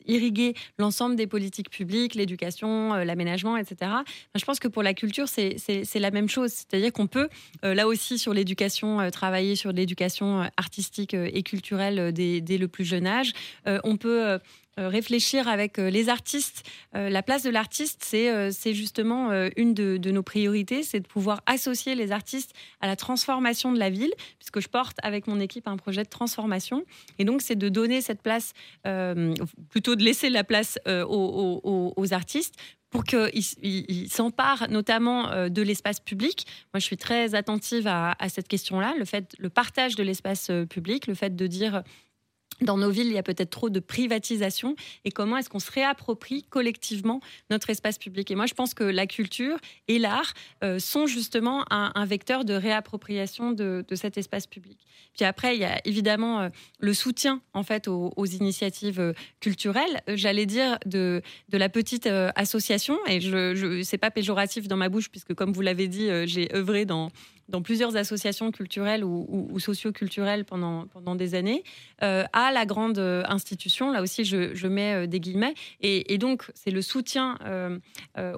irriguer 0.06 0.54
l'ensemble 0.78 1.15
des 1.15 1.28
politiques 1.28 1.69
publiques, 1.69 2.15
l'éducation, 2.15 2.93
euh, 2.93 3.04
l'aménagement, 3.04 3.58
etc. 3.58 3.91
Je 4.36 4.45
pense 4.45 4.60
que 4.60 4.67
pour 4.67 4.84
la 4.84 4.93
culture, 4.93 5.28
c'est 5.28 6.00
la 6.00 6.12
même 6.12 6.30
chose. 6.30 6.52
C'est-à-dire 6.52 6.91
qu'on 6.91 7.08
peut, 7.08 7.30
euh, 7.63 7.74
là 7.74 7.88
aussi, 7.88 8.17
sur 8.17 8.34
l'éducation, 8.34 9.10
travailler 9.12 9.56
sur 9.56 9.71
l'éducation 9.71 10.50
artistique 10.58 11.13
et 11.13 11.43
culturelle 11.43 12.12
dès, 12.13 12.41
dès 12.41 12.58
le 12.58 12.67
plus 12.67 12.86
jeune 12.86 13.08
âge. 13.08 13.32
On 13.65 13.98
peut... 13.98 14.39
euh, 14.77 14.89
réfléchir 14.89 15.47
avec 15.47 15.79
euh, 15.79 15.89
les 15.89 16.09
artistes. 16.09 16.63
Euh, 16.95 17.09
la 17.09 17.23
place 17.23 17.43
de 17.43 17.49
l'artiste, 17.49 18.03
c'est 18.03 18.73
justement 18.73 19.31
une 19.55 19.73
de, 19.73 20.11
nos 20.11 20.23
priorités, 20.23 20.83
c'est 20.83 20.99
de 20.99 21.07
pouvoir 21.07 21.41
associer 21.45 21.95
les 21.95 22.11
artistes 22.11 22.53
à 22.81 22.88
la 22.88 22.95
transformation 22.95 23.71
de 23.71 23.79
la 23.79 23.89
ville, 23.89 24.13
puisque 24.38 24.59
je 24.59 24.67
porte 24.67 24.97
avec 25.01 25.27
mon 25.27 25.39
équipe 25.39 25.67
un 25.67 25.77
projet 25.77 26.03
de 26.03 26.09
transformation. 26.09 26.83
Et 27.19 27.25
donc, 27.25 27.41
c'est 27.41 27.55
de 27.55 27.69
donner 27.69 28.01
cette 28.01 28.21
place, 28.21 28.53
plutôt 29.69 29.95
de 29.95 30.03
laisser 30.03 30.29
la 30.29 30.43
place 30.43 30.77
aux, 30.88 32.13
artistes 32.13 32.55
pour 32.89 33.03
qu'ils 33.03 33.29
ils- 33.61 33.85
ils 33.89 34.09
s'emparent 34.09 34.69
notamment 34.69 35.49
de 35.49 35.61
l'espace 35.61 35.99
public. 35.99 36.45
Moi, 36.73 36.79
je 36.79 36.85
suis 36.85 36.97
très 36.97 37.35
attentive 37.35 37.88
à, 37.88 38.15
à 38.19 38.29
cette 38.29 38.47
question-là, 38.47 38.93
le 38.97 39.05
fait, 39.05 39.35
le 39.38 39.49
partage 39.49 39.95
de 39.95 40.03
l'espace 40.03 40.51
public, 40.69 41.07
le 41.07 41.13
fait 41.15 41.35
de 41.35 41.47
dire 41.47 41.83
dans 42.62 42.78
nos 42.78 42.89
villes, 42.89 43.08
il 43.08 43.13
y 43.13 43.18
a 43.18 43.24
peut-être 43.24 43.50
trop 43.50 43.70
de 43.70 43.80
privatisation 43.80 44.76
et 45.04 45.12
comment 45.12 45.38
est-ce 45.38 45.50
qu'on 45.50 45.60
se 45.60 45.72
réapproprie 45.72 46.44
collectivement 46.44 47.20
notre 47.50 47.70
espace 47.70 47.98
public? 47.98 48.32
Et 48.32 48.36
moi, 48.36 48.46
je 48.46 48.54
pense 48.54 48.74
que 48.74 48.84
la 48.84 49.08
culture 49.08 49.58
et 49.88 50.00
l'art 50.00 50.34
euh, 50.63 50.80
sont 50.80 51.06
justement 51.06 51.65
un, 51.70 52.06
vecteur 52.06 52.46
de 52.46 52.54
réappropriation 52.54 53.52
de, 53.52 53.84
cet 53.94 54.18
espace 54.18 54.48
public. 54.48 54.78
Puis 55.15 55.26
après, 55.26 55.56
il 55.56 55.62
y 55.62 55.65
a 55.65 55.80
évidemment 55.86 56.41
euh, 56.41 56.50
le 56.80 56.94
soutien 56.94 57.41
en 57.54 57.63
fait 57.63 57.88
aux, 57.88 58.26
initiatives 58.26 59.00
euh, 59.00 59.13
culturelles. 59.39 60.02
J'allais 60.08 60.46
dire 60.46 60.78
de, 60.86 61.22
de 61.50 61.58
la 61.58 61.70
petite 61.70 62.08
association 62.36 62.98
et 63.08 63.22
je, 63.22 63.56
je 63.56 63.82
c'est 63.84 63.98
pas 63.98 64.12
péjoratif 64.12 64.68
dans 64.68 64.78
ma 64.78 64.89
bouche 64.89 65.10
puisque 65.10 65.34
comme 65.34 65.52
vous 65.52 65.62
l'avez 65.62 65.88
dit, 65.88 66.10
j'ai 66.26 66.54
œuvré 66.56 66.86
dans 66.86 67.10
dans 67.47 67.62
plusieurs 67.62 67.95
associations 67.95 68.51
culturelles 68.51 69.03
ou, 69.03 69.25
ou, 69.29 69.47
ou 69.51 69.60
socio-culturelles 69.60 70.45
pendant, 70.45 70.88
pendant 70.88 71.15
des 71.15 71.36
années, 71.36 71.63
euh, 72.01 72.23
à 72.34 72.51
la 72.51 72.65
grande 72.65 72.97
euh, 72.97 73.23
institution. 73.27 73.91
Là 73.91 74.01
aussi, 74.01 74.25
je, 74.25 74.55
je 74.55 74.67
mets 74.67 74.93
euh, 74.93 75.08
des 75.08 75.19
guillemets. 75.19 75.53
Et, 75.81 76.13
et 76.13 76.17
donc, 76.17 76.51
c'est 76.55 76.71
le 76.71 76.81
soutien 76.81 77.38
euh, 77.45 77.77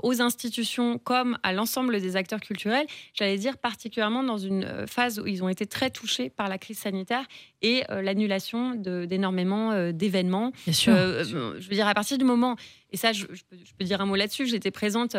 aux 0.04 0.22
institutions 0.22 0.98
comme 0.98 1.38
à 1.44 1.54
l'ensemble 1.54 2.02
des 2.02 2.16
acteurs 2.16 2.42
culturels, 2.42 2.86
j'allais 3.14 3.38
dire 3.38 3.58
particulièrement 3.58 4.24
dans 4.24 4.38
une 4.38 4.86
phase 4.88 5.20
où 5.20 5.28
ils 5.28 5.44
ont 5.44 5.50
été 5.50 5.66
très 5.66 5.90
touchés 5.90 6.30
par 6.30 6.50
la 6.50 6.58
crise 6.58 6.80
sanitaire 6.80 7.26
et 7.62 7.84
euh, 7.90 8.02
l'annulation 8.02 8.76
d'énormément 8.76 9.92
d'événements. 9.92 10.52
Bien 10.66 10.74
sûr. 10.74 10.94
Je 10.94 11.38
veux 11.68 11.76
dire, 11.76 11.88
à 11.88 11.94
partir 11.94 12.18
du 12.18 12.26
moment, 12.26 12.56
et 12.92 12.98
ça, 12.98 13.14
je, 13.14 13.26
je 13.32 13.44
peux, 13.50 13.58
je 13.64 13.74
peux 13.78 13.86
dire 13.86 14.02
un 14.02 14.06
mot 14.06 14.16
là-dessus, 14.16 14.48
j'étais 14.48 14.72
présente. 14.72 15.16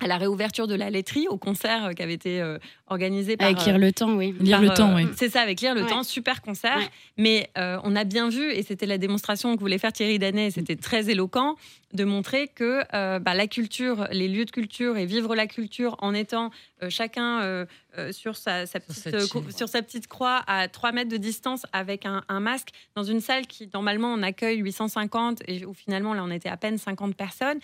Euh, 0.00 0.04
à 0.04 0.06
la 0.06 0.16
réouverture 0.16 0.66
de 0.66 0.74
la 0.74 0.90
laiterie, 0.90 1.26
au 1.28 1.36
concert 1.38 1.86
euh, 1.86 1.92
qui 1.92 2.02
avait 2.02 2.14
été 2.14 2.40
euh, 2.40 2.58
organisé 2.86 3.36
par. 3.36 3.48
Avec 3.48 3.64
Lire 3.64 3.78
le 3.78 3.92
temps, 3.92 4.14
oui. 4.14 4.34
Lire 4.40 4.60
le 4.60 4.68
temps, 4.70 4.92
euh, 4.92 4.96
oui. 5.02 5.08
C'est 5.16 5.28
ça, 5.28 5.40
avec 5.40 5.60
Lire 5.60 5.74
le 5.74 5.82
Ouais. 5.82 5.88
temps, 5.88 6.02
super 6.04 6.40
concert. 6.42 6.76
Ouais. 6.78 6.88
Mais 7.16 7.50
euh, 7.58 7.78
on 7.84 7.96
a 7.96 8.04
bien 8.04 8.28
vu, 8.28 8.50
et 8.52 8.62
c'était 8.62 8.86
la 8.86 8.98
démonstration 8.98 9.54
que 9.56 9.60
voulait 9.60 9.78
faire 9.78 9.92
Thierry 9.92 10.18
Danet, 10.18 10.46
et 10.46 10.50
c'était 10.50 10.76
très 10.76 11.10
éloquent, 11.10 11.56
de 11.94 12.04
montrer 12.04 12.48
que 12.48 12.82
euh, 12.94 13.18
bah, 13.18 13.34
la 13.34 13.46
culture, 13.46 14.06
les 14.12 14.28
lieux 14.28 14.44
de 14.44 14.50
culture 14.50 14.96
et 14.98 15.06
vivre 15.06 15.34
la 15.34 15.46
culture 15.46 15.96
en 16.00 16.12
étant 16.14 16.50
euh, 16.82 16.90
chacun 16.90 17.40
euh, 17.40 17.64
euh, 17.96 18.12
sur, 18.12 18.36
sa, 18.36 18.66
sa 18.66 18.78
petite, 18.78 19.06
euh, 19.14 19.26
sur 19.56 19.68
sa 19.68 19.80
petite 19.82 20.06
croix 20.06 20.42
à 20.46 20.68
3 20.68 20.92
mètres 20.92 21.10
de 21.10 21.16
distance 21.16 21.64
avec 21.72 22.04
un, 22.04 22.22
un 22.28 22.40
masque 22.40 22.68
dans 22.94 23.04
une 23.04 23.20
salle 23.20 23.46
qui 23.46 23.70
normalement 23.72 24.12
on 24.12 24.22
accueille 24.22 24.58
850 24.58 25.40
et 25.48 25.64
où 25.64 25.72
finalement 25.72 26.12
là 26.12 26.22
on 26.24 26.30
était 26.30 26.50
à 26.50 26.58
peine 26.58 26.76
50 26.76 27.14
personnes. 27.16 27.58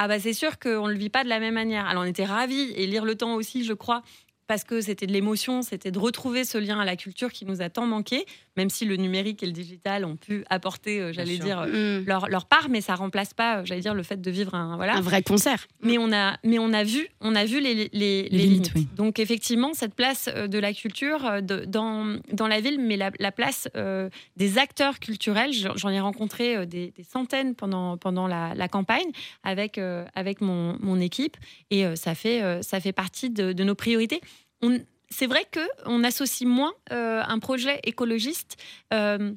Ah 0.00 0.06
bah 0.06 0.20
c'est 0.20 0.32
sûr 0.32 0.60
qu'on 0.60 0.86
ne 0.86 0.92
le 0.92 0.98
vit 0.98 1.08
pas 1.08 1.24
de 1.24 1.28
la 1.28 1.40
même 1.40 1.54
manière. 1.54 1.84
Alors 1.88 2.04
on 2.04 2.06
était 2.06 2.24
ravis 2.24 2.70
et 2.76 2.86
lire 2.86 3.04
le 3.04 3.16
temps 3.16 3.34
aussi, 3.34 3.64
je 3.64 3.72
crois, 3.72 4.04
parce 4.46 4.62
que 4.62 4.80
c'était 4.80 5.08
de 5.08 5.12
l'émotion, 5.12 5.60
c'était 5.62 5.90
de 5.90 5.98
retrouver 5.98 6.44
ce 6.44 6.56
lien 6.56 6.78
à 6.78 6.84
la 6.84 6.94
culture 6.94 7.32
qui 7.32 7.44
nous 7.44 7.62
a 7.62 7.68
tant 7.68 7.84
manqué, 7.84 8.24
même 8.58 8.70
si 8.70 8.84
le 8.84 8.96
numérique 8.96 9.42
et 9.42 9.46
le 9.46 9.52
digital 9.52 10.04
ont 10.04 10.16
pu 10.16 10.44
apporter, 10.50 11.00
euh, 11.00 11.12
j'allais 11.12 11.38
dire, 11.38 11.60
euh, 11.60 12.00
Mm. 12.00 12.04
leur, 12.06 12.28
leur 12.28 12.44
part, 12.46 12.68
mais 12.68 12.80
ça 12.80 12.94
remplace 12.96 13.32
pas, 13.32 13.58
euh, 13.58 13.64
j'allais 13.64 13.80
dire, 13.80 13.94
le 13.94 14.02
fait 14.02 14.20
de 14.20 14.30
vivre 14.30 14.54
un 14.54 14.76
voilà. 14.76 14.94
Un 14.96 15.00
vrai 15.00 15.22
concert. 15.22 15.66
Mais 15.80 15.96
on 15.98 16.12
a, 16.12 16.36
mais 16.44 16.58
on 16.58 16.72
a 16.72 16.82
vu, 16.84 17.06
on 17.20 17.34
a 17.36 17.44
vu 17.44 17.60
les, 17.60 17.74
les, 17.74 17.88
les 17.92 18.28
Les 18.28 18.38
limites, 18.46 18.72
oui. 18.74 18.86
Donc 18.96 19.18
effectivement, 19.20 19.72
cette 19.74 19.94
place 19.94 20.28
de 20.28 20.58
la 20.58 20.72
culture 20.72 21.40
de- 21.42 21.64
dans, 21.64 22.18
dans 22.32 22.48
la 22.48 22.60
ville, 22.60 22.78
mais 22.80 22.96
la, 22.96 23.10
la 23.20 23.32
place 23.32 23.68
euh, 23.76 24.10
des 24.36 24.58
acteurs 24.58 24.98
culturels, 24.98 25.52
j'en 25.52 25.76
j'en 25.76 25.90
ai 25.90 26.00
rencontré 26.00 26.56
euh, 26.56 26.66
des, 26.66 26.90
des 26.90 27.04
centaines 27.04 27.54
pendant, 27.54 27.96
pendant 27.96 28.26
la, 28.26 28.54
la 28.54 28.68
campagne 28.68 29.10
avec, 29.44 29.78
euh, 29.78 30.04
avec 30.14 30.40
mon, 30.40 30.76
mon 30.80 30.98
équipe, 31.00 31.36
et 31.70 31.86
euh, 31.86 31.94
ça, 31.96 32.14
fait, 32.14 32.42
euh, 32.42 32.62
ça 32.62 32.80
fait 32.80 32.92
partie 32.92 33.30
de, 33.30 33.52
de 33.52 33.64
nos 33.64 33.74
priorités. 33.76 34.20
On- 34.62 34.80
C'est 35.10 35.26
vrai 35.26 35.44
que 35.50 35.60
on 35.86 36.04
associe 36.04 36.48
moins 36.48 36.72
euh, 36.92 37.22
un 37.26 37.38
projet 37.38 37.80
écologiste. 37.84 38.56
euh, 38.92 39.32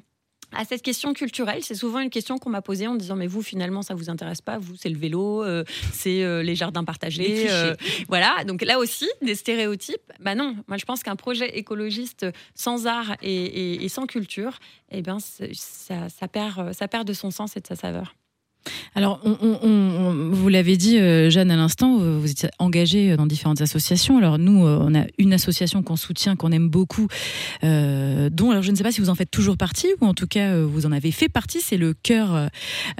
à 0.54 0.66
cette 0.66 0.82
question 0.82 1.14
culturelle, 1.14 1.64
c'est 1.64 1.74
souvent 1.74 2.00
une 2.00 2.10
question 2.10 2.36
qu'on 2.36 2.50
m'a 2.50 2.60
posée 2.60 2.86
en 2.86 2.94
disant 2.94 3.16
mais 3.16 3.26
vous 3.26 3.40
finalement 3.40 3.80
ça 3.80 3.94
vous 3.94 4.10
intéresse 4.10 4.42
pas? 4.42 4.58
Vous 4.58 4.76
c'est 4.76 4.90
le 4.90 4.98
vélo 4.98 5.42
euh, 5.42 5.64
c'est 5.94 6.22
euh, 6.22 6.42
les 6.42 6.54
jardins 6.54 6.84
partagés 6.84 7.46
euh, 7.50 7.74
voilà. 8.08 8.44
Donc 8.44 8.60
là 8.62 8.78
aussi 8.78 9.08
des 9.22 9.34
stéréotypes 9.34 10.12
bah 10.20 10.34
non. 10.34 10.54
Moi 10.68 10.76
je 10.76 10.84
pense 10.84 11.02
qu'un 11.02 11.16
projet 11.16 11.56
écologiste 11.56 12.26
sans 12.54 12.86
art 12.86 13.16
et, 13.22 13.32
et- 13.34 13.82
et 13.84 13.88
sans 13.88 14.04
culture 14.06 14.58
eh 14.90 15.00
ben 15.00 15.16
ça, 15.20 16.10
ça 16.10 16.28
perd 16.28 16.74
ça 16.74 16.86
perd 16.86 17.08
de 17.08 17.14
son 17.14 17.30
sens 17.30 17.56
et 17.56 17.60
de 17.60 17.66
sa 17.66 17.74
saveur 17.76 18.14
Alors, 18.94 19.20
vous 19.22 20.48
l'avez 20.48 20.76
dit, 20.76 20.98
euh, 20.98 21.30
Jeanne, 21.30 21.50
à 21.50 21.56
l'instant, 21.56 22.00
euh, 22.00 22.18
vous 22.18 22.30
étiez 22.30 22.48
engagée 22.58 23.16
dans 23.16 23.26
différentes 23.26 23.60
associations. 23.60 24.18
Alors, 24.18 24.38
nous, 24.38 24.66
euh, 24.66 24.78
on 24.80 24.94
a 24.94 25.04
une 25.18 25.32
association 25.32 25.82
qu'on 25.82 25.96
soutient, 25.96 26.36
qu'on 26.36 26.52
aime 26.52 26.68
beaucoup, 26.68 27.08
euh, 27.64 28.28
dont, 28.30 28.50
alors, 28.50 28.62
je 28.62 28.70
ne 28.70 28.76
sais 28.76 28.82
pas 28.82 28.92
si 28.92 29.00
vous 29.00 29.08
en 29.08 29.14
faites 29.14 29.30
toujours 29.30 29.56
partie, 29.56 29.88
ou 30.00 30.06
en 30.06 30.14
tout 30.14 30.26
cas, 30.26 30.50
euh, 30.50 30.66
vous 30.66 30.86
en 30.86 30.92
avez 30.92 31.10
fait 31.10 31.28
partie. 31.28 31.60
C'est 31.60 31.76
le 31.76 31.94
cœur 31.94 32.34
euh, 32.34 32.46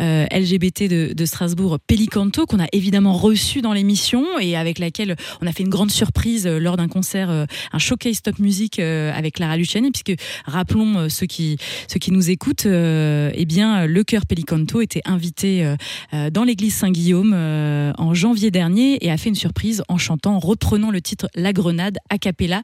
euh, 0.00 0.26
LGBT 0.32 0.88
de, 0.88 1.24
Strasbourg, 1.24 1.78
Pelicanto, 1.86 2.46
qu'on 2.46 2.60
a 2.60 2.66
évidemment 2.72 3.12
reçu 3.12 3.62
dans 3.62 3.72
l'émission 3.72 4.24
et 4.40 4.56
avec 4.56 4.78
laquelle 4.78 5.16
on 5.40 5.46
a 5.46 5.52
fait 5.52 5.62
une 5.62 5.68
grande 5.68 5.90
surprise 5.90 6.46
euh, 6.46 6.58
lors 6.58 6.76
d'un 6.76 6.88
concert, 6.88 7.30
euh, 7.30 7.44
un 7.72 7.78
showcase 7.78 8.22
top 8.22 8.38
music 8.38 8.78
euh, 8.78 9.12
avec 9.14 9.34
Clara 9.34 9.56
Luciani, 9.56 9.90
puisque, 9.90 10.20
rappelons 10.46 10.98
euh, 10.98 11.08
ceux 11.08 11.26
qui, 11.26 11.58
ceux 11.88 11.98
qui 11.98 12.10
nous 12.12 12.30
écoutent, 12.30 12.66
euh, 12.66 13.30
eh 13.34 13.44
bien, 13.44 13.86
le 13.86 14.04
chœur 14.04 14.26
Pelicanto 14.26 14.80
était 14.80 15.02
invité 15.04 15.51
euh, 15.60 15.76
euh, 16.14 16.30
dans 16.30 16.44
l'église 16.44 16.74
Saint-Guillaume 16.74 17.32
euh, 17.34 17.92
en 17.98 18.14
janvier 18.14 18.50
dernier 18.50 19.04
et 19.04 19.10
a 19.10 19.16
fait 19.16 19.28
une 19.28 19.34
surprise 19.34 19.82
en 19.88 19.98
chantant, 19.98 20.36
en 20.36 20.38
reprenant 20.38 20.90
le 20.90 21.00
titre 21.00 21.28
La 21.34 21.52
Grenade 21.52 21.98
a 22.10 22.18
cappella. 22.18 22.62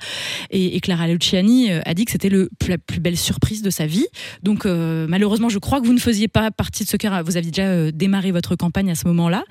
Et, 0.50 0.76
et 0.76 0.80
Clara 0.80 1.08
Luciani 1.08 1.70
a 1.70 1.94
dit 1.94 2.04
que 2.04 2.12
c'était 2.12 2.30
la 2.30 2.78
plus 2.78 3.00
belle 3.00 3.16
surprise 3.16 3.62
de 3.62 3.70
sa 3.70 3.86
vie. 3.86 4.06
Donc, 4.42 4.66
euh, 4.66 5.06
malheureusement, 5.08 5.48
je 5.48 5.58
crois 5.58 5.80
que 5.80 5.86
vous 5.86 5.92
ne 5.92 6.00
faisiez 6.00 6.28
pas 6.28 6.50
partie 6.50 6.84
de 6.84 6.88
ce 6.88 6.96
chœur. 6.96 7.22
Vous 7.24 7.36
aviez 7.36 7.50
déjà 7.50 7.90
démarré 7.92 8.32
votre 8.32 8.56
campagne 8.56 8.90
à 8.90 8.94
ce 8.94 9.06
moment-là. 9.08 9.44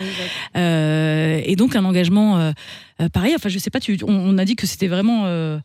Euh, 0.56 1.42
et 1.44 1.56
donc, 1.56 1.76
un 1.76 1.86
engagement 1.86 2.54
euh, 3.00 3.06
euh, 3.06 3.10
pareil. 3.10 3.34
Enfin, 3.36 3.50
je 3.50 3.60
sais 3.60 3.70
pas, 3.70 3.80
tu, 3.80 3.98
on, 4.04 4.10
on 4.12 4.38
a 4.38 4.46
dit 4.46 4.56
que 4.56 4.66
c'était 4.68 4.88
vraiment. 4.88 5.26
euh, 5.26 5.60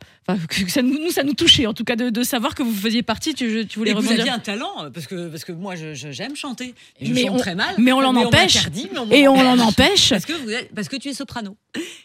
que 0.49 0.71
ça 0.71 0.83
nous, 0.83 0.99
nous, 0.99 1.11
ça 1.11 1.23
nous 1.23 1.35
touchait, 1.35 1.67
en 1.67 1.75
tout 1.75 1.85
cas, 1.85 1.97
de, 1.97 2.11
de 2.11 2.23
savoir 2.23 2.55
que 2.55 2.63
vous 2.63 2.75
faisiez 2.75 3.03
partie. 3.03 3.35
Tu, 3.35 3.65
voulais 3.75 3.91
Et 3.91 3.95
vous 3.95 4.01
rebondir 4.01 4.21
aviez 4.21 4.31
un 4.33 4.39
talent, 4.39 4.91
parce 4.93 5.07
que, 5.07 5.29
parce 5.29 5.45
que 5.45 5.53
moi, 5.53 5.75
je- 5.75 5.95
je- 5.95 6.11
j'aime 6.13 6.37
chanter. 6.37 6.75
Et 7.01 7.07
je 7.07 7.13
Mais 7.15 7.23
chante 7.23 7.37
on- 7.37 7.39
très 7.39 7.55
mal. 7.55 7.75
mais 7.79 7.93
on 7.93 8.01
l'en 8.01 8.15
empêche. 8.17 8.69
mais 9.09 9.21
Et 9.21 9.29
on 9.29 9.43
l'en 9.43 9.59
empêche. 9.59 10.11
Parce 10.11 10.27
que, 10.27 10.33
vous 10.35 10.51
êtes- 10.51 10.75
parce 10.75 10.89
que 10.89 10.97
tu 10.97 11.09
es 11.09 11.15
soprano. 11.15 11.57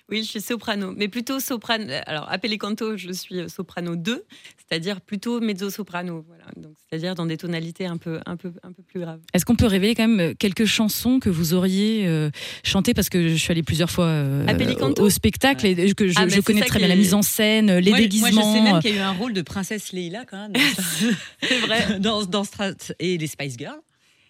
Oui, 0.09 0.23
je 0.23 0.29
suis 0.29 0.41
soprano, 0.41 0.93
mais 0.95 1.09
plutôt 1.09 1.39
soprano. 1.41 1.85
Alors, 2.05 2.31
à 2.31 2.37
Pelicanto, 2.37 2.95
je 2.95 3.11
suis 3.11 3.39
euh, 3.39 3.47
soprano 3.49 3.97
2, 3.97 4.23
c'est-à-dire 4.57 5.01
plutôt 5.01 5.41
mezzo-soprano. 5.41 6.23
Voilà. 6.25 6.45
Donc, 6.55 6.75
c'est-à-dire 6.79 7.13
dans 7.13 7.25
des 7.25 7.35
tonalités 7.35 7.85
un 7.85 7.97
peu, 7.97 8.21
un 8.25 8.37
peu, 8.37 8.53
un 8.63 8.71
peu 8.71 8.83
plus 8.83 9.01
graves. 9.01 9.19
Est-ce 9.33 9.43
qu'on 9.43 9.57
peut 9.57 9.65
révéler 9.65 9.95
quand 9.95 10.07
même 10.07 10.33
quelques 10.35 10.63
chansons 10.63 11.19
que 11.19 11.29
vous 11.29 11.53
auriez 11.53 12.07
euh, 12.07 12.29
chantées? 12.63 12.93
Parce 12.93 13.09
que 13.09 13.27
je 13.27 13.35
suis 13.35 13.51
allée 13.51 13.63
plusieurs 13.63 13.89
fois 13.91 14.05
euh, 14.05 14.45
au, 14.79 15.01
au 15.03 15.09
spectacle 15.09 15.65
et 15.65 15.93
que 15.93 16.07
je, 16.07 16.13
Ah, 16.17 16.27
je 16.29 16.39
connais 16.39 16.61
très 16.61 16.79
bien 16.79 16.87
la 16.87 16.95
mise 16.95 17.13
en 17.13 17.21
scène, 17.21 17.77
les 17.77 17.91
moi, 17.91 17.99
déguisements. 17.99 18.31
Moi, 18.31 18.41
je 18.53 18.57
sais 18.57 18.63
même 18.63 18.81
qu'il 18.81 18.91
y 18.91 18.93
a 18.93 18.97
eu 18.97 19.01
un 19.01 19.11
rôle 19.11 19.33
de 19.33 19.41
princesse 19.41 19.91
Leila, 19.91 20.23
quand 20.25 20.37
même. 20.47 20.53
C'est 21.43 21.59
vrai, 21.59 21.99
dans, 21.99 22.23
dans 22.23 22.43
Strat- 22.43 22.93
et 22.99 23.17
les 23.17 23.27
Spice 23.27 23.57
Girls. 23.57 23.81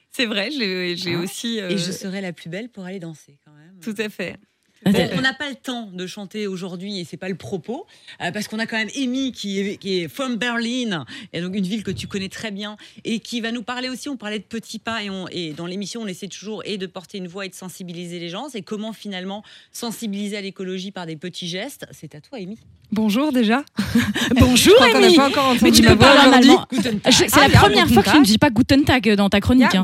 c'est 0.09 0.25
vrai. 0.25 0.49
J'ai 0.49 0.95
j'ai 0.97 1.13
Hein? 1.13 1.21
aussi. 1.23 1.61
euh, 1.61 1.69
Et 1.69 1.77
je 1.77 1.91
serai 1.91 2.21
la 2.21 2.33
plus 2.33 2.49
belle 2.49 2.69
pour 2.69 2.83
aller 2.85 2.99
danser, 2.99 3.37
quand 3.45 3.51
même. 3.53 3.75
Tout 3.81 3.95
à 4.01 4.09
fait. 4.09 4.37
Bon, 4.85 5.09
on 5.13 5.21
n'a 5.21 5.33
pas 5.33 5.49
le 5.49 5.55
temps 5.55 5.89
de 5.91 6.07
chanter 6.07 6.47
aujourd'hui 6.47 6.99
et 6.99 7.05
c'est 7.05 7.17
pas 7.17 7.29
le 7.29 7.35
propos 7.35 7.85
euh, 8.21 8.31
parce 8.31 8.47
qu'on 8.47 8.59
a 8.59 8.65
quand 8.65 8.77
même 8.77 8.89
Amy 8.95 9.31
qui 9.31 9.59
est, 9.59 9.77
qui 9.77 9.99
est 9.99 10.07
from 10.07 10.35
Berlin 10.35 11.05
et 11.33 11.41
donc 11.41 11.55
une 11.55 11.65
ville 11.65 11.83
que 11.83 11.91
tu 11.91 12.07
connais 12.07 12.29
très 12.29 12.51
bien 12.51 12.77
et 13.03 13.19
qui 13.19 13.41
va 13.41 13.51
nous 13.51 13.63
parler 13.63 13.89
aussi. 13.89 14.09
On 14.09 14.17
parlait 14.17 14.39
de 14.39 14.43
petits 14.43 14.79
pas 14.79 15.03
et, 15.03 15.09
on, 15.09 15.27
et 15.29 15.53
dans 15.53 15.65
l'émission 15.65 16.01
on 16.01 16.07
essaie 16.07 16.27
toujours 16.27 16.61
et 16.65 16.77
de 16.77 16.85
porter 16.85 17.17
une 17.17 17.27
voix 17.27 17.45
et 17.45 17.49
de 17.49 17.55
sensibiliser 17.55 18.19
les 18.19 18.29
gens. 18.29 18.49
C'est 18.49 18.61
comment 18.61 18.93
finalement 18.93 19.43
sensibiliser 19.71 20.37
à 20.37 20.41
l'écologie 20.41 20.91
par 20.91 21.05
des 21.05 21.15
petits 21.15 21.47
gestes. 21.47 21.85
C'est 21.91 22.15
à 22.15 22.21
toi, 22.21 22.37
Amy. 22.37 22.57
Bonjour 22.91 23.33
déjà. 23.33 23.63
Bonjour, 24.39 24.73
pas 24.77 25.27
encore 25.27 25.55
Mais 25.61 25.71
tu 25.71 25.81
peux 25.81 25.95
parler 25.97 26.21
en 26.29 26.31
allemand. 26.31 26.65
C'est 26.71 27.27
Ah, 27.33 27.41
la 27.41 27.47
bien, 27.49 27.59
première 27.59 27.83
guten 27.87 27.93
fois 27.93 28.03
que 28.03 28.07
tu 28.07 28.13
Tag. 28.13 28.19
ne 28.21 28.25
dis 28.25 28.37
pas 28.37 28.49
Guten 28.49 28.83
Tag 28.85 29.13
dans 29.15 29.27
ta 29.29 29.41
chronique. 29.41 29.75
Hein. 29.75 29.83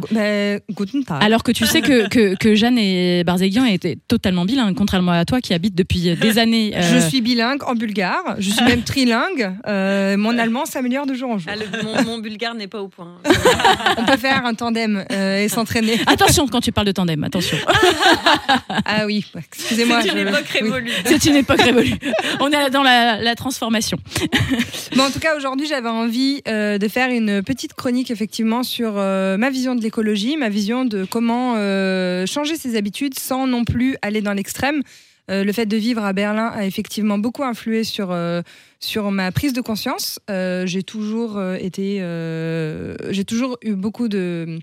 guten 0.71 1.03
Tag. 1.03 1.17
Alors 1.21 1.43
que 1.43 1.51
tu 1.51 1.65
sais 1.65 1.81
que, 1.81 2.07
que, 2.07 2.35
que 2.35 2.55
Jeanne 2.55 2.77
et 2.77 3.23
Barzéguian 3.25 3.65
étaient 3.65 3.97
totalement 4.07 4.45
bilingues, 4.45 4.75
contrairement 4.75 5.11
à 5.11 5.25
toi 5.25 5.41
qui 5.41 5.53
habite 5.53 5.75
depuis 5.75 6.15
des 6.15 6.39
années. 6.39 6.71
euh, 6.75 6.81
Je 6.81 7.07
suis 7.09 7.19
bilingue 7.19 7.61
en 7.63 7.73
bulgare, 7.75 8.35
je 8.39 8.49
suis 8.49 8.63
même 8.63 8.83
trilingue. 8.83 9.51
Euh, 9.67 10.15
mon 10.15 10.37
allemand 10.37 10.65
s'améliore 10.65 11.05
de 11.05 11.13
jour 11.13 11.31
en 11.31 11.37
jour. 11.37 11.51
Ah, 11.53 11.57
le- 11.57 11.83
mon, 11.83 12.03
mon 12.03 12.17
bulgare 12.19 12.55
n'est 12.55 12.67
pas 12.67 12.81
au 12.81 12.87
point. 12.87 13.15
On 13.97 14.05
peut 14.05 14.17
faire 14.17 14.45
un 14.45 14.53
tandem 14.53 15.03
euh, 15.11 15.43
et 15.43 15.49
s'entraîner. 15.49 15.99
Attention 16.07 16.47
quand 16.47 16.61
tu 16.61 16.71
parles 16.71 16.87
de 16.87 16.93
tandem, 16.93 17.21
attention. 17.25 17.57
Ah 18.85 19.05
oui, 19.05 19.25
excusez-moi. 19.37 19.99
C'est 20.01 20.09
une 20.09 20.17
je- 20.19 20.27
époque 20.27 20.45
oui. 20.53 20.61
révolue. 20.61 20.91
C'est 21.05 21.25
une 21.25 21.35
époque 21.35 21.61
révolue. 21.61 21.95
On 22.39 22.47
est 22.49 22.69
dans 22.69 22.83
la, 22.83 22.92
la 23.21 23.35
transformation. 23.35 23.97
En 24.99 25.11
tout 25.11 25.19
cas, 25.19 25.35
aujourd'hui, 25.35 25.67
j'avais 25.67 25.89
envie 25.89 26.41
euh, 26.47 26.77
de 26.77 26.87
faire 26.87 27.09
une 27.09 27.43
petite 27.43 27.73
chronique 27.73 28.09
effectivement 28.09 28.63
sur 28.63 28.93
euh, 28.95 29.37
ma 29.37 29.49
vision 29.49 29.75
de 29.75 29.81
l'écologie, 29.81 30.37
ma 30.37 30.47
vision 30.47 30.85
de 30.85 31.03
comment 31.03 31.55
euh, 31.57 32.25
changer 32.25 32.55
ses 32.55 32.77
habitudes 32.77 33.19
sans 33.19 33.45
non 33.45 33.65
plus 33.65 33.97
aller 34.01 34.21
dans 34.21 34.33
l'extrême. 34.33 34.81
Le 35.29 35.51
fait 35.53 35.65
de 35.65 35.77
vivre 35.77 36.03
à 36.03 36.11
Berlin 36.11 36.47
a 36.47 36.65
effectivement 36.65 37.17
beaucoup 37.17 37.43
influé 37.43 37.85
sur, 37.85 38.13
sur 38.81 39.09
ma 39.09 39.31
prise 39.31 39.53
de 39.53 39.61
conscience. 39.61 40.19
J'ai 40.27 40.83
toujours 40.83 41.41
été, 41.53 41.99
j'ai 43.09 43.23
toujours 43.23 43.57
eu 43.61 43.73
beaucoup 43.75 44.09
de, 44.09 44.59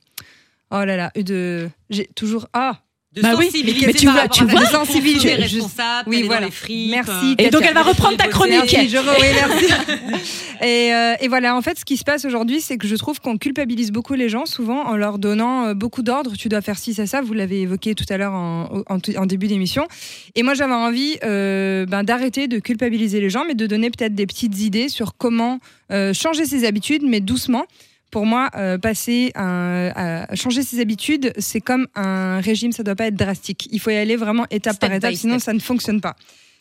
oh 0.70 0.84
là 0.84 0.96
là, 0.96 1.12
de, 1.16 1.70
j'ai 1.88 2.10
toujours 2.14 2.46
ah. 2.52 2.78
De 3.12 3.22
Bah 3.22 3.34
oui, 3.36 3.50
mais 3.86 3.92
tu 3.92 4.06
vois- 4.06 4.28
tu 4.28 4.44
vois, 4.44 4.64
sensibiliser. 4.66 5.30
Je- 5.34 5.40
responsable, 5.40 6.08
oui, 6.08 6.22
voilà. 6.22 6.46
les 6.46 6.52
fripes. 6.52 6.90
Merci. 6.92 7.34
Et 7.38 7.50
donc 7.50 7.62
elle 7.66 7.74
va 7.74 7.82
reprendre 7.82 8.16
ta 8.16 8.28
chronique. 8.28 8.70
Merci, 8.72 8.88
je 8.88 8.98
re- 8.98 9.16
oui, 9.20 9.26
merci. 9.34 9.64
et, 10.62 10.94
euh, 10.94 11.14
et 11.20 11.26
voilà, 11.26 11.56
en 11.56 11.60
fait, 11.60 11.76
ce 11.76 11.84
qui 11.84 11.96
se 11.96 12.04
passe 12.04 12.24
aujourd'hui, 12.24 12.60
c'est 12.60 12.76
que 12.78 12.86
je 12.86 12.94
trouve 12.94 13.20
qu'on 13.20 13.36
culpabilise 13.36 13.90
beaucoup 13.90 14.14
les 14.14 14.28
gens, 14.28 14.46
souvent 14.46 14.84
en 14.86 14.94
leur 14.96 15.18
donnant 15.18 15.66
euh, 15.66 15.74
beaucoup 15.74 16.02
d'ordres. 16.04 16.34
Tu 16.38 16.48
dois 16.48 16.60
faire 16.60 16.78
ci, 16.78 16.94
ça, 16.94 17.06
ça. 17.06 17.20
Vous 17.20 17.32
l'avez 17.32 17.62
évoqué 17.62 17.96
tout 17.96 18.04
à 18.10 18.16
l'heure 18.16 18.32
en, 18.32 18.82
en- 18.88 18.98
en 19.16 19.26
début 19.26 19.48
d'émission. 19.48 19.88
Et 20.36 20.44
moi, 20.44 20.54
j'avais 20.54 20.72
envie 20.72 21.16
euh, 21.24 21.86
ben, 21.86 22.04
d'arrêter 22.04 22.46
de 22.46 22.60
culpabiliser 22.60 23.20
les 23.20 23.28
gens, 23.28 23.44
mais 23.44 23.54
de 23.56 23.66
donner 23.66 23.90
peut-être 23.90 24.14
des 24.14 24.26
petites 24.26 24.60
idées 24.60 24.88
sur 24.88 25.16
comment 25.18 25.58
euh, 25.90 26.14
changer 26.14 26.44
ses 26.44 26.64
habitudes, 26.64 27.02
mais 27.04 27.18
doucement. 27.20 27.64
Pour 28.10 28.26
moi, 28.26 28.50
euh, 28.56 28.76
passer 28.76 29.30
un- 29.36 29.92
à 29.94 30.34
changer 30.34 30.62
ses 30.62 30.80
habitudes, 30.80 31.32
c'est 31.38 31.60
comme 31.60 31.86
un 31.94 32.40
régime, 32.40 32.72
ça 32.72 32.82
doit 32.82 32.96
pas 32.96 33.06
être 33.06 33.14
drastique. 33.16 33.68
Il 33.70 33.78
faut 33.80 33.90
y 33.90 33.96
aller 33.96 34.16
vraiment 34.16 34.46
étape 34.50 34.74
Step 34.74 34.80
par 34.88 34.96
étape, 34.96 35.10
sinon 35.20 35.38
ça 35.38 35.52
ne 35.52 35.60
fonctionne 35.60 36.00
pas. 36.00 36.16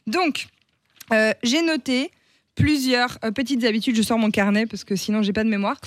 Donc, 0.05 0.47
euh, 1.11 1.33
j'ai 1.43 1.61
noté 1.63 2.11
plusieurs 2.59 3.17
euh, 3.23 3.31
petites 3.31 3.63
habitudes. 3.63 3.95
Je 3.95 4.01
sors 4.01 4.19
mon 4.19 4.31
carnet 4.31 4.65
parce 4.65 4.83
que 4.83 4.95
sinon 4.95 5.21
j'ai 5.21 5.33
pas 5.33 5.45
de 5.45 5.49
mémoire. 5.49 5.77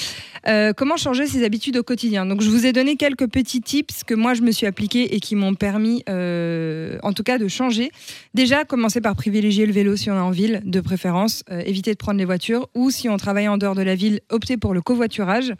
Euh, 0.49 0.73
comment 0.73 0.97
changer 0.97 1.27
ses 1.27 1.45
habitudes 1.45 1.77
au 1.77 1.83
quotidien? 1.83 2.25
Donc, 2.27 2.41
je 2.41 2.49
vous 2.49 2.67
ai 2.67 2.73
donné 2.73 2.97
quelques 2.97 3.29
petits 3.29 3.61
tips 3.61 4.05
que 4.05 4.15
moi 4.15 4.35
je 4.35 4.43
me 4.43 4.51
suis 4.51 4.67
appliqués 4.67 5.15
et 5.15 5.21
qui 5.21 5.37
m'ont 5.37 5.55
permis, 5.55 6.03
euh, 6.09 6.99
en 7.03 7.13
tout 7.13 7.23
cas, 7.23 7.39
de 7.39 7.47
changer. 7.47 7.91
Déjà, 8.35 8.65
commencer 8.65 9.01
par 9.01 9.15
privilégier 9.15 9.67
le 9.67 9.73
vélo 9.73 9.97
si 9.97 10.11
on 10.11 10.15
est 10.15 10.19
en 10.19 10.31
ville, 10.31 10.63
de 10.65 10.81
préférence, 10.81 11.45
éviter 11.67 11.93
de 11.93 11.99
prendre 11.99 12.19
les 12.19 12.25
voitures, 12.25 12.69
ou 12.75 12.91
si 12.91 13.09
on 13.09 13.17
travaille 13.19 13.49
en 13.49 13.59
dehors 13.59 13.75
de 13.75 13.83
la 13.83 13.95
ville, 13.95 14.21
opter 14.31 14.57
pour 14.57 14.73
le 14.73 14.81
covoiturage. 14.81 15.53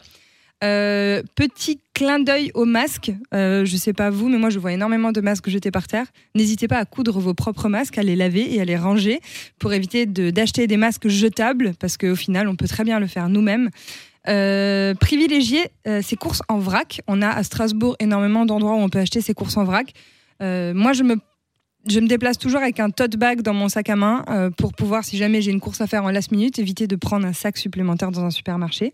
Euh, 0.63 1.21
petit 1.35 1.79
clin 1.93 2.19
d'œil 2.19 2.51
au 2.53 2.63
masque. 2.65 3.11
Euh, 3.33 3.65
je 3.65 3.75
sais 3.75 3.91
pas 3.93 4.09
vous, 4.09 4.29
mais 4.29 4.37
moi 4.37 4.49
je 4.49 4.59
vois 4.59 4.71
énormément 4.71 5.11
de 5.11 5.19
masques 5.19 5.49
jetés 5.49 5.71
par 5.71 5.87
terre. 5.87 6.07
N'hésitez 6.35 6.67
pas 6.67 6.77
à 6.77 6.85
coudre 6.85 7.19
vos 7.19 7.33
propres 7.33 7.67
masques, 7.67 7.97
à 7.97 8.03
les 8.03 8.15
laver 8.15 8.53
et 8.53 8.61
à 8.61 8.65
les 8.65 8.77
ranger 8.77 9.19
pour 9.59 9.73
éviter 9.73 10.05
d'acheter 10.05 10.67
des 10.67 10.77
masques 10.77 11.09
jetables, 11.09 11.73
parce 11.79 11.97
qu'au 11.97 12.15
final 12.15 12.47
on 12.47 12.55
peut 12.55 12.67
très 12.67 12.83
bien 12.83 12.99
le 12.99 13.07
faire 13.07 13.27
nous-mêmes. 13.29 13.69
Euh, 14.29 14.93
privilégier 14.93 15.67
euh, 15.85 16.01
ses 16.01 16.15
courses 16.15 16.41
en 16.47 16.57
vrac. 16.57 17.01
On 17.07 17.21
a 17.21 17.27
à 17.27 17.43
Strasbourg 17.43 17.97
énormément 17.99 18.45
d'endroits 18.45 18.75
où 18.75 18.79
on 18.79 18.89
peut 18.89 18.99
acheter 18.99 19.19
ses 19.19 19.33
courses 19.33 19.57
en 19.57 19.65
vrac. 19.65 19.91
Euh, 20.41 20.73
moi 20.73 20.93
je 20.93 21.03
me 21.03 22.07
déplace 22.07 22.37
toujours 22.37 22.61
avec 22.61 22.79
un 22.79 22.89
tote 22.89 23.17
bag 23.17 23.41
dans 23.41 23.53
mon 23.53 23.67
sac 23.67 23.89
à 23.89 23.97
main 23.97 24.23
pour 24.57 24.73
pouvoir, 24.73 25.03
si 25.03 25.17
jamais 25.17 25.41
j'ai 25.41 25.51
une 25.51 25.59
course 25.59 25.81
à 25.81 25.87
faire 25.87 26.05
en 26.05 26.11
last 26.11 26.31
minute, 26.31 26.57
éviter 26.57 26.87
de 26.87 26.95
prendre 26.95 27.27
un 27.27 27.33
sac 27.33 27.57
supplémentaire 27.57 28.11
dans 28.11 28.23
un 28.23 28.31
supermarché. 28.31 28.93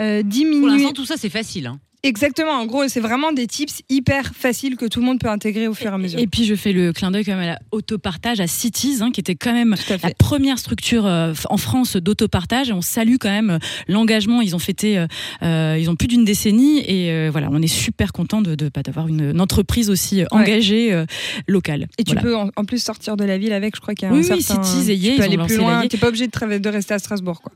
Euh, 0.00 0.22
Pour 0.22 0.30
diminuer. 0.30 0.70
l'instant, 0.70 0.92
tout 0.92 1.04
ça, 1.06 1.14
c'est 1.18 1.28
facile. 1.30 1.66
hein. 1.66 1.78
Exactement, 2.02 2.52
en 2.52 2.64
gros, 2.64 2.88
c'est 2.88 2.98
vraiment 3.00 3.30
des 3.30 3.46
tips 3.46 3.82
hyper 3.90 4.32
faciles 4.34 4.76
que 4.78 4.86
tout 4.86 5.00
le 5.00 5.04
monde 5.04 5.18
peut 5.20 5.28
intégrer 5.28 5.68
au 5.68 5.74
fur 5.74 5.90
et 5.90 5.94
à 5.94 5.98
mesure. 5.98 6.18
Et 6.18 6.26
puis 6.26 6.46
je 6.46 6.54
fais 6.54 6.72
le 6.72 6.94
clin 6.94 7.10
d'œil 7.10 7.26
quand 7.26 7.32
même 7.32 7.42
à 7.42 7.46
la 7.46 7.58
autopartage 7.72 8.40
à 8.40 8.46
Cities, 8.46 9.00
hein, 9.02 9.10
qui 9.10 9.20
était 9.20 9.34
quand 9.34 9.52
même 9.52 9.76
la 10.02 10.14
première 10.14 10.58
structure 10.58 11.04
euh, 11.04 11.34
en 11.50 11.58
France 11.58 11.96
d'autopartage. 11.96 12.70
Et 12.70 12.72
on 12.72 12.80
salue 12.80 13.16
quand 13.20 13.28
même 13.28 13.50
euh, 13.50 13.58
l'engagement. 13.86 14.40
Ils 14.40 14.56
ont 14.56 14.58
fêté, 14.58 15.04
euh, 15.42 15.76
ils 15.78 15.90
ont 15.90 15.94
plus 15.94 16.08
d'une 16.08 16.24
décennie. 16.24 16.78
Et 16.86 17.10
euh, 17.12 17.28
voilà, 17.30 17.48
on 17.52 17.60
est 17.60 17.66
super 17.66 18.12
content 18.14 18.40
de, 18.40 18.54
de 18.54 18.70
pas 18.70 18.82
d'avoir 18.82 19.06
une, 19.06 19.32
une 19.32 19.40
entreprise 19.42 19.90
aussi 19.90 20.22
engagée 20.30 20.94
euh, 20.94 21.04
locale. 21.48 21.86
Et 21.98 22.04
tu 22.04 22.14
Voilà. 22.14 22.22
peux 22.22 22.34
en, 22.34 22.48
en 22.56 22.64
plus 22.64 22.82
sortir 22.82 23.18
de 23.18 23.24
la 23.24 23.36
ville 23.36 23.52
avec, 23.52 23.76
je 23.76 23.80
crois 23.82 23.94
qu'il 23.94 24.08
y 24.08 24.10
a 24.10 24.14
Oui, 24.14 24.20
un 24.26 24.34
oui, 24.36 24.40
certain... 24.42 24.62
Cities 24.62 24.90
et 24.90 24.94
Yé, 24.94 25.10
tu 25.10 25.16
peux 25.18 25.24
aller 25.24 25.36
plus 25.36 25.58
loin, 25.58 25.86
t'es 25.86 25.98
pas 25.98 26.08
obligé 26.08 26.24
de, 26.26 26.32
travailler- 26.32 26.60
de 26.60 26.68
rester 26.70 26.94
à 26.94 26.98
Strasbourg. 26.98 27.42
Quoi. 27.42 27.52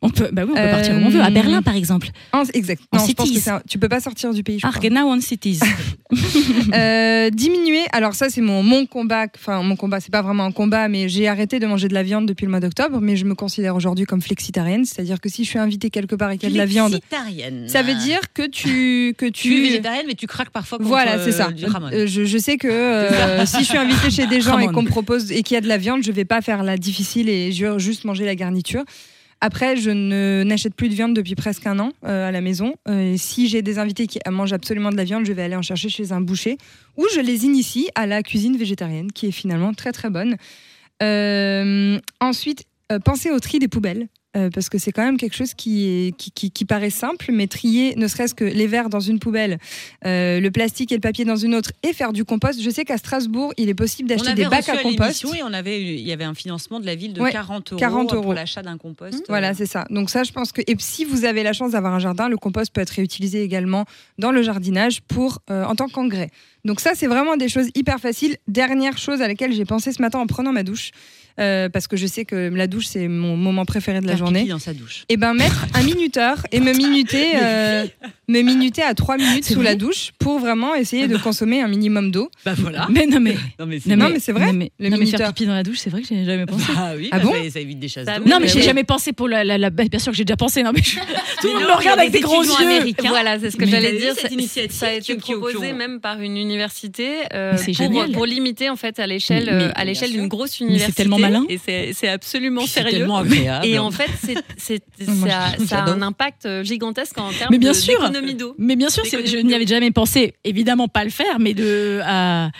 On 0.00 0.10
peut, 0.10 0.28
bah 0.32 0.42
oui, 0.44 0.50
on 0.52 0.54
peut 0.54 0.60
Euh, 0.60 0.70
partir 0.70 0.94
où 0.94 0.98
on 0.98 1.08
veut. 1.08 1.20
À 1.20 1.28
Berlin, 1.30 1.60
par 1.60 1.74
exemple. 1.74 2.08
En- 2.32 2.44
exact. 2.54 2.82
En 2.92 2.98
Non, 2.98 3.06
je 3.06 3.12
pense 3.14 3.26
que 3.26 3.32
cities. 3.34 3.40
c'est 3.44 3.50
un- 3.50 3.62
tu 3.68 3.78
peux 3.80 3.88
pas 3.88 3.98
sortir 4.00 4.32
du 4.32 4.44
pays, 4.44 4.60
je 4.60 4.66
Ah, 4.66 4.70
crois. 4.70 4.80
genau 4.80 5.08
on 5.08 5.20
cities. 5.20 5.58
Euh, 6.74 7.30
diminuer, 7.30 7.82
alors 7.92 8.14
ça 8.14 8.28
c'est 8.30 8.40
mon, 8.40 8.62
mon 8.62 8.86
combat, 8.86 9.26
enfin 9.36 9.62
mon 9.62 9.76
combat, 9.76 10.00
c'est 10.00 10.10
pas 10.12 10.22
vraiment 10.22 10.44
un 10.44 10.52
combat, 10.52 10.88
mais 10.88 11.08
j'ai 11.08 11.28
arrêté 11.28 11.58
de 11.58 11.66
manger 11.66 11.88
de 11.88 11.94
la 11.94 12.02
viande 12.02 12.26
depuis 12.26 12.44
le 12.44 12.50
mois 12.50 12.60
d'octobre, 12.60 13.00
mais 13.00 13.16
je 13.16 13.24
me 13.24 13.34
considère 13.34 13.74
aujourd'hui 13.76 14.04
comme 14.04 14.20
flexitarienne, 14.22 14.84
c'est-à-dire 14.84 15.20
que 15.20 15.28
si 15.28 15.44
je 15.44 15.50
suis 15.50 15.58
invitée 15.58 15.90
quelque 15.90 16.14
part 16.14 16.30
et 16.30 16.38
qu'il 16.38 16.48
y 16.48 16.52
a 16.52 16.54
de 16.54 16.58
la 16.58 16.66
viande, 16.66 16.98
ça 17.66 17.82
veut 17.82 17.94
dire 17.94 18.20
que 18.34 18.46
tu... 18.46 19.14
Que 19.18 19.26
Tu 19.26 19.48
es 19.48 19.54
tu 19.56 19.62
végétarienne, 19.62 20.04
mais 20.06 20.14
tu 20.14 20.26
craques 20.26 20.50
parfois 20.50 20.78
contre 20.78 20.88
Voilà, 20.88 21.22
c'est 21.24 21.32
ça. 21.32 21.48
euh, 21.48 21.52
du. 21.52 21.64
Euh, 21.64 22.06
je, 22.06 22.24
je 22.24 22.38
sais 22.38 22.56
que 22.56 22.68
euh, 22.70 23.46
si 23.46 23.58
je 23.60 23.64
suis 23.64 23.78
invitée 23.78 24.10
chez 24.10 24.26
des 24.28 24.40
gens 24.40 24.58
et 24.58 24.66
qu'on 24.68 24.82
me 24.82 24.88
propose 24.88 25.32
et 25.32 25.42
qu'il 25.42 25.54
y 25.54 25.58
a 25.58 25.60
de 25.62 25.68
la 25.68 25.78
viande, 25.78 26.02
je 26.02 26.12
vais 26.12 26.24
pas 26.24 26.40
faire 26.42 26.62
la 26.62 26.76
difficile 26.76 27.28
et 27.28 27.52
ju- 27.52 27.78
juste 27.78 28.04
manger 28.04 28.24
la 28.26 28.34
garniture. 28.34 28.84
Après, 29.40 29.76
je 29.76 29.90
ne 29.90 30.42
n'achète 30.44 30.74
plus 30.74 30.88
de 30.88 30.94
viande 30.94 31.14
depuis 31.14 31.36
presque 31.36 31.66
un 31.66 31.78
an 31.78 31.92
euh, 32.04 32.28
à 32.28 32.32
la 32.32 32.40
maison. 32.40 32.74
Euh, 32.88 33.14
si 33.16 33.48
j'ai 33.48 33.62
des 33.62 33.78
invités 33.78 34.06
qui 34.06 34.18
mangent 34.28 34.52
absolument 34.52 34.90
de 34.90 34.96
la 34.96 35.04
viande, 35.04 35.24
je 35.26 35.32
vais 35.32 35.42
aller 35.42 35.54
en 35.56 35.62
chercher 35.62 35.88
chez 35.88 36.10
un 36.12 36.20
boucher 36.20 36.58
ou 36.96 37.06
je 37.14 37.20
les 37.20 37.44
initie 37.44 37.88
à 37.94 38.06
la 38.06 38.22
cuisine 38.22 38.56
végétarienne, 38.56 39.12
qui 39.12 39.26
est 39.26 39.32
finalement 39.32 39.72
très 39.74 39.92
très 39.92 40.10
bonne. 40.10 40.36
Euh, 41.02 42.00
ensuite, 42.20 42.64
pensez 43.04 43.30
au 43.30 43.38
tri 43.38 43.60
des 43.60 43.68
poubelles. 43.68 44.08
Euh, 44.36 44.50
parce 44.50 44.68
que 44.68 44.76
c'est 44.78 44.92
quand 44.92 45.02
même 45.04 45.16
quelque 45.16 45.34
chose 45.34 45.54
qui, 45.54 45.86
est, 45.86 46.16
qui, 46.16 46.30
qui- 46.30 46.50
qui 46.50 46.64
paraît 46.66 46.90
simple, 46.90 47.30
mais 47.32 47.46
trier 47.46 47.94
ne 47.96 48.06
serait-ce 48.06 48.34
que 48.34 48.44
les 48.44 48.66
verres 48.66 48.90
dans 48.90 49.00
une 49.00 49.18
poubelle, 49.18 49.58
euh, 50.04 50.38
le 50.38 50.50
plastique 50.50 50.92
et 50.92 50.94
le 50.96 51.00
papier 51.00 51.24
dans 51.24 51.36
une 51.36 51.54
autre, 51.54 51.72
et 51.82 51.92
faire 51.94 52.12
du 52.12 52.24
compost. 52.24 52.60
Je 52.62 52.68
sais 52.70 52.84
qu'à 52.84 52.98
Strasbourg, 52.98 53.54
il 53.56 53.68
est 53.70 53.74
possible 53.74 54.08
d'acheter 54.08 54.34
des 54.34 54.44
bacs 54.44 54.66
reçu 54.66 54.70
à 54.78 54.82
compost. 54.82 55.24
et 55.34 55.42
on 55.42 55.52
avait, 55.54 55.80
il 55.82 56.00
y 56.06 56.12
avait 56.12 56.24
un 56.24 56.34
financement 56.34 56.78
de 56.78 56.86
la 56.86 56.94
ville 56.94 57.14
de 57.14 57.22
Ouais, 57.22 57.32
40 57.32 57.72
euros, 57.72 57.78
40 57.80 58.12
euros. 58.12 58.22
pour 58.22 58.34
l'achat 58.34 58.62
d'un 58.62 58.76
compost. 58.76 59.24
Voilà, 59.28 59.54
c'est 59.54 59.66
ça. 59.66 59.86
Donc 59.90 60.10
ça, 60.10 60.24
je 60.24 60.32
pense 60.32 60.52
que 60.52 60.60
et 60.66 60.76
si 60.78 61.04
vous 61.06 61.24
avez 61.24 61.42
la 61.42 61.52
chance 61.54 61.72
d'avoir 61.72 61.94
un 61.94 61.98
jardin, 61.98 62.28
le 62.28 62.36
compost 62.36 62.72
peut 62.72 62.82
être 62.82 62.90
réutilisé 62.90 63.42
également 63.42 63.86
dans 64.18 64.30
le 64.30 64.42
jardinage 64.42 65.00
pour 65.02 65.38
euh, 65.50 65.64
en 65.64 65.74
tant 65.74 65.88
qu'engrais. 65.88 66.30
Donc 66.66 66.80
ça, 66.80 66.90
c'est 66.94 67.06
vraiment 67.06 67.36
des 67.36 67.48
choses 67.48 67.68
hyper 67.74 67.98
faciles. 67.98 68.36
Dernière 68.46 68.98
chose 68.98 69.22
à 69.22 69.28
laquelle 69.28 69.52
j'ai 69.54 69.64
pensé 69.64 69.90
ce 69.92 70.02
matin 70.02 70.18
en 70.18 70.26
prenant 70.26 70.52
ma 70.52 70.64
douche, 70.64 70.90
euh, 71.38 71.68
parce 71.68 71.86
que 71.86 71.96
je 71.96 72.06
sais 72.06 72.24
que 72.24 72.50
la 72.54 72.66
douche 72.66 72.86
c'est 72.86 73.08
mon 73.08 73.36
moment 73.36 73.64
préféré 73.64 74.00
de 74.00 74.06
la 74.06 74.12
Faire 74.12 74.18
journée. 74.18 74.40
pipi 74.40 74.50
dans 74.50 74.58
sa 74.58 74.74
douche. 74.74 75.04
Et 75.08 75.16
ben 75.16 75.34
mettre 75.34 75.66
un 75.74 75.82
minuteur 75.82 76.38
et 76.52 76.60
me 76.60 76.72
minuter, 76.72 77.32
euh, 77.42 77.86
me 78.28 78.40
minuter 78.42 78.82
à 78.82 78.94
3 78.94 79.16
minutes 79.16 79.44
sous 79.46 79.62
la 79.62 79.74
douche 79.74 80.12
pour 80.18 80.38
vraiment 80.38 80.74
essayer 80.74 81.08
de 81.08 81.16
consommer 81.16 81.60
un 81.62 81.68
minimum 81.68 82.10
d'eau. 82.10 82.30
Bah 82.44 82.54
voilà. 82.56 82.86
Mais 82.90 83.06
non, 83.06 83.20
mais. 83.20 83.36
Non 83.58 83.66
mais 83.66 83.78
c'est 84.20 84.32
vrai, 84.32 84.46
Non, 84.46 84.52
mais, 84.52 84.72
le 84.78 84.88
non, 84.90 84.96
mais 84.98 85.06
faire 85.06 85.28
pipi 85.32 85.46
dans 85.46 85.54
la 85.54 85.62
douche, 85.62 85.78
c'est 85.78 85.90
vrai 85.90 86.02
que 86.02 86.08
j'ai 86.08 86.24
jamais 86.24 86.46
pensé. 86.46 86.64
Ah 86.76 86.92
oui, 86.96 87.08
Ah 87.12 87.18
bah, 87.18 87.24
bon 87.24 87.32
ça, 87.44 87.50
ça 87.50 87.60
évite 87.60 87.78
des 87.78 87.88
chasses 87.88 88.06
d'eau. 88.06 88.24
Non, 88.26 88.38
mais 88.40 88.48
j'ai 88.48 88.58
oui. 88.60 88.62
jamais 88.64 88.84
pensé 88.84 89.12
pour 89.12 89.28
la. 89.28 89.44
la, 89.44 89.58
la- 89.58 89.70
bah, 89.70 89.84
bien 89.90 89.98
sûr 89.98 90.12
que 90.12 90.18
j'ai 90.18 90.24
déjà 90.24 90.36
pensé. 90.36 90.62
Non, 90.62 90.72
mais 90.74 90.82
je- 90.82 90.98
tout 91.40 91.46
le 91.46 91.54
monde 91.54 91.62
me 91.64 91.76
regarde 91.76 91.98
avec 92.00 92.12
des 92.12 92.20
gros 92.20 92.42
yeux. 92.42 92.50
américains. 92.60 93.08
Voilà, 93.08 93.38
c'est 93.38 93.50
ce 93.50 93.56
que 93.56 93.66
j'allais 93.66 93.92
dire. 93.98 94.14
cette 94.14 94.28
Ça- 94.28 94.34
initiative 94.34 94.76
Ça 94.78 94.86
a 94.88 94.92
été 94.92 95.14
proposé 95.16 95.72
même 95.72 96.00
par 96.00 96.20
une 96.20 96.36
université 96.36 97.08
euh, 97.34 97.56
pour, 98.12 98.26
limiter 98.26 98.68
en 98.70 98.76
fait 98.76 98.98
à 98.98 99.06
l'échelle 99.06 99.72
à 99.74 99.84
l'échelle 99.84 100.12
d'une 100.12 100.28
grosse 100.28 100.60
Mais 100.60 100.66
université. 100.66 100.92
c'est 100.96 101.02
tellement 101.02 101.18
malin. 101.30 101.44
et 101.48 101.58
c'est 101.92 102.08
absolument 102.08 102.66
sérieux. 102.66 102.98
tellement 102.98 103.18
agréable. 103.18 103.66
Et 103.66 103.78
en 103.78 103.90
fait, 103.90 104.10
c'est, 104.56 104.82
ça, 105.66 105.78
a 105.78 105.90
un 105.90 106.02
impact 106.02 106.46
euh, 106.46 106.64
gigantesque 106.64 107.18
en 107.18 107.30
termes 107.32 107.56
d'économie 107.56 108.34
d'eau. 108.34 108.54
Mais 108.58 108.76
bien 108.76 108.88
sûr, 108.88 109.04
je 109.04 109.38
n'y 109.38 109.54
avais 109.54 109.66
jamais 109.66 109.90
pensé. 109.90 110.34
Évidemment, 110.44 110.88
pas 110.88 111.04
le 111.04 111.10
faire, 111.10 111.38
mais 111.38 111.54
de. 111.54 112.00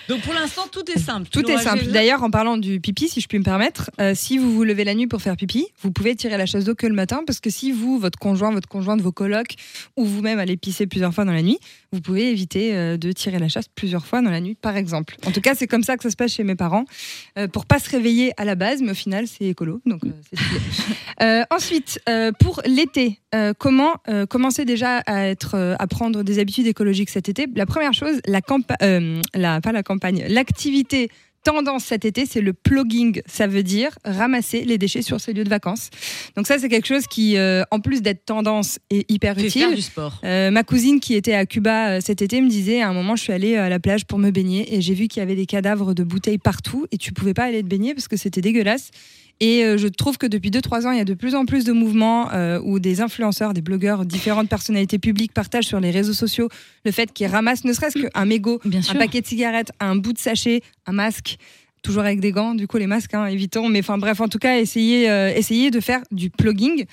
Donc 0.09 0.21
pour 0.23 0.35
l'instant, 0.35 0.67
tout 0.71 0.85
est 0.91 0.99
simple. 0.99 1.29
Tout 1.31 1.49
est 1.49 1.59
simple. 1.59 1.87
D'ailleurs, 1.87 2.23
en 2.23 2.31
parlant 2.31 2.57
du 2.57 2.81
pipi, 2.81 3.09
si 3.09 3.21
je 3.21 3.29
puis 3.29 3.39
me 3.39 3.45
permettre, 3.45 3.91
euh, 4.01 4.13
si 4.15 4.39
vous 4.39 4.53
vous 4.53 4.65
levez 4.65 4.85
la 4.85 4.95
nuit 4.95 5.07
pour 5.07 5.23
faire 5.23 5.37
pipi, 5.37 5.67
vous 5.83 5.91
pouvez 5.91 6.15
tirer 6.17 6.37
la 6.37 6.47
chasse 6.47 6.65
d'eau 6.65 6.75
que 6.75 6.87
le 6.87 6.95
matin, 6.95 7.23
parce 7.27 7.41
que 7.41 7.51
si 7.51 7.73
vous, 7.73 7.99
votre 7.99 8.19
conjoint, 8.19 8.51
votre 8.53 8.69
conjointe, 8.69 9.01
vos 9.01 9.13
colocs, 9.13 9.55
ou 9.97 10.05
vous-même 10.05 10.39
allez 10.39 10.57
pisser 10.57 10.87
plusieurs 10.87 11.15
fois 11.15 11.25
dans 11.25 11.33
la 11.33 11.43
nuit, 11.43 11.59
vous 11.93 12.01
pouvez 12.01 12.31
éviter 12.31 12.75
euh, 12.75 12.97
de 12.97 13.13
tirer 13.13 13.39
la 13.39 13.49
chasse 13.49 13.67
plusieurs 13.75 14.07
fois 14.07 14.23
dans 14.23 14.31
la 14.31 14.41
nuit, 14.41 14.55
par 14.55 14.77
exemple. 14.77 15.17
En 15.27 15.31
tout 15.31 15.41
cas, 15.41 15.55
c'est 15.55 15.67
comme 15.67 15.83
ça 15.83 15.97
que 15.97 16.03
ça 16.03 16.11
se 16.11 16.17
passe 16.17 16.33
chez 16.33 16.45
mes 16.45 16.55
parents, 16.55 16.85
euh, 17.39 17.49
pour 17.49 17.67
pas 17.67 17.79
se 17.79 17.91
réveiller 17.91 18.33
à 18.37 18.45
la 18.45 18.55
base, 18.59 18.83
mais 18.83 18.91
au 18.91 18.95
final, 18.95 19.27
c'est 19.27 19.45
écolo, 19.45 19.81
donc 19.87 20.05
euh. 20.05 20.11
Euh, 21.21 21.43
ensuite, 21.51 22.01
euh, 22.09 22.31
pour 22.31 22.63
l'été, 22.65 23.19
euh, 23.35 23.53
comment 23.59 23.95
commencer 24.31 24.65
déjà 24.65 24.99
à 24.99 25.27
être, 25.27 25.75
à 25.77 25.87
prendre 25.89 26.23
des 26.23 26.39
habitudes 26.39 26.69
écologiques 26.69 27.11
cet 27.11 27.29
été? 27.29 27.49
La 27.57 27.67
première 27.67 27.93
chose, 27.93 28.21
la 28.25 28.41
la, 29.35 29.61
pas 29.61 29.73
la 29.73 29.83
campagne, 29.83 30.25
l'activité 30.29 31.11
tendance 31.49 31.85
cet 31.85 32.05
été, 32.05 32.27
c'est 32.27 32.43
le 32.43 32.53
plugging. 32.53 33.23
Ça 33.27 33.47
veut 33.47 33.63
dire 33.63 33.99
ramasser 34.05 34.65
les 34.65 34.77
déchets 34.77 35.01
sur 35.01 35.19
ses 35.19 35.33
lieux 35.33 35.45
de 35.45 35.49
vacances. 35.49 35.89
Donc 36.37 36.47
ça, 36.47 36.59
c'est 36.59 36.69
quelque 36.69 36.87
chose 36.87 37.07
qui, 37.07 37.39
euh, 37.39 37.63
en 37.71 37.81
plus 37.81 38.03
d'être 38.03 38.27
tendance, 38.27 38.79
est 38.91 39.11
hyper 39.11 39.39
utile. 39.39 39.63
faire 39.63 39.75
du 39.75 39.81
sport. 39.81 40.21
Euh, 40.25 40.51
ma 40.51 40.63
cousine 40.63 41.01
qui 41.01 41.15
était 41.15 41.33
à 41.33 41.47
Cuba 41.47 41.89
euh, 41.89 42.01
cet 42.03 42.21
été 42.21 42.43
me 42.43 42.51
disait 42.51 42.83
à 42.83 42.89
un 42.89 42.93
moment 42.93 43.17
je 43.17 43.23
suis 43.23 43.33
allée 43.33 43.57
à 43.57 43.71
la 43.71 43.79
plage 43.79 44.05
pour 44.05 44.19
me 44.19 44.31
baigner 44.31 44.75
et 44.75 44.83
j'ai 44.83 44.93
vu 44.93 45.09
qu'il 45.09 45.21
y 45.21 45.23
avait 45.23 45.37
des 45.37 45.47
cadavres 45.47 45.95
de 45.95 46.03
bouteilles 46.03 46.39
partout 46.39 46.87
et 46.93 46.99
tu 46.99 47.13
pouvais 47.13 47.35
pas 47.35 47.45
aller 47.45 47.63
te 47.63 47.69
baigner 47.69 47.95
parce 47.95 48.09
que 48.09 48.19
c'était 48.19 48.43
dégueulasse. 48.43 48.91
Et 49.41 49.65
euh, 49.65 49.79
je 49.79 49.87
trouve 49.87 50.19
que 50.19 50.27
depuis 50.27 50.51
2-3 50.51 50.87
ans, 50.87 50.91
il 50.91 50.99
y 50.99 51.01
a 51.01 51.05
de 51.05 51.15
plus 51.15 51.35
en 51.37 51.45
plus 51.47 51.65
de 51.65 51.73
mouvements 51.73 52.33
euh, 52.33 52.61
où 52.65 52.81
des 52.81 53.01
influenceurs, 53.01 53.55
des 53.55 53.61
blogueurs, 53.63 54.05
différentes 54.05 54.49
personnalités 54.49 54.99
publiques 54.99 55.33
partagent 55.33 55.67
sur 55.67 55.79
les 55.79 55.91
réseaux 55.93 56.13
sociaux 56.13 56.49
le 56.85 56.91
fait 56.91 57.13
qu'ils 57.13 57.29
ramassent 57.29 57.65
ne 57.65 57.73
serait-ce 57.73 57.99
qu'un 57.99 58.25
mégot, 58.25 58.61
Bien 58.65 58.81
un 58.81 58.83
sûr. 58.83 58.99
paquet 58.99 59.21
de 59.21 59.27
cigarettes, 59.27 59.71
un 59.79 59.95
bout 59.95 60.13
de 60.13 60.19
sachet, 60.19 60.63
un 60.87 60.93
masque. 60.93 61.37
Toujours 61.83 62.03
avec 62.03 62.19
des 62.19 62.33
gants, 62.33 62.57
du 62.57 62.67
coup 62.67 62.77
les 62.79 62.89
masques, 62.89 63.15
hein, 63.15 63.27
évitons. 63.27 63.69
Mais 63.69 63.79
enfin 63.79 63.99
bref, 63.99 64.21
en 64.21 64.27
tout 64.27 64.39
cas, 64.41 64.59
essayez, 64.59 65.09
euh, 65.09 65.33
essayez 65.33 65.71
de 65.71 65.79
faire 65.79 66.01
du 66.11 66.31
plugging. 66.31 66.85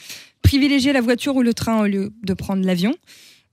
Privilégier 0.44 0.94
la 0.94 1.02
voiture 1.02 1.36
ou 1.36 1.42
le 1.42 1.56
train 1.56 1.82
au 1.82 1.88
lieu 1.88 2.12
de 2.24 2.34
prendre 2.36 2.64
l'avion. 2.64 2.94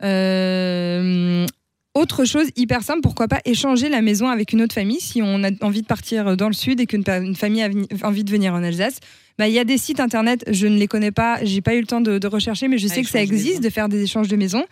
Euh, 0.02 1.46
autre 1.94 2.24
chose 2.24 2.48
hyper 2.56 2.82
simple, 2.82 3.00
pourquoi 3.02 3.28
pas 3.28 3.40
échanger 3.44 3.88
la 3.88 4.00
maison 4.00 4.28
avec 4.28 4.52
une 4.52 4.62
autre 4.62 4.74
famille 4.74 5.00
si 5.00 5.20
on 5.22 5.44
a 5.44 5.50
envie 5.60 5.82
de 5.82 5.86
partir 5.86 6.36
dans 6.36 6.48
le 6.48 6.54
sud 6.54 6.80
et 6.80 6.86
qu'une 6.86 7.04
famille 7.34 7.62
a 7.62 7.68
envie 8.02 8.24
de 8.24 8.30
venir 8.30 8.54
en 8.54 8.62
Alsace. 8.62 8.98
Bah, 9.38 9.48
Il 9.48 9.54
y 9.54 9.58
a 9.58 9.64
des 9.64 9.78
sites 9.78 10.00
internet, 10.00 10.44
je 10.50 10.66
ne 10.66 10.78
les 10.78 10.86
connais 10.86 11.12
pas, 11.12 11.44
j'ai 11.44 11.60
pas 11.60 11.74
eu 11.74 11.80
le 11.80 11.86
temps 11.86 12.00
de, 12.00 12.18
de 12.18 12.26
rechercher, 12.26 12.68
mais 12.68 12.78
je 12.78 12.86
sais 12.86 13.02
que 13.02 13.08
ça 13.08 13.22
existe 13.22 13.62
de 13.62 13.70
faire 13.70 13.88
des 13.88 14.02
échanges 14.02 14.28
de 14.28 14.36
maisons. 14.36 14.64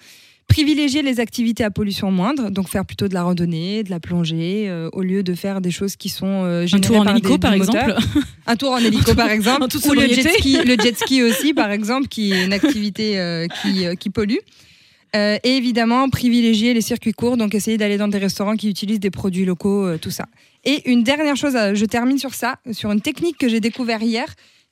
Privilégier 0.49 1.03
les 1.03 1.21
activités 1.21 1.63
à 1.63 1.71
pollution 1.71 2.11
moindre, 2.11 2.51
donc 2.51 2.69
faire 2.69 2.85
plutôt 2.85 3.07
de 3.07 3.15
la 3.15 3.23
randonnée, 3.23 3.85
de 3.85 3.91
la 3.91 4.01
plongée, 4.01 4.67
euh, 4.69 4.91
au 4.93 5.03
lieu 5.03 5.23
de 5.23 5.35
faire 5.35 5.61
des 5.61 5.71
choses 5.71 5.95
qui 5.95 6.09
sont 6.09 6.43
euh, 6.45 6.67
Un 6.73 6.81
tour 6.81 6.97
en 6.97 7.05
par 7.05 7.13
hélico, 7.13 7.35
des 7.35 7.39
par 7.39 7.53
exemple. 7.53 7.95
Un 8.49 8.57
tour 8.57 8.73
en 8.73 8.79
hélico, 8.85 9.15
par 9.15 9.31
exemple. 9.31 9.69
Ou 9.89 9.93
le 9.93 10.09
jet, 10.09 10.29
ski, 10.29 10.57
le 10.65 10.77
jet 10.77 10.97
ski 10.99 11.23
aussi, 11.31 11.55
par 11.55 11.71
exemple, 11.71 12.09
qui 12.09 12.33
est 12.33 12.47
une 12.47 12.53
activité 12.53 13.21
euh, 13.21 13.47
qui, 13.63 13.87
euh, 13.87 13.95
qui 13.95 14.11
pollue. 14.11 14.39
Euh, 15.17 15.39
et 15.43 15.57
évidemment, 15.57 16.09
privilégier 16.09 16.73
les 16.73 16.81
circuits 16.81 17.13
courts, 17.13 17.37
donc 17.37 17.55
essayer 17.55 17.77
d'aller 17.77 17.97
dans 17.99 18.09
des 18.09 18.19
restaurants 18.19 18.57
qui 18.57 18.69
utilisent 18.69 19.01
des 19.01 19.11
produits 19.11 19.45
locaux, 19.45 19.87
euh, 19.87 19.99
tout 19.99 20.11
ça. 20.11 20.27
Et 20.65 20.89
une 20.91 21.03
dernière 21.03 21.37
chose, 21.37 21.57
euh, 21.57 21.75
je 21.75 21.85
termine 21.85 22.19
sur 22.19 22.35
ça, 22.35 22.57
sur 22.73 22.93
une 22.93 23.01
technique 23.01 23.37
que 23.39 23.49
j'ai 23.49 23.61
découvert 23.61 24.03
hier, 24.03 24.27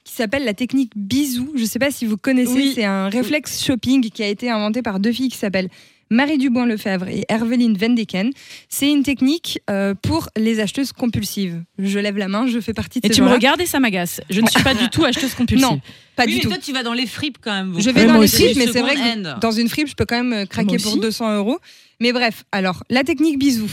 qui 0.04 0.14
s'appelle 0.14 0.44
la 0.44 0.54
technique 0.54 0.92
bisou. 0.96 1.52
Je 1.56 1.62
ne 1.62 1.66
sais 1.66 1.78
pas 1.78 1.90
si 1.90 2.06
vous 2.06 2.16
connaissez, 2.16 2.52
Oui. 2.52 2.72
c'est 2.74 2.84
un 2.84 3.08
réflexe 3.08 3.64
shopping 3.64 4.08
qui 4.10 4.22
a 4.22 4.28
été 4.28 4.48
inventé 4.48 4.80
par 4.80 5.00
deux 5.00 5.12
filles 5.12 5.28
qui 5.28 5.36
s'appellent 5.36 5.68
Marie 6.10 6.38
Dubois-Lefebvre 6.38 7.08
et 7.08 7.24
Herveline 7.28 7.76
Vendeken. 7.76 8.30
C'est 8.68 8.90
une 8.90 9.02
technique 9.02 9.60
euh, 9.70 9.94
pour 9.94 10.28
les 10.36 10.60
acheteuses 10.60 10.92
compulsives. 10.92 11.62
Je 11.78 11.98
lève 11.98 12.16
la 12.16 12.28
main, 12.28 12.46
je 12.46 12.60
fais 12.60 12.74
partie 12.74 13.00
de 13.00 13.06
Et 13.06 13.08
ces 13.08 13.14
tu 13.14 13.22
me 13.22 13.28
regardes 13.28 13.60
et 13.60 13.66
ça 13.66 13.80
m'agace. 13.80 14.20
Je 14.30 14.40
ne 14.40 14.46
suis 14.46 14.62
pas 14.62 14.74
du 14.74 14.88
tout 14.88 15.04
acheteuse 15.04 15.34
compulsive. 15.34 15.66
Non, 15.66 15.80
pas 16.16 16.24
oui, 16.24 16.30
du 16.30 16.36
mais 16.36 16.42
tout. 16.42 16.48
toi, 16.48 16.58
tu 16.58 16.72
vas 16.72 16.82
dans 16.82 16.94
les 16.94 17.06
fripes 17.06 17.38
quand 17.40 17.52
même. 17.52 17.70
beaucoup. 17.70 17.82
Je 17.82 17.90
vais 17.90 18.06
dans 18.06 18.20
les 18.20 18.28
fripes, 18.28 18.56
mais 18.56 18.66
c'est 18.66 18.80
vrai 18.80 18.94
que 18.94 19.40
dans 19.40 19.52
une 19.52 19.68
fripe, 19.68 19.88
je 19.88 19.94
peux 19.94 20.06
quand 20.06 20.22
même 20.22 20.32
euh, 20.32 20.46
craquer 20.46 20.76
Moi 20.76 20.82
pour 20.82 20.92
aussi. 20.92 21.00
200 21.00 21.36
euros. 21.36 21.58
Mais 22.00 22.12
bref, 22.12 22.44
alors, 22.52 22.84
la 22.90 23.04
technique 23.04 23.38
bisou 23.38 23.68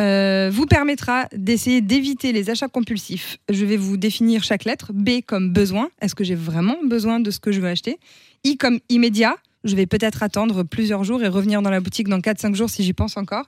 euh, 0.00 0.50
vous 0.52 0.66
permettra 0.66 1.26
d'essayer 1.34 1.80
d'éviter 1.80 2.32
les 2.32 2.50
achats 2.50 2.68
compulsifs. 2.68 3.38
Je 3.48 3.64
vais 3.64 3.78
vous 3.78 3.96
définir 3.96 4.44
chaque 4.44 4.64
lettre. 4.64 4.92
B 4.92 5.22
comme 5.26 5.52
besoin. 5.52 5.88
Est-ce 6.02 6.14
que 6.14 6.22
j'ai 6.24 6.34
vraiment 6.34 6.76
besoin 6.84 7.18
de 7.18 7.30
ce 7.30 7.40
que 7.40 7.50
je 7.50 7.60
veux 7.60 7.68
acheter? 7.68 7.98
I 8.44 8.56
comme 8.58 8.78
immédiat. 8.90 9.36
Je 9.66 9.74
vais 9.74 9.86
peut-être 9.86 10.22
attendre 10.22 10.62
plusieurs 10.62 11.02
jours 11.02 11.22
et 11.24 11.28
revenir 11.28 11.60
dans 11.60 11.70
la 11.70 11.80
boutique 11.80 12.08
dans 12.08 12.20
4-5 12.20 12.54
jours 12.54 12.70
si 12.70 12.84
j'y 12.84 12.92
pense 12.92 13.16
encore. 13.16 13.46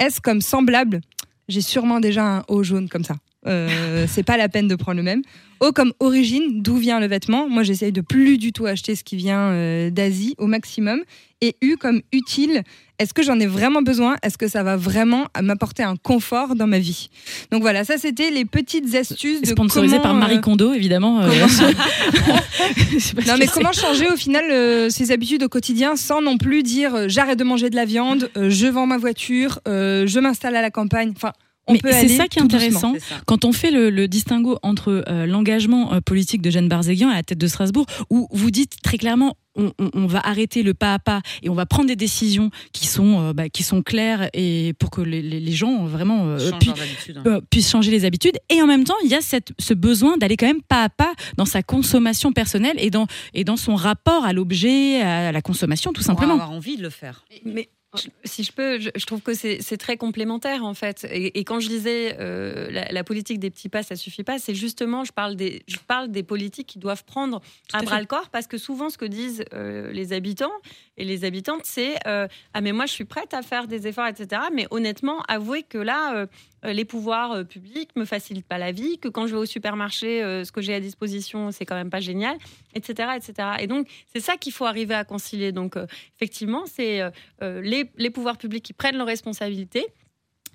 S 0.00 0.18
comme 0.18 0.40
semblable. 0.40 1.00
J'ai 1.48 1.60
sûrement 1.60 2.00
déjà 2.00 2.38
un 2.38 2.44
haut 2.48 2.64
jaune 2.64 2.88
comme 2.88 3.04
ça. 3.04 3.14
Euh, 3.46 4.06
c'est 4.08 4.24
pas 4.24 4.36
la 4.36 4.48
peine 4.48 4.66
de 4.66 4.74
prendre 4.74 4.96
le 4.96 5.04
même. 5.04 5.22
O 5.60 5.70
comme 5.70 5.92
origine, 6.00 6.60
d'où 6.60 6.76
vient 6.76 6.98
le 6.98 7.06
vêtement? 7.06 7.48
Moi, 7.48 7.62
j'essaye 7.62 7.92
de 7.92 8.00
plus 8.00 8.36
du 8.36 8.52
tout 8.52 8.66
acheter 8.66 8.96
ce 8.96 9.04
qui 9.04 9.14
vient 9.14 9.50
euh, 9.50 9.90
d'Asie 9.90 10.34
au 10.38 10.46
maximum. 10.46 11.02
Et 11.40 11.54
U 11.62 11.76
comme 11.76 12.02
utile. 12.12 12.64
Est-ce 13.00 13.14
que 13.14 13.22
j'en 13.22 13.40
ai 13.40 13.46
vraiment 13.46 13.80
besoin? 13.80 14.16
Est-ce 14.22 14.36
que 14.36 14.46
ça 14.46 14.62
va 14.62 14.76
vraiment 14.76 15.28
m'apporter 15.40 15.82
un 15.82 15.96
confort 15.96 16.54
dans 16.54 16.66
ma 16.66 16.78
vie? 16.78 17.08
Donc 17.50 17.62
voilà, 17.62 17.82
ça 17.82 17.96
c'était 17.96 18.30
les 18.30 18.44
petites 18.44 18.94
astuces 18.94 19.40
de 19.40 19.46
Sponsorisé 19.46 19.98
par 20.00 20.12
Marie 20.12 20.36
euh, 20.36 20.40
Kondo, 20.40 20.74
évidemment. 20.74 21.22
euh, 21.22 21.30
non 23.26 23.34
mais 23.38 23.46
comment 23.46 23.72
changer 23.72 24.06
au 24.12 24.16
final 24.16 24.44
euh, 24.50 24.90
ses 24.90 25.12
habitudes 25.12 25.42
au 25.42 25.48
quotidien 25.48 25.96
sans 25.96 26.20
non 26.20 26.36
plus 26.36 26.62
dire 26.62 26.94
euh, 26.94 27.04
j'arrête 27.08 27.38
de 27.38 27.44
manger 27.44 27.70
de 27.70 27.76
la 27.76 27.86
viande, 27.86 28.30
je 28.36 28.66
vends 28.66 28.86
ma 28.86 28.98
voiture, 28.98 29.60
je 29.66 30.20
m'installe 30.20 30.54
à 30.54 30.60
la 30.60 30.70
campagne? 30.70 31.14
Enfin, 31.16 31.32
on 31.70 31.74
Mais 31.74 31.78
peut 31.78 31.92
c'est 31.92 32.08
ça 32.08 32.26
qui 32.28 32.38
est 32.38 32.42
doucement. 32.42 32.56
intéressant. 32.92 32.94
Quand 33.26 33.44
on 33.44 33.52
fait 33.52 33.70
le, 33.70 33.90
le 33.90 34.08
distinguo 34.08 34.58
entre 34.62 35.04
euh, 35.08 35.26
l'engagement 35.26 35.92
euh, 35.94 36.00
politique 36.00 36.42
de 36.42 36.50
Jeanne 36.50 36.68
Barzéguian 36.68 37.08
à 37.08 37.14
la 37.14 37.22
tête 37.22 37.38
de 37.38 37.46
Strasbourg, 37.46 37.86
où 38.10 38.28
vous 38.32 38.50
dites 38.50 38.82
très 38.82 38.98
clairement 38.98 39.36
on, 39.56 39.72
on- 39.80 39.90
on 39.94 40.06
va 40.06 40.20
arrêter 40.24 40.62
le 40.62 40.74
pas 40.74 40.94
à 40.94 40.98
pas 41.00 41.22
et 41.42 41.48
on 41.48 41.54
va 41.54 41.66
prendre 41.66 41.88
des 41.88 41.96
décisions 41.96 42.50
qui 42.72 42.86
sont, 42.86 43.20
euh, 43.20 43.32
bah, 43.32 43.48
qui 43.48 43.64
sont 43.64 43.82
claires 43.82 44.30
et 44.32 44.74
pour 44.78 44.90
que 44.90 45.00
les, 45.00 45.22
les- 45.22 45.40
les 45.40 45.52
gens 45.52 45.84
vraiment 45.86 46.24
euh, 46.26 46.38
Change 46.38 46.60
pu- 46.60 46.70
hein. 46.70 47.22
euh, 47.26 47.40
puissent 47.50 47.68
changer 47.70 47.90
les 47.90 48.04
habitudes. 48.04 48.36
Et 48.48 48.62
en 48.62 48.66
même 48.68 48.84
temps, 48.84 48.94
il 49.04 49.10
y 49.10 49.14
a 49.16 49.20
cette, 49.20 49.52
ce 49.58 49.74
besoin 49.74 50.16
d'aller 50.18 50.36
quand 50.36 50.46
même 50.46 50.62
pas 50.62 50.84
à 50.84 50.88
pas 50.88 51.12
dans 51.36 51.44
sa 51.46 51.64
consommation 51.64 52.30
personnelle 52.32 52.76
et 52.78 52.90
dans, 52.90 53.06
et 53.34 53.42
dans 53.42 53.56
son 53.56 53.74
rapport 53.74 54.24
à 54.24 54.32
l'objet, 54.32 55.00
à 55.02 55.32
la 55.32 55.42
consommation, 55.42 55.92
tout 55.92 56.02
simplement. 56.02 56.34
avoir 56.34 56.52
envie 56.52 56.76
de 56.76 56.82
le 56.82 56.90
faire. 56.90 57.24
Mais 57.44 57.68
je- 57.96 58.08
si 58.24 58.44
je 58.44 58.52
peux, 58.52 58.78
je, 58.78 58.90
je 58.94 59.04
trouve 59.06 59.20
que 59.20 59.34
c'est 59.34 59.76
très 59.78 59.96
complémentaire 59.96 60.64
en 60.64 60.74
fait. 60.74 61.04
Et, 61.10 61.38
et 61.38 61.44
quand 61.44 61.58
je 61.60 61.68
disais 61.68 62.16
euh, 62.20 62.70
la, 62.70 62.90
la 62.92 63.04
politique 63.04 63.38
des 63.40 63.50
petits 63.50 63.68
pas, 63.68 63.82
ça 63.82 63.96
suffit 63.96 64.22
pas, 64.24 64.38
c'est 64.38 64.54
justement, 64.54 65.04
je 65.04 65.12
parle, 65.12 65.34
des, 65.36 65.62
je 65.66 65.76
parle 65.86 66.10
des 66.10 66.22
politiques 66.22 66.68
qui 66.68 66.78
doivent 66.78 67.04
prendre 67.04 67.40
à 67.72 67.78
à 67.78 67.80
fait. 67.80 67.86
bras 67.86 68.00
le 68.00 68.06
corps 68.06 68.28
parce 68.30 68.46
que 68.46 68.58
souvent 68.58 68.90
ce 68.90 68.98
que 68.98 69.04
disent 69.06 69.44
euh, 69.54 69.90
les 69.92 70.12
habitants 70.12 70.52
et 70.96 71.04
les 71.04 71.24
habitantes, 71.24 71.62
c'est 71.64 71.96
euh, 72.06 72.28
Ah, 72.54 72.60
mais 72.60 72.72
moi 72.72 72.86
je 72.86 72.92
suis 72.92 73.04
prête 73.04 73.34
à 73.34 73.42
faire 73.42 73.66
des 73.66 73.86
efforts, 73.88 74.06
etc. 74.06 74.42
Mais 74.54 74.66
honnêtement, 74.70 75.22
avouez 75.28 75.62
que 75.64 75.78
là, 75.78 76.26
les 76.62 76.84
pouvoirs 76.84 77.32
euh, 77.32 77.44
publics 77.44 77.90
me 77.96 78.04
facilitent 78.04 78.46
pas 78.46 78.58
la 78.58 78.72
vie, 78.72 78.98
que 78.98 79.08
quand 79.08 79.26
je 79.26 79.32
vais 79.32 79.40
au 79.40 79.46
supermarché, 79.46 80.22
euh, 80.22 80.44
ce 80.44 80.52
que 80.52 80.60
j'ai 80.60 80.74
à 80.74 80.80
disposition, 80.80 81.52
c'est 81.52 81.64
quand 81.64 81.74
même 81.74 81.90
pas 81.90 82.00
génial, 82.00 82.36
etc. 82.74 83.10
etc. 83.16 83.48
Et 83.60 83.66
donc, 83.66 83.88
c'est 84.12 84.20
ça 84.20 84.36
qu'il 84.36 84.52
faut 84.52 84.66
arriver 84.66 84.94
à 84.94 85.04
concilier. 85.04 85.52
Donc, 85.52 85.76
euh, 85.76 85.86
effectivement, 86.16 86.64
c'est 86.66 87.00
euh, 87.00 87.10
euh, 87.42 87.60
les, 87.60 87.90
les 87.96 88.10
pouvoirs 88.10 88.38
publics 88.38 88.64
qui 88.64 88.72
prennent 88.72 88.96
leurs 88.96 89.06
responsabilités 89.06 89.86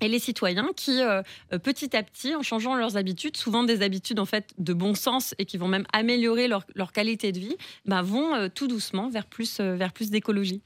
et 0.00 0.08
les 0.08 0.18
citoyens 0.18 0.70
qui, 0.76 1.00
euh, 1.00 1.22
euh, 1.52 1.58
petit 1.58 1.96
à 1.96 2.02
petit, 2.02 2.34
en 2.34 2.42
changeant 2.42 2.74
leurs 2.74 2.96
habitudes, 2.96 3.36
souvent 3.36 3.64
des 3.64 3.82
habitudes 3.82 4.18
en 4.18 4.26
fait 4.26 4.50
de 4.58 4.72
bon 4.72 4.94
sens 4.94 5.34
et 5.38 5.44
qui 5.44 5.56
vont 5.56 5.68
même 5.68 5.86
améliorer 5.92 6.48
leur, 6.48 6.64
leur 6.74 6.92
qualité 6.92 7.32
de 7.32 7.38
vie, 7.38 7.56
ben, 7.86 8.02
vont 8.02 8.34
euh, 8.34 8.48
tout 8.54 8.66
doucement 8.66 9.08
vers 9.08 9.26
plus, 9.26 9.58
euh, 9.60 9.74
vers 9.76 9.92
plus 9.92 10.10
d'écologie. 10.10 10.60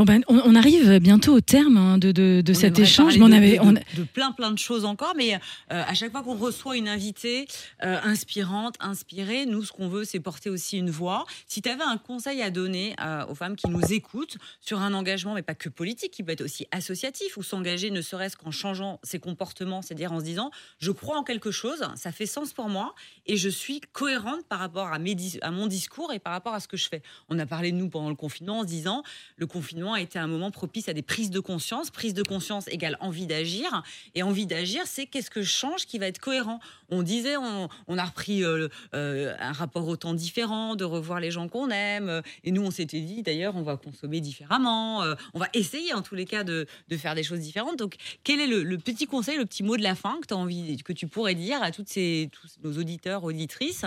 Bon 0.00 0.06
ben, 0.06 0.22
on, 0.28 0.40
on 0.46 0.54
arrive 0.54 0.98
bientôt 0.98 1.34
au 1.34 1.42
terme 1.42 1.76
hein, 1.76 1.98
de, 1.98 2.10
de, 2.10 2.52
cet 2.54 2.78
échange. 2.78 3.18
Mais 3.18 3.22
on 3.24 3.28
de, 3.28 3.34
avait, 3.34 3.56
de- 3.58 3.60
on- 3.60 3.72
de 3.72 4.04
plein 4.14 4.32
plein 4.32 4.50
de 4.50 4.56
choses 4.58 4.86
encore, 4.86 5.12
mais 5.14 5.34
euh, 5.34 5.38
à 5.68 5.92
chaque 5.92 6.10
fois 6.10 6.22
qu'on 6.22 6.38
reçoit 6.38 6.78
une 6.78 6.88
invitée 6.88 7.46
euh, 7.84 7.98
inspirante, 8.02 8.76
inspirée, 8.80 9.44
nous 9.44 9.62
ce 9.62 9.72
qu'on 9.72 9.88
veut 9.90 10.04
c'est 10.06 10.18
porter 10.18 10.48
aussi 10.48 10.78
une 10.78 10.88
voix. 10.88 11.26
Si 11.46 11.60
tu 11.60 11.68
avais 11.68 11.82
un 11.82 11.98
conseil 11.98 12.40
à 12.40 12.48
donner 12.48 12.96
euh, 12.98 13.26
aux 13.26 13.34
femmes 13.34 13.56
qui 13.56 13.68
nous 13.68 13.92
écoutent 13.92 14.38
sur 14.62 14.80
un 14.80 14.94
engagement, 14.94 15.34
mais 15.34 15.42
pas 15.42 15.54
que 15.54 15.68
politique, 15.68 16.12
qui 16.12 16.22
peut 16.22 16.32
être 16.32 16.40
aussi 16.40 16.66
associatif 16.70 17.36
ou 17.36 17.42
s'engager 17.42 17.90
ne 17.90 18.00
serait-ce 18.00 18.38
qu'en 18.38 18.50
changeant 18.52 19.00
ses 19.02 19.18
comportements, 19.18 19.82
c'est-à-dire 19.82 20.12
en 20.12 20.20
se 20.20 20.24
disant 20.24 20.50
je 20.78 20.92
crois 20.92 21.18
en 21.18 21.24
quelque 21.24 21.50
chose, 21.50 21.84
ça 21.96 22.10
fait 22.10 22.24
sens 22.24 22.54
pour 22.54 22.70
moi 22.70 22.94
et 23.26 23.36
je 23.36 23.50
suis 23.50 23.82
cohérente 23.92 24.46
par 24.48 24.60
rapport 24.60 24.86
à, 24.86 24.98
mes 24.98 25.14
à 25.42 25.50
mon 25.50 25.66
discours 25.66 26.10
et 26.14 26.18
par 26.18 26.32
rapport 26.32 26.54
à 26.54 26.60
ce 26.60 26.68
que 26.68 26.78
je 26.78 26.88
fais. 26.88 27.02
On 27.28 27.38
a 27.38 27.44
parlé 27.44 27.70
de 27.70 27.76
nous 27.76 27.90
pendant 27.90 28.08
le 28.08 28.14
confinement 28.16 28.60
en 28.60 28.62
se 28.62 28.68
disant 28.68 29.02
le 29.36 29.46
confinement 29.46 29.89
a 29.94 30.00
été 30.00 30.18
un 30.18 30.26
moment 30.26 30.50
propice 30.50 30.88
à 30.88 30.92
des 30.92 31.02
prises 31.02 31.30
de 31.30 31.40
conscience. 31.40 31.90
Prise 31.90 32.14
de 32.14 32.22
conscience 32.22 32.68
égale 32.68 32.96
envie 33.00 33.26
d'agir. 33.26 33.82
Et 34.14 34.22
envie 34.22 34.46
d'agir, 34.46 34.82
c'est 34.86 35.06
qu'est-ce 35.06 35.30
que 35.30 35.42
je 35.42 35.50
change 35.50 35.86
qui 35.86 35.98
va 35.98 36.06
être 36.06 36.18
cohérent. 36.18 36.60
On 36.90 37.02
disait, 37.02 37.36
on, 37.36 37.98
a 37.98 38.04
repris 38.04 38.42
euh, 38.44 38.68
euh, 38.94 39.34
un 39.38 39.52
rapport 39.52 39.86
au 39.86 39.96
temps 39.96 40.14
différent, 40.14 40.74
de 40.74 40.84
revoir 40.84 41.20
les 41.20 41.30
gens 41.30 41.48
qu'on 41.48 41.70
aime. 41.70 42.08
Euh, 42.08 42.22
Et 42.44 42.50
nous, 42.50 42.62
on 42.62 42.70
s'était 42.70 43.00
dit, 43.00 43.22
d'ailleurs, 43.22 43.56
on 43.56 43.62
va 43.62 43.76
consommer 43.76 44.20
différemment. 44.20 45.04
on 45.34 45.38
va 45.38 45.48
essayer, 45.54 45.92
en 45.94 46.02
tous 46.02 46.14
les 46.14 46.24
cas, 46.24 46.44
de, 46.44 46.66
faire 46.96 47.14
des 47.14 47.22
choses 47.22 47.40
différentes. 47.40 47.78
Donc, 47.78 47.96
quel 48.24 48.40
est 48.40 48.46
le, 48.46 48.78
petit 48.78 49.06
conseil, 49.06 49.38
le 49.38 49.46
petit 49.46 49.62
mot 49.62 49.76
de 49.76 49.82
la 49.82 49.94
fin 49.94 50.18
que, 50.20 50.34
as 50.34 50.36
envie, 50.36 50.76
que 50.82 50.92
tu 50.92 51.06
pourrais 51.06 51.34
dire 51.34 51.62
à 51.62 51.70
toutes 51.70 51.88
tous 51.88 52.58
nos 52.62 52.78
auditeurs, 52.78 53.24
auditrices, 53.24 53.84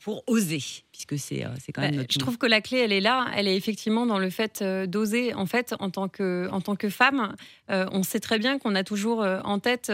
pour 0.00 0.22
oser? 0.26 0.62
Puisque 0.98 1.24
c'est 1.24 1.44
euh, 1.44 1.50
c'est 1.60 1.70
quand 1.70 1.82
même 1.82 1.92
Bah, 1.92 1.96
notre 1.98 2.12
je 2.12 2.18
trouve 2.18 2.38
que 2.38 2.46
la 2.46 2.60
clé, 2.60 2.78
elle 2.78 2.92
est 2.92 3.00
là. 3.00 3.28
Elle 3.36 3.46
est 3.46 3.56
effectivement 3.56 4.04
dans 4.04 4.18
le 4.18 4.30
fait 4.30 4.62
euh, 4.62 4.86
d'oser. 4.86 5.32
En 5.32 5.46
fait, 5.46 5.74
en 5.78 5.90
tant 5.90 6.08
que, 6.08 6.48
en 6.50 6.60
tant 6.60 6.74
que 6.74 6.88
femme, 6.88 7.36
euh, 7.70 7.86
on 7.92 8.02
sait 8.02 8.18
très 8.18 8.40
bien 8.40 8.58
qu'on 8.58 8.74
a 8.74 8.82
toujours 8.82 9.20
en 9.20 9.60
tête 9.60 9.92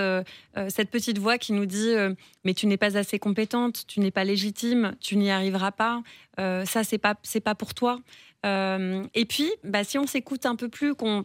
euh, 0.57 0.71
cette 0.71 0.91
petite 0.91 1.19
voix 1.19 1.37
qui 1.37 1.53
nous 1.53 1.67
dit 1.67 1.91
euh, 1.91 2.15
Mais 2.45 2.55
tu 2.55 2.67
n'es 2.67 2.77
pas 2.77 2.97
assez 2.97 3.19
compétente, 3.19 3.87
tu 3.87 4.01
n'es 4.01 4.11
pas 4.11 4.25
légitime, 4.25 4.95
tu 5.01 5.17
n'y 5.17 5.31
arriveras 5.31 5.73
pas, 5.73 6.03
ça, 6.39 6.85
c'est 6.85 6.99
pas, 6.99 7.17
c'est 7.23 7.41
pas 7.41 7.55
pour 7.55 7.75
toi. 7.75 8.01
Et 8.45 9.25
puis, 9.29 9.51
bah, 9.63 9.85
si 9.85 9.99
on 9.99 10.07
s'écoute 10.07 10.47
un 10.47 10.57
peu 10.57 10.69
plus, 10.69 10.95
qu'on 10.95 11.25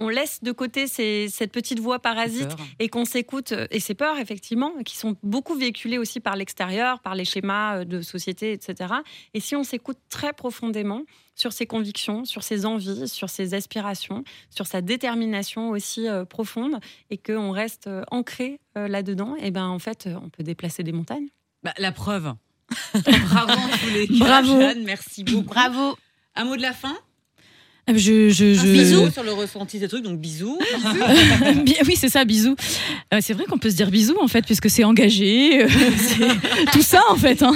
on 0.00 0.08
laisse 0.08 0.42
de 0.42 0.52
côté 0.52 0.86
ces- 0.86 1.28
cette 1.28 1.52
petite 1.52 1.78
voix 1.80 1.98
parasite 1.98 2.50
et 2.78 2.88
qu'on 2.88 3.04
s'écoute, 3.04 3.52
euh, 3.52 3.66
et 3.70 3.80
ces 3.80 3.94
peurs, 3.94 4.18
effectivement, 4.18 4.72
qui 4.84 4.96
sont 4.96 5.16
beaucoup 5.22 5.54
véhiculées 5.54 5.98
aussi 5.98 6.20
par 6.20 6.36
l'extérieur, 6.36 7.00
par 7.00 7.14
les 7.14 7.24
schémas 7.24 7.78
euh, 7.80 7.84
de 7.84 8.00
société, 8.02 8.52
etc. 8.52 8.94
Et 9.34 9.40
si 9.40 9.54
on 9.56 9.64
s'écoute 9.64 9.98
très 10.08 10.32
profondément 10.32 11.02
sur 11.34 11.52
ses 11.52 11.66
convictions, 11.66 12.24
sur 12.24 12.42
ses 12.42 12.66
envies, 12.66 13.08
sur 13.08 13.30
ses 13.30 13.54
aspirations, 13.54 14.22
sur 14.50 14.66
sa 14.66 14.80
détermination 14.82 15.70
aussi 15.70 16.08
euh, 16.08 16.24
profonde, 16.24 16.78
et 17.10 17.16
qu'on 17.18 17.50
reste 17.52 17.86
euh, 17.86 18.02
ancré 18.10 18.60
euh, 18.76 18.88
là-dedans, 18.88 19.36
et 19.40 19.50
ben 19.50 19.66
en 19.66 19.78
fait, 19.78 20.08
on 20.22 20.28
peut 20.28 20.42
déplacer 20.42 20.82
des 20.82 20.92
montagnes. 20.92 21.28
Bah, 21.62 21.72
la 21.78 21.92
preuve. 21.92 22.34
Bravo 22.94 23.52
tous 23.82 23.90
les 23.94 24.06
cas, 24.08 24.14
Bravo. 24.24 24.60
Jeanne, 24.60 24.84
merci 24.84 25.24
beaucoup. 25.24 25.42
Bravo. 25.44 25.96
Un 26.34 26.44
mot 26.44 26.56
de 26.56 26.62
la 26.62 26.72
fin? 26.72 26.96
Je, 27.88 28.28
je, 28.28 28.54
je... 28.54 28.60
Un 28.60 28.72
bisou 28.72 29.10
sur 29.10 29.24
le 29.24 29.32
ressenti 29.32 29.78
de 29.80 29.84
ce 29.84 29.88
truc, 29.90 30.04
donc 30.04 30.18
bisous. 30.18 30.56
Bi- 31.64 31.74
oui, 31.86 31.94
c'est 31.96 32.08
ça, 32.08 32.24
bisous. 32.24 32.54
Euh, 33.12 33.18
c'est 33.20 33.32
vrai 33.32 33.44
qu'on 33.44 33.58
peut 33.58 33.70
se 33.70 33.74
dire 33.76 33.90
bisous 33.90 34.16
en 34.22 34.28
fait, 34.28 34.42
puisque 34.46 34.70
c'est 34.70 34.84
engagé, 34.84 35.64
euh, 35.64 35.68
c'est 35.98 36.70
tout 36.70 36.80
ça 36.82 37.00
en 37.10 37.16
fait. 37.16 37.42
hein. 37.42 37.52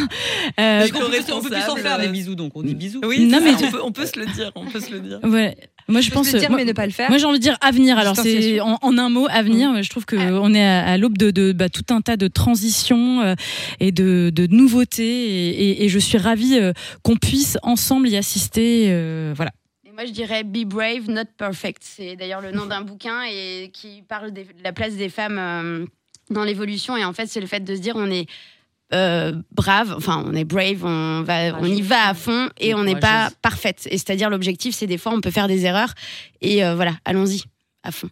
Euh, 0.59 0.81
on 0.85 0.89
peut 0.89 1.09
plus- 1.11 1.33
on 1.33 1.41
peut 1.41 1.49
plus 1.51 1.61
s'en 1.63 1.77
faire 1.77 2.01
des 2.01 2.09
bisous, 2.09 2.35
donc 2.35 2.53
on 2.57 2.63
dit 2.65 2.75
bisous. 2.75 3.01
Oui, 3.07 3.27
Non, 3.27 3.39
mais 3.43 3.53
on, 3.55 3.71
peut, 3.71 3.81
on 3.85 3.93
peut 3.93 4.05
se 4.07 4.19
le 4.19 4.27
dire, 4.27 4.51
on 4.57 4.65
peut 4.67 4.81
se 4.81 4.91
le 4.91 4.99
dire. 5.01 5.21
ouais. 5.23 5.57
Moi, 5.89 6.01
je 6.01 6.07
Je 6.09 6.11
pense. 6.11 6.33
le 6.33 6.41
dire, 6.41 6.51
moi- 6.51 6.59
mais 6.59 6.65
ne 6.65 6.73
pas 6.73 6.87
le 6.87 6.93
faire. 6.93 7.09
Moi, 7.09 7.19
j'ai 7.19 7.27
envie 7.27 7.39
de 7.39 7.43
dire 7.45 7.57
avenir. 7.61 7.97
Alors, 7.97 8.17
c'est 8.17 8.59
en, 8.59 8.77
en 8.83 8.99
un 8.99 9.09
mot 9.09 9.29
avenir. 9.31 9.81
Je 9.85 9.89
trouve 9.89 10.05
que 10.05 10.17
on 10.17 10.53
est 10.53 10.67
à, 10.67 10.85
à 10.85 10.97
l'aube 10.99 11.17
de, 11.17 11.31
de 11.31 11.53
bah, 11.53 11.69
tout 11.69 11.85
un 11.95 12.01
tas 12.01 12.17
de 12.17 12.27
transitions 12.27 13.21
euh, 13.23 13.35
et 13.79 13.93
de, 13.93 14.33
de 14.35 14.49
nouveautés, 14.49 15.05
et, 15.05 15.49
et- 15.71 15.85
et 15.85 15.89
je 15.89 15.99
suis 16.01 16.19
ravie 16.19 16.59
euh, 16.59 16.73
qu'on 17.05 17.15
puisse 17.17 17.59
ensemble 17.63 18.09
y 18.09 18.17
assister. 18.17 18.87
euh, 18.89 19.33
voilà. 19.37 19.53
Moi, 19.97 20.05
je 20.05 20.11
dirais 20.11 20.45
Be 20.45 20.67
Brave, 20.67 21.09
Not 21.09 21.25
Perfect. 21.39 21.79
C'est 21.81 22.17
d'ailleurs 22.17 22.43
le 22.43 22.51
nom 22.51 22.67
d'un 22.67 22.81
bouquin 22.83 23.23
et 23.23 23.71
qui 23.73 24.03
parle 24.03 24.31
de 24.31 24.43
la 24.63 24.75
place 24.75 24.95
des 24.95 25.09
femmes 25.09 25.39
euh, 25.39 25.87
dans 26.29 26.45
l'évolution. 26.45 26.99
Et 26.99 27.05
en 27.07 27.15
fait, 27.15 27.25
c'est 27.29 27.41
le 27.41 27.47
fait 27.47 27.61
de 27.61 27.75
se 27.75 27.81
dire 27.81 27.95
on 27.97 28.11
est 28.11 28.27
euh, 28.93 29.33
brave, 29.53 29.95
enfin, 29.97 30.23
on 30.27 30.35
est 30.35 30.45
brave, 30.45 30.85
on, 30.85 31.23
va, 31.23 31.59
on 31.59 31.65
y 31.65 31.81
va 31.81 32.09
à 32.09 32.15
fond 32.15 32.51
et 32.59 32.75
on 32.75 32.85
n'est 32.85 33.01
pas 33.01 33.31
parfaite. 33.41 33.89
Et 33.91 33.97
c'est-à-dire, 33.97 34.29
l'objectif, 34.29 34.75
c'est 34.75 34.87
des 34.87 34.99
fois, 34.99 35.13
on 35.15 35.23
peut 35.23 35.31
faire 35.31 35.49
des 35.49 35.65
erreurs. 35.65 35.95
Et 36.43 36.63
euh, 36.63 36.75
voilà, 36.75 36.93
allons-y, 37.07 37.45
à 37.83 37.91
fond. 37.91 38.11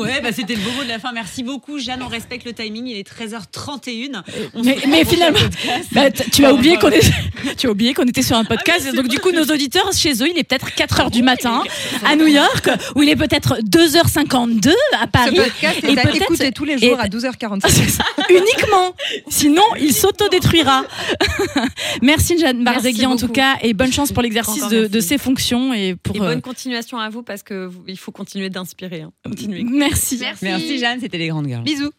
Ouais, 0.00 0.20
bah, 0.20 0.30
c'était 0.32 0.54
le 0.54 0.60
beau 0.60 0.70
mot 0.72 0.82
de 0.84 0.88
la 0.88 0.98
fin. 0.98 1.12
Merci 1.12 1.42
beaucoup, 1.42 1.78
Jeanne. 1.78 2.02
On 2.02 2.08
respecte 2.08 2.44
le 2.44 2.52
timing. 2.52 2.86
Il 2.86 2.96
est 2.96 3.08
13h31. 3.08 4.22
On 4.54 4.62
se 4.62 4.68
Mais, 4.88 5.04
finalement, 5.04 5.38
podcast. 5.38 5.88
bah, 5.92 6.10
tu 6.10 6.44
as 6.44 6.52
oublié 6.54 6.74
qu'on 6.76 6.90
pardon. 6.90 6.96
est, 6.96 7.54
tu 7.56 7.66
as 7.66 7.70
oublié 7.70 7.94
qu'on 7.94 8.04
était 8.04 8.22
sur 8.22 8.36
un 8.36 8.44
podcast. 8.44 8.86
Ah 8.88 8.92
donc 8.92 9.08
du 9.08 9.18
coup, 9.18 9.30
nos 9.32 9.44
auditeurs 9.44 9.92
chez 9.92 10.12
eux, 10.22 10.28
il 10.30 10.38
est 10.38 10.44
peut-être 10.44 10.74
4 10.74 11.00
heures 11.00 11.10
du 11.10 11.22
matin 11.22 11.62
à 12.04 12.16
New 12.16 12.26
York, 12.26 12.68
ou 12.96 13.02
il 13.02 13.08
est 13.08 13.16
peut-être 13.16 13.58
2h52 13.62 14.70
à 14.94 15.02
Ce 15.02 15.06
Paris. 15.08 15.36
podcast 15.36 15.78
Et 15.82 15.86
est 15.92 15.98
à 15.98 16.02
peut-être- 16.02 16.22
écouter 16.22 16.52
tous 16.52 16.64
les 16.64 16.78
jours 16.78 16.98
et- 16.98 17.02
à 17.04 17.08
12h45. 17.08 17.60
Ah, 17.62 17.68
c'est 17.68 17.88
ça, 17.88 18.04
uniquement. 18.30 18.94
Sinon, 19.28 19.62
il 19.80 19.92
s'autodétruira. 19.92 20.84
merci 22.02 22.38
Jeanne 22.38 22.62
Merci 22.62 22.82
Bardegui 22.82 23.06
en 23.06 23.16
tout 23.16 23.28
cas 23.28 23.56
et 23.62 23.72
bonne 23.74 23.92
chance 23.92 24.12
pour 24.12 24.22
l'exercice 24.22 24.68
de, 24.68 25.00
ses 25.00 25.18
fonctions 25.18 25.72
et 25.74 25.94
pour. 25.96 26.16
Et 26.16 26.20
euh, 26.20 26.24
bonne 26.24 26.42
continuation 26.42 26.98
à 26.98 27.08
vous 27.08 27.22
parce 27.22 27.42
que 27.42 27.66
vous- 27.66 27.84
il 27.88 27.98
faut 27.98 28.12
continuer 28.12 28.50
d'inspirer. 28.50 29.02
hein. 29.02 29.12
Continuez. 29.24 29.64
Merci. 29.82 30.18
Merci. 30.20 30.44
Merci, 30.44 30.78
Jeanne. 30.78 31.00
C'était 31.00 31.18
les 31.18 31.28
grandes 31.28 31.46
girls. 31.48 31.62
Bisous. 31.62 31.92